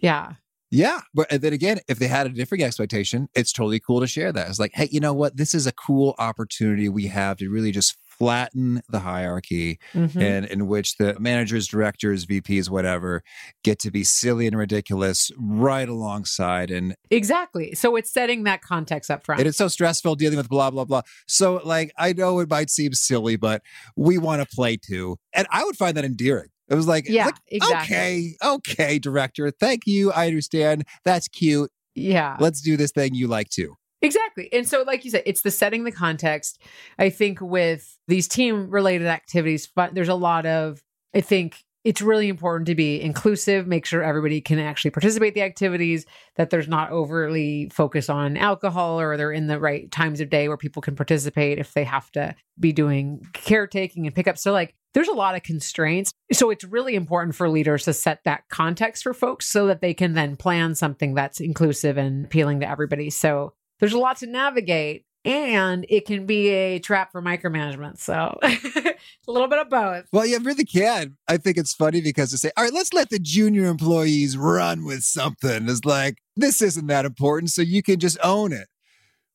yeah. 0.02 0.34
Yeah. 0.72 1.02
But 1.14 1.32
and 1.32 1.42
then 1.42 1.54
again, 1.54 1.80
if 1.88 2.00
they 2.00 2.08
had 2.08 2.26
a 2.26 2.30
different 2.30 2.64
expectation, 2.64 3.30
it's 3.36 3.54
totally 3.54 3.80
cool 3.80 4.00
to 4.00 4.08
share 4.08 4.32
that. 4.32 4.50
It's 4.50 4.60
like, 4.60 4.72
hey, 4.74 4.90
you 4.92 5.00
know 5.00 5.14
what? 5.14 5.38
This 5.38 5.54
is 5.54 5.68
a 5.68 5.72
cool 5.72 6.16
opportunity 6.18 6.90
we 6.90 7.08
have 7.08 7.38
to 7.38 7.50
really 7.50 7.72
just 7.72 7.96
flatten 8.24 8.82
the 8.90 9.00
hierarchy 9.00 9.80
Mhm. 9.94 10.22
and 10.22 10.46
in 10.46 10.68
which 10.68 10.98
the 10.98 11.20
managers, 11.20 11.68
directors, 11.68 12.26
VPs, 12.26 12.70
whatever, 12.70 13.22
get 13.64 13.80
to 13.80 13.92
be 13.92 14.04
silly 14.04 14.48
and 14.48 14.58
ridiculous 14.58 15.30
right 15.38 15.90
alongside. 15.90 16.72
And 16.72 16.96
Exactly. 17.12 17.76
So 17.76 17.96
it's 17.96 18.12
setting 18.12 18.44
that 18.44 18.62
context 18.62 19.12
up 19.12 19.26
front. 19.26 19.42
it 19.42 19.48
is 19.48 19.58
so 19.58 19.68
stressful 19.68 20.16
dealing 20.16 20.38
with 20.38 20.50
blah, 20.50 20.70
blah, 20.72 20.86
blah. 20.86 21.02
So, 21.28 21.62
like, 21.66 21.92
I 21.98 22.14
know 22.14 22.40
it 22.40 22.50
might 22.50 22.70
seem 22.70 22.94
silly, 22.94 23.36
but 23.36 23.62
we 23.98 24.18
want 24.18 24.42
to 24.48 24.56
play 24.56 24.78
too. 24.78 25.18
And 25.34 25.48
I 25.52 25.64
would 25.66 25.76
find 25.78 25.98
that 25.98 26.06
endearing. 26.06 26.50
It 26.70 26.76
was 26.76 26.88
like, 26.88 27.06
Yeah, 27.10 27.26
like, 27.26 27.36
exactly. 27.48 27.96
okay, 27.96 28.36
okay, 28.44 29.00
director. 29.00 29.52
Thank 29.52 29.82
you. 29.86 30.12
I 30.14 30.28
understand. 30.28 30.86
That's 31.04 31.28
cute. 31.28 31.72
yeah. 31.96 32.38
Let's 32.40 32.62
do 32.62 32.76
this 32.78 32.92
thing 32.92 33.14
you 33.14 33.28
like 33.28 33.50
too. 33.50 33.76
Exactly. 34.04 34.52
And 34.52 34.68
so, 34.68 34.84
like 34.84 35.06
you 35.06 35.12
said, 35.12 35.24
it's 35.26 35.42
the 35.42 35.50
setting 35.50 35.86
the 35.86 35.92
context. 35.92 36.62
I 37.00 37.10
think 37.10 37.40
with 37.40 37.98
these 38.08 38.28
team 38.28 38.70
related 38.70 39.08
activities, 39.08 39.70
but 39.74 39.96
there's 39.96 40.10
a 40.10 40.14
lot 40.14 40.46
of, 40.46 40.84
I 41.16 41.22
think 41.22 41.64
it's 41.86 42.02
really 42.02 42.28
important 42.28 42.66
to 42.68 42.76
be 42.76 43.02
inclusive, 43.02 43.66
make 43.66 43.86
sure 43.86 44.04
everybody 44.04 44.42
can 44.42 44.60
actually 44.60 44.92
participate 44.92 45.36
the 45.36 45.42
activities, 45.42 46.06
that 46.36 46.50
there's 46.50 46.68
not 46.68 46.92
overly 46.92 47.70
focus 47.74 48.10
on 48.10 48.36
alcohol 48.36 49.00
or 49.00 49.16
they're 49.16 49.32
in 49.32 49.48
the 49.48 49.60
right 49.60 49.90
times 49.90 50.20
of 50.20 50.30
day 50.30 50.48
where 50.50 50.58
people 50.58 50.82
can 50.82 50.96
participate 50.96 51.58
if 51.58 51.74
they 51.74 51.84
have 51.86 52.12
to 52.12 52.36
be 52.60 52.74
doing 52.74 53.26
caretaking 53.34 54.06
and 54.06 54.16
pickup. 54.16 54.38
So, 54.38 54.52
like, 54.52 54.76
there's 54.94 55.08
a 55.08 55.14
lot 55.14 55.36
of 55.36 55.44
constraints. 55.44 56.12
So, 56.34 56.50
it's 56.50 56.66
really 56.66 56.96
important 56.96 57.36
for 57.36 57.48
leaders 57.48 57.86
to 57.86 57.94
set 57.94 58.20
that 58.26 58.50
context 58.50 59.04
for 59.04 59.14
folks 59.14 59.48
so 59.48 59.68
that 59.68 59.80
they 59.80 59.94
can 59.94 60.14
then 60.14 60.36
plan 60.36 60.76
something 60.76 61.14
that's 61.14 61.40
inclusive 61.40 61.98
and 61.98 62.26
appealing 62.26 62.60
to 62.60 62.70
everybody. 62.70 63.10
So, 63.10 63.54
there's 63.80 63.94
a 63.94 63.98
lot 63.98 64.18
to 64.18 64.28
navigate 64.28 65.06
and 65.26 65.86
it 65.90 66.06
can 66.06 66.26
be 66.26 66.50
a 66.50 66.80
trap 66.80 67.12
for 67.12 67.22
micromanagement. 67.22 67.98
So 67.98 68.38
a 68.44 68.96
little 69.28 69.48
bit 69.48 69.60
of 69.60 69.70
both. 69.70 70.06
Well, 70.12 70.26
you 70.26 70.40
really 70.40 70.66
can. 70.66 71.18
I 71.28 71.38
think 71.38 71.58
it's 71.58 71.74
funny 71.74 72.02
because 72.02 72.32
to 72.32 72.38
say, 72.38 72.52
all 72.58 72.64
right, 72.64 72.74
let's 72.74 72.94
let 72.94 73.10
the 73.10 73.20
junior 73.20 73.66
employees 73.66 74.38
run 74.38 74.84
with 74.86 75.04
something. 75.04 75.70
It's 75.70 75.86
like, 75.86 76.18
this 76.36 76.62
isn't 76.62 76.88
that 76.88 77.06
important. 77.06 77.52
So 77.52 77.62
you 77.62 77.82
can 77.82 78.00
just 78.00 78.18
own 78.24 78.52
it, 78.52 78.68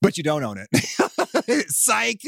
but 0.02 0.18
you 0.18 0.22
don't 0.22 0.44
own 0.44 0.58
it. 0.58 1.70
Psych. 1.70 2.20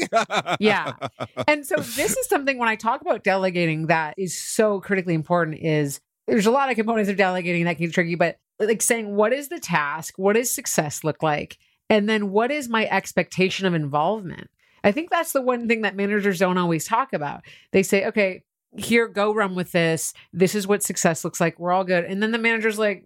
Yeah. 0.59 0.93
And 1.47 1.65
so 1.65 1.75
this 1.75 2.15
is 2.17 2.27
something 2.27 2.57
when 2.57 2.69
I 2.69 2.75
talk 2.75 3.01
about 3.01 3.23
delegating 3.23 3.87
that 3.87 4.15
is 4.17 4.37
so 4.37 4.79
critically 4.79 5.13
important 5.13 5.59
is 5.59 5.99
there's 6.27 6.45
a 6.45 6.51
lot 6.51 6.69
of 6.69 6.75
components 6.75 7.09
of 7.09 7.17
delegating 7.17 7.65
that 7.65 7.77
can 7.77 7.87
be 7.87 7.91
tricky, 7.91 8.15
but 8.15 8.37
like 8.59 8.81
saying 8.81 9.15
what 9.15 9.33
is 9.33 9.49
the 9.49 9.59
task? 9.59 10.13
What 10.17 10.33
does 10.33 10.53
success 10.53 11.03
look 11.03 11.21
like? 11.21 11.57
And 11.91 12.07
then 12.07 12.31
what 12.31 12.51
is 12.51 12.69
my 12.69 12.87
expectation 12.87 13.65
of 13.65 13.73
involvement? 13.73 14.49
I 14.81 14.93
think 14.93 15.09
that's 15.09 15.33
the 15.33 15.41
one 15.41 15.67
thing 15.67 15.81
that 15.81 15.93
managers 15.93 16.39
don't 16.39 16.57
always 16.57 16.85
talk 16.85 17.11
about. 17.11 17.41
They 17.71 17.83
say, 17.83 18.05
okay, 18.07 18.43
here, 18.77 19.09
go 19.09 19.33
run 19.33 19.55
with 19.55 19.73
this. 19.73 20.13
This 20.31 20.55
is 20.55 20.65
what 20.65 20.83
success 20.83 21.25
looks 21.25 21.41
like. 21.41 21.59
We're 21.59 21.73
all 21.73 21.83
good. 21.83 22.05
And 22.05 22.23
then 22.23 22.31
the 22.31 22.37
manager's 22.37 22.79
like, 22.79 23.03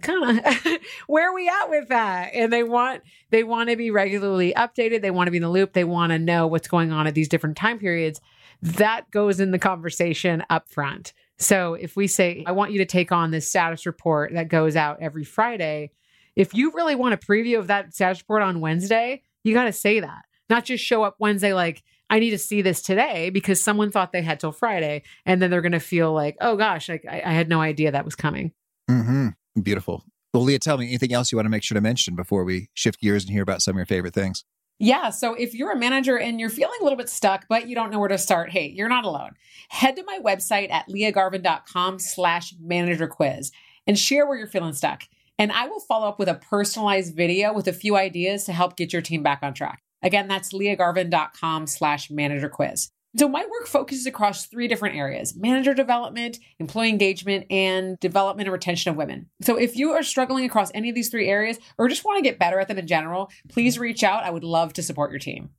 kind 0.00 0.38
of, 0.38 0.66
where 1.08 1.28
are 1.28 1.34
we 1.34 1.48
at 1.48 1.68
with 1.68 1.88
that? 1.88 2.30
And 2.34 2.52
they 2.52 2.62
want 2.62 3.02
they 3.30 3.42
want 3.42 3.70
to 3.70 3.76
be 3.76 3.90
regularly 3.90 4.54
updated. 4.54 5.02
They 5.02 5.10
want 5.10 5.26
to 5.26 5.32
be 5.32 5.38
in 5.38 5.42
the 5.42 5.50
loop. 5.50 5.72
They 5.72 5.82
want 5.82 6.12
to 6.12 6.18
know 6.20 6.46
what's 6.46 6.68
going 6.68 6.92
on 6.92 7.08
at 7.08 7.14
these 7.16 7.28
different 7.28 7.56
time 7.56 7.80
periods. 7.80 8.20
That 8.62 9.10
goes 9.10 9.40
in 9.40 9.50
the 9.50 9.58
conversation 9.58 10.44
up 10.48 10.68
front. 10.68 11.12
So 11.36 11.74
if 11.74 11.96
we 11.96 12.06
say, 12.06 12.44
I 12.46 12.52
want 12.52 12.70
you 12.70 12.78
to 12.78 12.86
take 12.86 13.10
on 13.10 13.32
this 13.32 13.48
status 13.48 13.86
report 13.86 14.32
that 14.34 14.46
goes 14.46 14.76
out 14.76 14.98
every 15.00 15.24
Friday, 15.24 15.90
if 16.36 16.54
you 16.54 16.72
really 16.72 16.94
want 16.94 17.14
a 17.14 17.16
preview 17.16 17.58
of 17.58 17.68
that 17.68 17.94
status 17.94 18.20
report 18.20 18.42
on 18.42 18.60
Wednesday, 18.60 19.22
you 19.44 19.54
got 19.54 19.64
to 19.64 19.72
say 19.72 20.00
that, 20.00 20.22
not 20.48 20.64
just 20.64 20.84
show 20.84 21.02
up 21.02 21.16
Wednesday 21.18 21.52
like, 21.52 21.82
I 22.10 22.18
need 22.18 22.30
to 22.30 22.38
see 22.38 22.62
this 22.62 22.82
today 22.82 23.30
because 23.30 23.60
someone 23.60 23.90
thought 23.90 24.12
they 24.12 24.22
had 24.22 24.38
till 24.38 24.52
Friday. 24.52 25.02
And 25.24 25.40
then 25.40 25.50
they're 25.50 25.62
going 25.62 25.72
to 25.72 25.80
feel 25.80 26.12
like, 26.12 26.36
oh 26.40 26.56
gosh, 26.56 26.90
I, 26.90 27.00
I 27.08 27.32
had 27.32 27.48
no 27.48 27.60
idea 27.60 27.92
that 27.92 28.04
was 28.04 28.14
coming. 28.14 28.52
hmm 28.88 29.28
Beautiful. 29.62 30.04
Well, 30.32 30.42
Leah, 30.42 30.58
tell 30.58 30.78
me 30.78 30.88
anything 30.88 31.12
else 31.12 31.30
you 31.30 31.36
want 31.36 31.46
to 31.46 31.50
make 31.50 31.62
sure 31.62 31.76
to 31.76 31.80
mention 31.80 32.16
before 32.16 32.42
we 32.44 32.68
shift 32.74 33.00
gears 33.00 33.22
and 33.22 33.32
hear 33.32 33.42
about 33.42 33.62
some 33.62 33.74
of 33.74 33.76
your 33.76 33.86
favorite 33.86 34.14
things. 34.14 34.44
Yeah. 34.80 35.10
So 35.10 35.34
if 35.34 35.54
you're 35.54 35.70
a 35.70 35.78
manager 35.78 36.18
and 36.18 36.40
you're 36.40 36.50
feeling 36.50 36.76
a 36.80 36.82
little 36.82 36.96
bit 36.96 37.08
stuck, 37.08 37.46
but 37.48 37.68
you 37.68 37.76
don't 37.76 37.92
know 37.92 38.00
where 38.00 38.08
to 38.08 38.18
start, 38.18 38.50
hey, 38.50 38.66
you're 38.66 38.88
not 38.88 39.04
alone. 39.04 39.30
Head 39.68 39.94
to 39.96 40.02
my 40.02 40.18
website 40.24 40.72
at 40.72 40.88
leahgarvin.com 40.88 42.00
slash 42.00 42.52
manager 42.60 43.06
quiz 43.06 43.52
and 43.86 43.96
share 43.96 44.26
where 44.26 44.36
you're 44.36 44.48
feeling 44.48 44.72
stuck. 44.72 45.04
And 45.38 45.50
I 45.52 45.66
will 45.66 45.80
follow 45.80 46.08
up 46.08 46.18
with 46.18 46.28
a 46.28 46.34
personalized 46.34 47.16
video 47.16 47.52
with 47.52 47.66
a 47.66 47.72
few 47.72 47.96
ideas 47.96 48.44
to 48.44 48.52
help 48.52 48.76
get 48.76 48.92
your 48.92 49.02
team 49.02 49.22
back 49.22 49.40
on 49.42 49.54
track. 49.54 49.82
Again, 50.02 50.28
that's 50.28 50.52
leahgarvin.com 50.52 51.66
slash 51.66 52.10
manager 52.10 52.48
quiz. 52.48 52.90
So 53.16 53.28
my 53.28 53.42
work 53.44 53.68
focuses 53.68 54.06
across 54.06 54.46
three 54.46 54.66
different 54.66 54.96
areas, 54.96 55.36
manager 55.36 55.72
development, 55.72 56.38
employee 56.58 56.88
engagement, 56.88 57.46
and 57.48 57.98
development 58.00 58.48
and 58.48 58.52
retention 58.52 58.90
of 58.90 58.96
women. 58.96 59.30
So 59.40 59.56
if 59.56 59.76
you 59.76 59.92
are 59.92 60.02
struggling 60.02 60.44
across 60.44 60.72
any 60.74 60.88
of 60.88 60.96
these 60.96 61.10
three 61.10 61.28
areas 61.28 61.58
or 61.78 61.88
just 61.88 62.04
want 62.04 62.18
to 62.18 62.28
get 62.28 62.40
better 62.40 62.58
at 62.58 62.66
them 62.66 62.78
in 62.78 62.88
general, 62.88 63.30
please 63.48 63.78
reach 63.78 64.02
out. 64.02 64.24
I 64.24 64.30
would 64.30 64.42
love 64.42 64.72
to 64.74 64.82
support 64.82 65.12
your 65.12 65.20
team. 65.20 65.50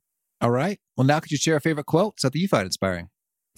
All 0.42 0.50
right. 0.50 0.78
Well, 0.96 1.06
now 1.06 1.18
could 1.18 1.32
you 1.32 1.38
share 1.38 1.56
a 1.56 1.60
favorite 1.60 1.86
quote, 1.86 2.20
that 2.20 2.34
you 2.34 2.46
find 2.46 2.66
inspiring? 2.66 3.08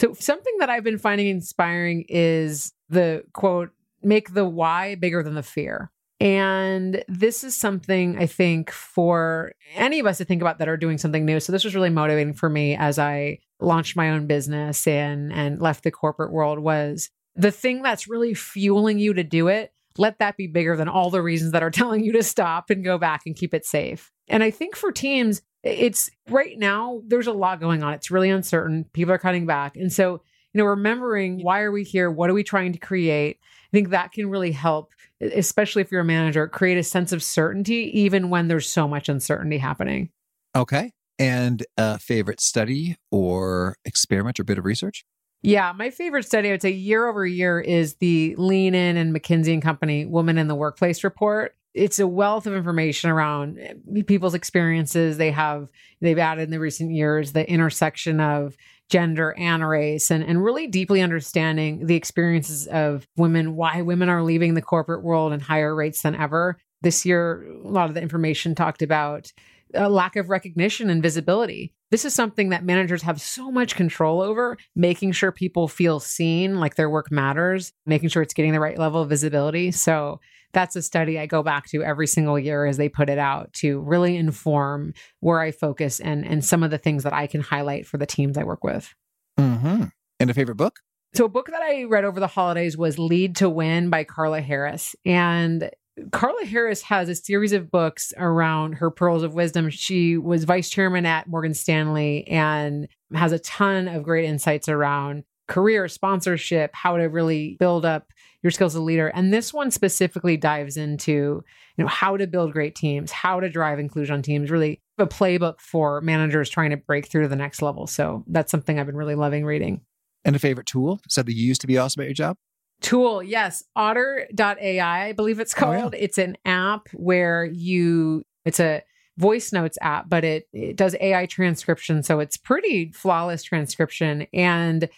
So 0.01 0.15
something 0.15 0.55
that 0.61 0.71
I've 0.71 0.85
been 0.85 0.99
finding 0.99 1.27
inspiring 1.27 2.05
is 2.09 2.73
the 2.89 3.25
quote, 3.33 3.71
make 4.01 4.33
the 4.33 4.45
why 4.45 4.95
bigger 4.95 5.25
than 5.25 5.35
the 5.35 5.43
fear. 5.43 5.91
And 6.21 7.05
this 7.07 7.45
is 7.45 7.55
something 7.55 8.19
I 8.19 8.27
think 8.27 8.71
for 8.73 9.53
any 9.75 10.01
of 10.01 10.07
us 10.07 10.19
to 10.19 10.25
think 10.25 10.43
about 10.43 10.59
that 10.59 10.69
are 10.69 10.77
doing 10.77 10.99
something 10.99 11.25
new. 11.25 11.39
So 11.39 11.53
this 11.53 11.65
was 11.65 11.77
really 11.77 11.91
motivating 11.91 12.35
for 12.35 12.49
me 12.49 12.75
as 12.75 12.99
I 12.99 13.39
launched 13.61 13.97
my 13.97 14.11
own 14.11 14.27
business 14.27 14.87
and 14.87 15.33
and 15.33 15.61
left 15.61 15.85
the 15.85 15.91
corporate 15.91 16.33
world 16.33 16.59
was 16.59 17.11
the 17.37 17.53
thing 17.53 17.83
that's 17.83 18.09
really 18.09 18.35
fueling 18.35 18.99
you 18.99 19.15
to 19.15 19.23
do 19.23 19.47
it, 19.49 19.73
let 19.97 20.19
that 20.19 20.37
be 20.37 20.49
bigger 20.49 20.77
than 20.77 20.89
all 20.89 21.11
the 21.11 21.23
reasons 21.23 21.53
that 21.53 21.63
are 21.63 21.71
telling 21.71 22.05
you 22.05 22.13
to 22.13 22.23
stop 22.23 22.71
and 22.71 22.85
go 22.85 22.99
back 22.99 23.23
and 23.25 23.37
keep 23.37 23.55
it 23.55 23.65
safe. 23.65 24.11
And 24.29 24.43
I 24.43 24.51
think 24.51 24.77
for 24.77 24.93
teams, 24.93 25.41
it's 25.63 26.11
right 26.29 26.59
now 26.59 27.01
there's 27.07 27.27
a 27.27 27.33
lot 27.33 27.61
going 27.61 27.83
on. 27.83 27.95
It's 27.95 28.11
really 28.11 28.31
uncertain. 28.31 28.87
People 28.93 29.15
are 29.15 29.19
cutting 29.19 29.47
back. 29.47 29.77
And 29.77 29.93
so, 29.93 30.23
you 30.59 30.65
know, 30.65 30.71
remembering 30.71 31.41
why 31.45 31.61
are 31.61 31.71
we 31.71 31.85
here? 31.85 32.11
What 32.11 32.29
are 32.31 32.35
we 32.35 32.43
trying 32.43 32.73
to 32.73 32.81
create? 32.81 33.39
I 33.41 33.71
think 33.71 33.91
that 33.91 34.11
can 34.11 34.29
really 34.29 34.51
help, 34.51 34.91
especially 35.21 35.83
if 35.83 35.93
you're 35.93 36.01
a 36.01 36.05
manager, 36.05 36.49
create 36.49 36.77
a 36.77 36.83
sense 36.83 37.13
of 37.13 37.23
certainty 37.23 37.97
even 38.01 38.29
when 38.29 38.49
there's 38.49 38.69
so 38.69 38.89
much 38.89 39.09
uncertainty 39.09 39.59
happening. 39.59 40.11
Okay. 40.57 40.95
And 41.17 41.65
a 41.77 42.01
favorite 42.01 42.41
study 42.41 42.97
or 43.13 43.77
experiment 43.85 44.41
or 44.41 44.45
bit 44.45 44.59
of 44.59 44.65
research? 44.65 45.05
Yeah, 45.43 45.73
my 45.77 45.91
favorite 45.91 46.25
study, 46.25 46.49
I 46.49 46.53
would 46.53 46.63
say 46.63 46.71
year 46.71 47.07
over 47.07 47.25
year, 47.25 47.61
is 47.61 47.95
the 47.97 48.35
Lean 48.37 48.75
In 48.75 48.97
and 48.97 49.15
McKinsey 49.15 49.53
and 49.53 49.63
Company 49.63 50.07
Women 50.07 50.39
in 50.39 50.49
the 50.49 50.57
Workplace 50.57 51.05
report. 51.05 51.55
It's 51.73 52.01
a 52.01 52.09
wealth 52.09 52.49
of 52.49 52.55
information 52.55 53.11
around 53.11 53.61
eh, 53.61 54.03
people's 54.09 54.35
experiences. 54.35 55.19
They 55.19 55.31
have 55.31 55.71
they've 56.01 56.19
added 56.19 56.43
in 56.43 56.51
the 56.51 56.59
recent 56.59 56.91
years 56.91 57.33
the 57.33 57.49
intersection 57.49 58.19
of 58.19 58.57
gender 58.89 59.35
and 59.39 59.67
race 59.67 60.11
and, 60.11 60.23
and 60.23 60.43
really 60.43 60.67
deeply 60.67 61.03
understanding 61.03 61.87
the 61.87 61.97
experiences 61.97 62.67
of 62.67 63.07
women, 63.17 63.55
why 63.57 63.83
women 63.83 64.09
are 64.09 64.23
leaving 64.23 64.55
the 64.55 64.63
corporate 64.63 65.03
world 65.03 65.33
in 65.33 65.41
higher 65.41 65.75
rates 65.75 66.03
than 66.03 66.15
ever. 66.15 66.59
This 66.81 67.05
year, 67.05 67.47
a 67.65 67.69
lot 67.69 67.89
of 67.89 67.95
the 67.95 68.03
information 68.03 68.55
talked 68.55 68.83
about 68.83 69.33
a 69.75 69.91
lack 69.91 70.17
of 70.17 70.31
recognition 70.31 70.89
and 70.89 71.03
visibility. 71.03 71.75
This 71.91 72.05
is 72.05 72.15
something 72.15 72.51
that 72.51 72.65
managers 72.65 73.03
have 73.03 73.21
so 73.21 73.51
much 73.51 73.75
control 73.75 74.21
over, 74.21 74.57
making 74.75 75.13
sure 75.13 75.33
people 75.33 75.69
feel 75.69 76.01
seen, 76.01 76.61
like 76.61 76.77
their 76.77 76.91
work 76.91 77.11
matters, 77.11 77.73
making 77.87 78.09
sure 78.11 78.23
it's 78.23 78.35
getting 78.35 78.53
the 78.53 78.61
right 78.61 78.79
level 78.79 79.03
of 79.03 79.09
visibility. 79.09 79.71
So 79.71 80.21
that's 80.53 80.77
a 80.77 80.83
study 80.83 81.19
I 81.19 81.27
go 81.27 81.43
back 81.43 81.67
to 81.69 81.83
every 81.83 82.07
single 82.07 82.39
year 82.39 82.67
as 82.67 82.77
they 82.77 82.89
put 82.89 83.11
it 83.11 83.19
out 83.19 83.53
to 83.55 83.81
really 83.81 84.17
inform 84.17 84.95
where 85.21 85.41
I 85.41 85.51
focus 85.51 86.01
and 86.01 86.25
and 86.25 86.45
some 86.45 86.63
of 86.63 86.71
the 86.71 86.79
things 86.79 87.03
that 87.05 87.13
I 87.13 87.27
can 87.27 87.41
highlight 87.41 87.87
for 87.87 87.99
the 87.99 88.07
teams 88.07 88.39
I 88.39 88.45
work 88.45 88.65
with. 88.65 88.95
Mm-hmm. 89.39 89.85
And 90.21 90.31
a 90.31 90.35
favorite 90.35 90.57
book? 90.57 90.81
So 91.15 91.25
a 91.25 91.29
book 91.29 91.47
that 91.47 91.63
I 91.63 91.85
read 91.85 92.05
over 92.05 92.21
the 92.21 92.27
holidays 92.27 92.77
was 92.77 92.99
Lead 92.99 93.37
to 93.37 93.49
Win 93.49 93.89
by 93.89 94.05
Carla 94.05 94.41
Harris. 94.41 94.95
And 95.05 95.71
Carla 96.13 96.45
Harris 96.45 96.83
has 96.83 97.09
a 97.09 97.15
series 97.15 97.53
of 97.53 97.71
books 97.71 98.13
around 98.17 98.75
her 98.75 98.91
pearls 98.91 99.23
of 99.23 99.35
wisdom. 99.35 99.71
She 99.71 100.17
was 100.17 100.45
vice 100.45 100.71
chairman 100.71 101.07
at 101.07 101.27
Morgan 101.27 101.55
Stanley 101.55 102.27
and 102.29 102.89
has 103.15 103.33
a 103.33 103.39
ton 103.39 103.89
of 103.89 104.03
great 104.03 104.27
insights 104.27 104.69
around 104.69 105.25
career, 105.49 105.89
sponsorship, 105.89 106.71
how 106.75 106.97
to 106.99 107.05
really 107.05 107.57
build 107.59 107.85
up 107.85 108.13
your 108.43 108.51
skills 108.51 108.75
as 108.75 108.81
a 108.81 108.83
leader. 108.83 109.09
And 109.09 109.33
this 109.33 109.53
one 109.53 109.71
specifically 109.71 110.37
dives 110.37 110.77
into, 110.77 111.43
you 111.77 111.85
know, 111.85 111.87
how 111.87 112.17
to 112.17 112.27
build 112.27 112.53
great 112.53 112.75
teams, 112.75 113.11
how 113.11 113.41
to 113.41 113.49
drive 113.49 113.79
inclusion 113.79 114.15
on 114.15 114.23
teams, 114.23 114.51
really 114.51 114.81
a 114.99 115.07
playbook 115.07 115.61
for 115.61 116.01
managers 116.01 116.49
trying 116.49 116.71
to 116.71 116.77
break 116.77 117.09
through 117.09 117.23
to 117.23 117.29
the 117.29 117.37
next 117.37 117.63
level. 117.63 117.87
So 117.87 118.25
that's 118.29 118.51
something 118.51 118.79
I've 118.79 118.87
been 118.87 118.97
really 118.97 119.15
loving 119.15 119.45
reading. 119.45 119.81
And 120.25 120.37
a 120.37 120.39
favorite 120.39 120.67
tool, 120.67 121.01
something 121.09 121.35
you 121.35 121.47
used 121.47 121.61
to 121.63 121.67
be 121.67 121.79
awesome 121.79 122.03
at 122.03 122.07
your 122.07 122.15
job? 122.15 122.37
Tool, 122.81 123.23
yes. 123.23 123.65
Otter.ai, 123.75 125.09
I 125.09 125.13
believe 125.13 125.41
it's 125.41 125.55
called. 125.55 125.95
Oh, 125.95 125.97
yeah. 125.97 126.05
It's 126.05 126.19
an 126.19 126.37
app 126.45 126.89
where 126.93 127.45
you, 127.45 128.25
it's 128.45 128.61
a 128.61 128.83
voice 129.17 129.53
notes 129.53 129.79
app, 129.81 130.09
but 130.09 130.23
it, 130.23 130.49
it 130.53 130.77
does 130.77 130.95
AI 131.01 131.27
transcription. 131.27 132.05
So 132.05 132.21
it's 132.21 132.37
pretty 132.37 132.93
flawless 132.93 133.43
transcription. 133.43 134.27
And 134.33 134.89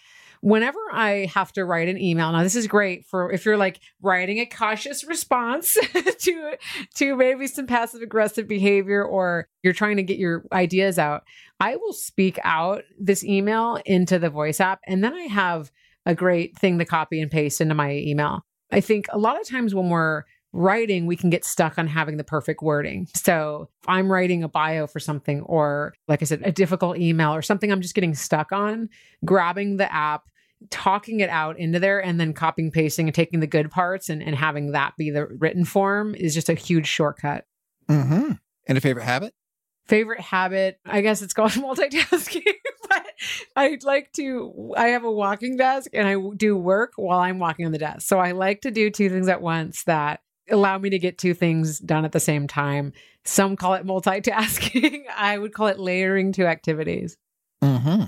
whenever 0.41 0.79
I 0.91 1.29
have 1.33 1.51
to 1.53 1.65
write 1.65 1.87
an 1.87 1.99
email, 1.99 2.31
now 2.31 2.43
this 2.43 2.55
is 2.55 2.67
great 2.67 3.05
for 3.05 3.31
if 3.31 3.45
you're 3.45 3.57
like 3.57 3.79
writing 4.01 4.39
a 4.39 4.45
cautious 4.45 5.03
response 5.03 5.73
to 5.93 6.57
to 6.95 7.15
maybe 7.15 7.47
some 7.47 7.67
passive 7.67 8.01
aggressive 8.01 8.47
behavior 8.47 9.03
or 9.03 9.47
you're 9.63 9.73
trying 9.73 9.97
to 9.97 10.03
get 10.03 10.17
your 10.17 10.43
ideas 10.51 10.99
out, 10.99 11.23
I 11.59 11.77
will 11.77 11.93
speak 11.93 12.37
out 12.43 12.83
this 12.99 13.23
email 13.23 13.79
into 13.85 14.19
the 14.19 14.29
voice 14.29 14.59
app 14.59 14.79
and 14.85 15.03
then 15.03 15.13
I 15.13 15.23
have 15.23 15.71
a 16.05 16.15
great 16.15 16.57
thing 16.57 16.79
to 16.79 16.85
copy 16.85 17.21
and 17.21 17.31
paste 17.31 17.61
into 17.61 17.75
my 17.75 17.93
email. 17.93 18.43
I 18.71 18.81
think 18.81 19.05
a 19.11 19.17
lot 19.17 19.39
of 19.39 19.47
times 19.47 19.75
when 19.75 19.89
we're 19.89 20.23
writing, 20.53 21.05
we 21.05 21.15
can 21.15 21.29
get 21.29 21.45
stuck 21.45 21.77
on 21.77 21.87
having 21.87 22.17
the 22.17 22.23
perfect 22.23 22.61
wording. 22.61 23.07
So 23.15 23.69
if 23.81 23.89
I'm 23.89 24.11
writing 24.11 24.43
a 24.43 24.49
bio 24.49 24.85
for 24.87 24.99
something, 24.99 25.41
or 25.41 25.93
like 26.07 26.21
I 26.21 26.25
said, 26.25 26.41
a 26.43 26.51
difficult 26.51 26.97
email 26.97 27.33
or 27.33 27.41
something 27.41 27.71
I'm 27.71 27.81
just 27.81 27.95
getting 27.95 28.13
stuck 28.13 28.51
on, 28.51 28.89
grabbing 29.23 29.77
the 29.77 29.91
app, 29.91 30.23
talking 30.69 31.19
it 31.19 31.29
out 31.29 31.59
into 31.59 31.79
there, 31.79 32.03
and 32.03 32.19
then 32.19 32.33
copying, 32.33 32.71
pasting, 32.71 33.07
and 33.07 33.15
taking 33.15 33.39
the 33.39 33.47
good 33.47 33.71
parts 33.71 34.09
and, 34.09 34.21
and 34.21 34.35
having 34.35 34.71
that 34.71 34.93
be 34.97 35.09
the 35.09 35.25
written 35.25 35.65
form 35.65 36.15
is 36.15 36.33
just 36.33 36.49
a 36.49 36.53
huge 36.53 36.87
shortcut. 36.87 37.45
Mm-hmm. 37.89 38.33
And 38.67 38.77
a 38.77 38.81
favorite 38.81 39.03
habit? 39.03 39.33
Favorite 39.87 40.21
habit, 40.21 40.79
I 40.85 41.01
guess 41.01 41.21
it's 41.21 41.33
called 41.33 41.51
multitasking, 41.51 42.43
but 42.89 43.05
I'd 43.55 43.83
like 43.83 44.11
to. 44.13 44.73
I 44.77 44.89
have 44.89 45.03
a 45.03 45.11
walking 45.11 45.57
desk 45.57 45.89
and 45.93 46.07
I 46.07 46.15
do 46.37 46.55
work 46.55 46.93
while 46.95 47.19
I'm 47.19 47.39
walking 47.39 47.65
on 47.65 47.71
the 47.71 47.77
desk. 47.77 48.07
So 48.07 48.19
I 48.19 48.31
like 48.31 48.61
to 48.61 48.71
do 48.71 48.89
two 48.89 49.09
things 49.09 49.27
at 49.27 49.41
once 49.41 49.83
that 49.85 50.21
allow 50.49 50.77
me 50.77 50.89
to 50.91 50.99
get 50.99 51.17
two 51.17 51.33
things 51.33 51.79
done 51.79 52.05
at 52.05 52.11
the 52.11 52.19
same 52.19 52.47
time. 52.47 52.93
Some 53.25 53.55
call 53.55 53.73
it 53.73 53.85
multitasking. 53.85 55.03
I 55.15 55.37
would 55.37 55.53
call 55.53 55.67
it 55.67 55.79
layering 55.79 56.31
two 56.31 56.45
activities. 56.45 57.17
Mm-hmm. 57.63 58.03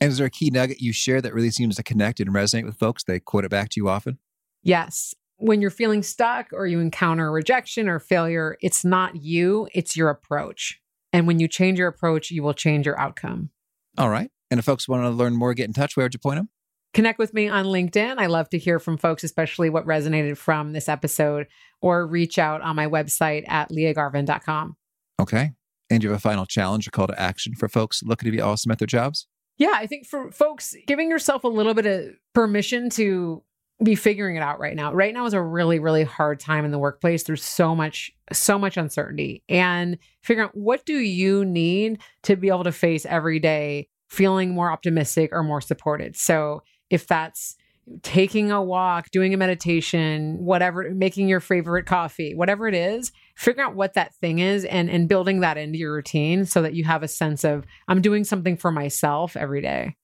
And 0.00 0.10
is 0.10 0.18
there 0.18 0.26
a 0.26 0.30
key 0.30 0.50
nugget 0.50 0.80
you 0.80 0.92
share 0.92 1.20
that 1.22 1.34
really 1.34 1.50
seems 1.50 1.76
to 1.76 1.82
connect 1.82 2.20
and 2.20 2.30
resonate 2.30 2.64
with 2.64 2.78
folks? 2.78 3.04
They 3.04 3.20
quote 3.20 3.44
it 3.44 3.50
back 3.50 3.70
to 3.70 3.80
you 3.80 3.88
often? 3.88 4.18
Yes. 4.62 5.14
When 5.38 5.60
you're 5.60 5.70
feeling 5.70 6.02
stuck 6.02 6.48
or 6.52 6.66
you 6.66 6.80
encounter 6.80 7.30
rejection 7.30 7.88
or 7.88 7.98
failure, 7.98 8.56
it's 8.62 8.84
not 8.84 9.16
you, 9.16 9.68
it's 9.72 9.96
your 9.96 10.08
approach. 10.08 10.80
And 11.12 11.26
when 11.26 11.40
you 11.40 11.48
change 11.48 11.78
your 11.78 11.88
approach, 11.88 12.30
you 12.30 12.42
will 12.42 12.54
change 12.54 12.86
your 12.86 12.98
outcome. 12.98 13.50
All 13.96 14.10
right. 14.10 14.30
And 14.50 14.58
if 14.58 14.64
folks 14.64 14.88
want 14.88 15.04
to 15.04 15.10
learn 15.10 15.34
more, 15.34 15.54
get 15.54 15.66
in 15.66 15.72
touch, 15.72 15.96
where 15.96 16.04
would 16.04 16.14
you 16.14 16.20
point 16.20 16.36
them? 16.36 16.48
Connect 16.94 17.18
with 17.18 17.34
me 17.34 17.48
on 17.48 17.66
LinkedIn. 17.66 18.18
I 18.18 18.26
love 18.26 18.48
to 18.50 18.58
hear 18.58 18.78
from 18.78 18.96
folks, 18.96 19.22
especially 19.22 19.68
what 19.68 19.84
resonated 19.84 20.38
from 20.38 20.72
this 20.72 20.88
episode, 20.88 21.46
or 21.82 22.06
reach 22.06 22.38
out 22.38 22.62
on 22.62 22.76
my 22.76 22.86
website 22.86 23.44
at 23.48 23.70
leahgarvin.com. 23.70 24.76
Okay. 25.20 25.52
And 25.90 26.02
you 26.02 26.10
have 26.10 26.18
a 26.18 26.20
final 26.20 26.46
challenge 26.46 26.88
or 26.88 26.90
call 26.90 27.06
to 27.06 27.20
action 27.20 27.54
for 27.54 27.68
folks 27.68 28.02
looking 28.02 28.26
to 28.26 28.30
be 28.34 28.40
awesome 28.40 28.72
at 28.72 28.78
their 28.78 28.86
jobs? 28.86 29.26
Yeah, 29.58 29.72
I 29.74 29.86
think 29.86 30.06
for 30.06 30.30
folks, 30.30 30.74
giving 30.86 31.10
yourself 31.10 31.44
a 31.44 31.48
little 31.48 31.74
bit 31.74 31.86
of 31.86 32.14
permission 32.34 32.90
to 32.90 33.42
be 33.82 33.94
figuring 33.94 34.36
it 34.36 34.42
out 34.42 34.58
right 34.58 34.74
now. 34.74 34.92
Right 34.92 35.12
now 35.12 35.26
is 35.26 35.34
a 35.34 35.42
really, 35.42 35.78
really 35.78 36.04
hard 36.04 36.40
time 36.40 36.64
in 36.64 36.70
the 36.70 36.78
workplace. 36.78 37.24
There's 37.24 37.44
so 37.44 37.74
much, 37.74 38.10
so 38.32 38.58
much 38.58 38.76
uncertainty. 38.76 39.42
And 39.48 39.98
figuring 40.22 40.48
out 40.48 40.56
what 40.56 40.86
do 40.86 40.96
you 40.98 41.44
need 41.44 42.00
to 42.22 42.36
be 42.36 42.48
able 42.48 42.64
to 42.64 42.72
face 42.72 43.04
every 43.06 43.38
day 43.38 43.88
feeling 44.08 44.54
more 44.54 44.70
optimistic 44.70 45.30
or 45.32 45.42
more 45.42 45.60
supported. 45.60 46.16
So 46.16 46.62
if 46.90 47.06
that's 47.06 47.56
taking 48.02 48.50
a 48.50 48.62
walk, 48.62 49.10
doing 49.10 49.32
a 49.32 49.36
meditation, 49.36 50.38
whatever, 50.38 50.90
making 50.94 51.28
your 51.28 51.40
favorite 51.40 51.86
coffee, 51.86 52.34
whatever 52.34 52.66
it 52.66 52.74
is, 52.74 53.12
figure 53.36 53.62
out 53.62 53.74
what 53.74 53.94
that 53.94 54.14
thing 54.16 54.38
is 54.38 54.64
and 54.64 54.90
and 54.90 55.08
building 55.08 55.40
that 55.40 55.56
into 55.56 55.78
your 55.78 55.94
routine 55.94 56.44
so 56.44 56.62
that 56.62 56.74
you 56.74 56.84
have 56.84 57.02
a 57.02 57.08
sense 57.08 57.44
of 57.44 57.64
I'm 57.88 58.00
doing 58.00 58.24
something 58.24 58.56
for 58.56 58.70
myself 58.70 59.36
every 59.36 59.60
day. 59.60 59.96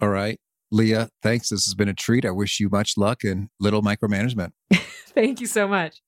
All 0.00 0.08
right. 0.08 0.38
Leah, 0.72 1.08
thanks. 1.22 1.48
This 1.48 1.64
has 1.66 1.74
been 1.74 1.88
a 1.88 1.94
treat. 1.94 2.24
I 2.24 2.30
wish 2.30 2.60
you 2.60 2.68
much 2.68 2.96
luck 2.96 3.24
and 3.24 3.48
little 3.58 3.82
micromanagement. 3.82 4.52
Thank 5.14 5.40
you 5.40 5.46
so 5.46 5.66
much. 5.66 6.00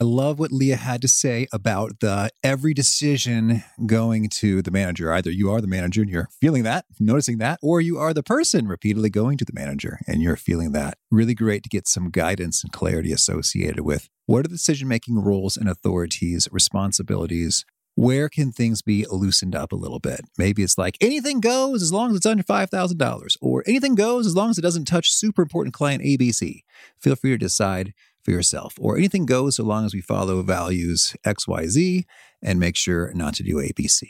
I 0.00 0.04
love 0.04 0.40
what 0.40 0.50
Leah 0.50 0.74
had 0.74 1.00
to 1.02 1.08
say 1.08 1.46
about 1.52 2.00
the 2.00 2.28
every 2.42 2.74
decision 2.74 3.62
going 3.86 4.28
to 4.30 4.60
the 4.60 4.72
manager. 4.72 5.12
Either 5.12 5.30
you 5.30 5.52
are 5.52 5.60
the 5.60 5.68
manager 5.68 6.02
and 6.02 6.10
you're 6.10 6.28
feeling 6.40 6.64
that, 6.64 6.84
noticing 6.98 7.38
that, 7.38 7.60
or 7.62 7.80
you 7.80 7.96
are 7.96 8.12
the 8.12 8.24
person 8.24 8.66
repeatedly 8.66 9.08
going 9.08 9.38
to 9.38 9.44
the 9.44 9.52
manager 9.54 10.00
and 10.08 10.20
you're 10.20 10.34
feeling 10.34 10.72
that. 10.72 10.98
Really 11.12 11.34
great 11.34 11.62
to 11.62 11.68
get 11.68 11.86
some 11.86 12.10
guidance 12.10 12.64
and 12.64 12.72
clarity 12.72 13.12
associated 13.12 13.80
with 13.82 14.08
what 14.26 14.40
are 14.40 14.42
the 14.42 14.48
decision 14.48 14.88
making 14.88 15.22
roles 15.22 15.56
and 15.56 15.68
authorities, 15.68 16.48
responsibilities. 16.50 17.64
Where 17.94 18.28
can 18.28 18.50
things 18.50 18.82
be 18.82 19.06
loosened 19.08 19.54
up 19.54 19.70
a 19.70 19.76
little 19.76 20.00
bit? 20.00 20.22
Maybe 20.36 20.64
it's 20.64 20.76
like 20.76 20.98
anything 21.00 21.38
goes 21.38 21.80
as 21.80 21.92
long 21.92 22.10
as 22.10 22.16
it's 22.16 22.26
under 22.26 22.42
$5,000, 22.42 23.36
or 23.40 23.62
anything 23.68 23.94
goes 23.94 24.26
as 24.26 24.34
long 24.34 24.50
as 24.50 24.58
it 24.58 24.62
doesn't 24.62 24.86
touch 24.86 25.12
super 25.12 25.42
important 25.42 25.72
client 25.74 26.02
ABC. 26.02 26.64
Feel 27.00 27.14
free 27.14 27.30
to 27.30 27.38
decide 27.38 27.94
for 28.24 28.30
yourself, 28.30 28.74
or 28.80 28.96
anything 28.96 29.26
goes 29.26 29.56
so 29.56 29.64
long 29.64 29.84
as 29.84 29.94
we 29.94 30.00
follow 30.00 30.42
values 30.42 31.14
XYZ 31.24 32.04
and 32.42 32.58
make 32.58 32.76
sure 32.76 33.12
not 33.14 33.34
to 33.34 33.42
do 33.42 33.56
ABC. 33.56 34.02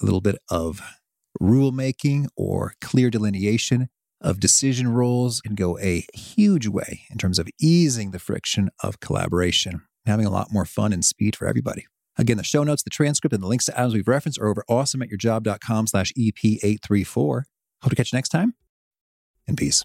A 0.00 0.04
little 0.04 0.20
bit 0.20 0.36
of 0.50 0.80
rule 1.38 1.72
making 1.72 2.28
or 2.36 2.74
clear 2.80 3.10
delineation 3.10 3.88
of 4.20 4.40
decision 4.40 4.88
roles 4.88 5.40
can 5.40 5.54
go 5.54 5.78
a 5.78 6.04
huge 6.14 6.66
way 6.66 7.02
in 7.10 7.16
terms 7.16 7.38
of 7.38 7.48
easing 7.60 8.10
the 8.10 8.18
friction 8.18 8.70
of 8.82 9.00
collaboration, 9.00 9.82
having 10.06 10.26
a 10.26 10.30
lot 10.30 10.52
more 10.52 10.64
fun 10.64 10.92
and 10.92 11.04
speed 11.04 11.36
for 11.36 11.46
everybody. 11.46 11.86
Again, 12.18 12.36
the 12.36 12.44
show 12.44 12.64
notes, 12.64 12.82
the 12.82 12.90
transcript, 12.90 13.32
and 13.32 13.42
the 13.42 13.46
links 13.46 13.64
to 13.66 13.78
items 13.78 13.94
we've 13.94 14.08
referenced 14.08 14.38
are 14.38 14.48
over 14.48 14.64
awesomeatyourjob.com 14.68 15.86
slash 15.86 16.12
EP834. 16.18 17.42
Hope 17.82 17.90
to 17.90 17.96
catch 17.96 18.12
you 18.12 18.16
next 18.16 18.28
time, 18.28 18.54
and 19.48 19.56
peace. 19.56 19.84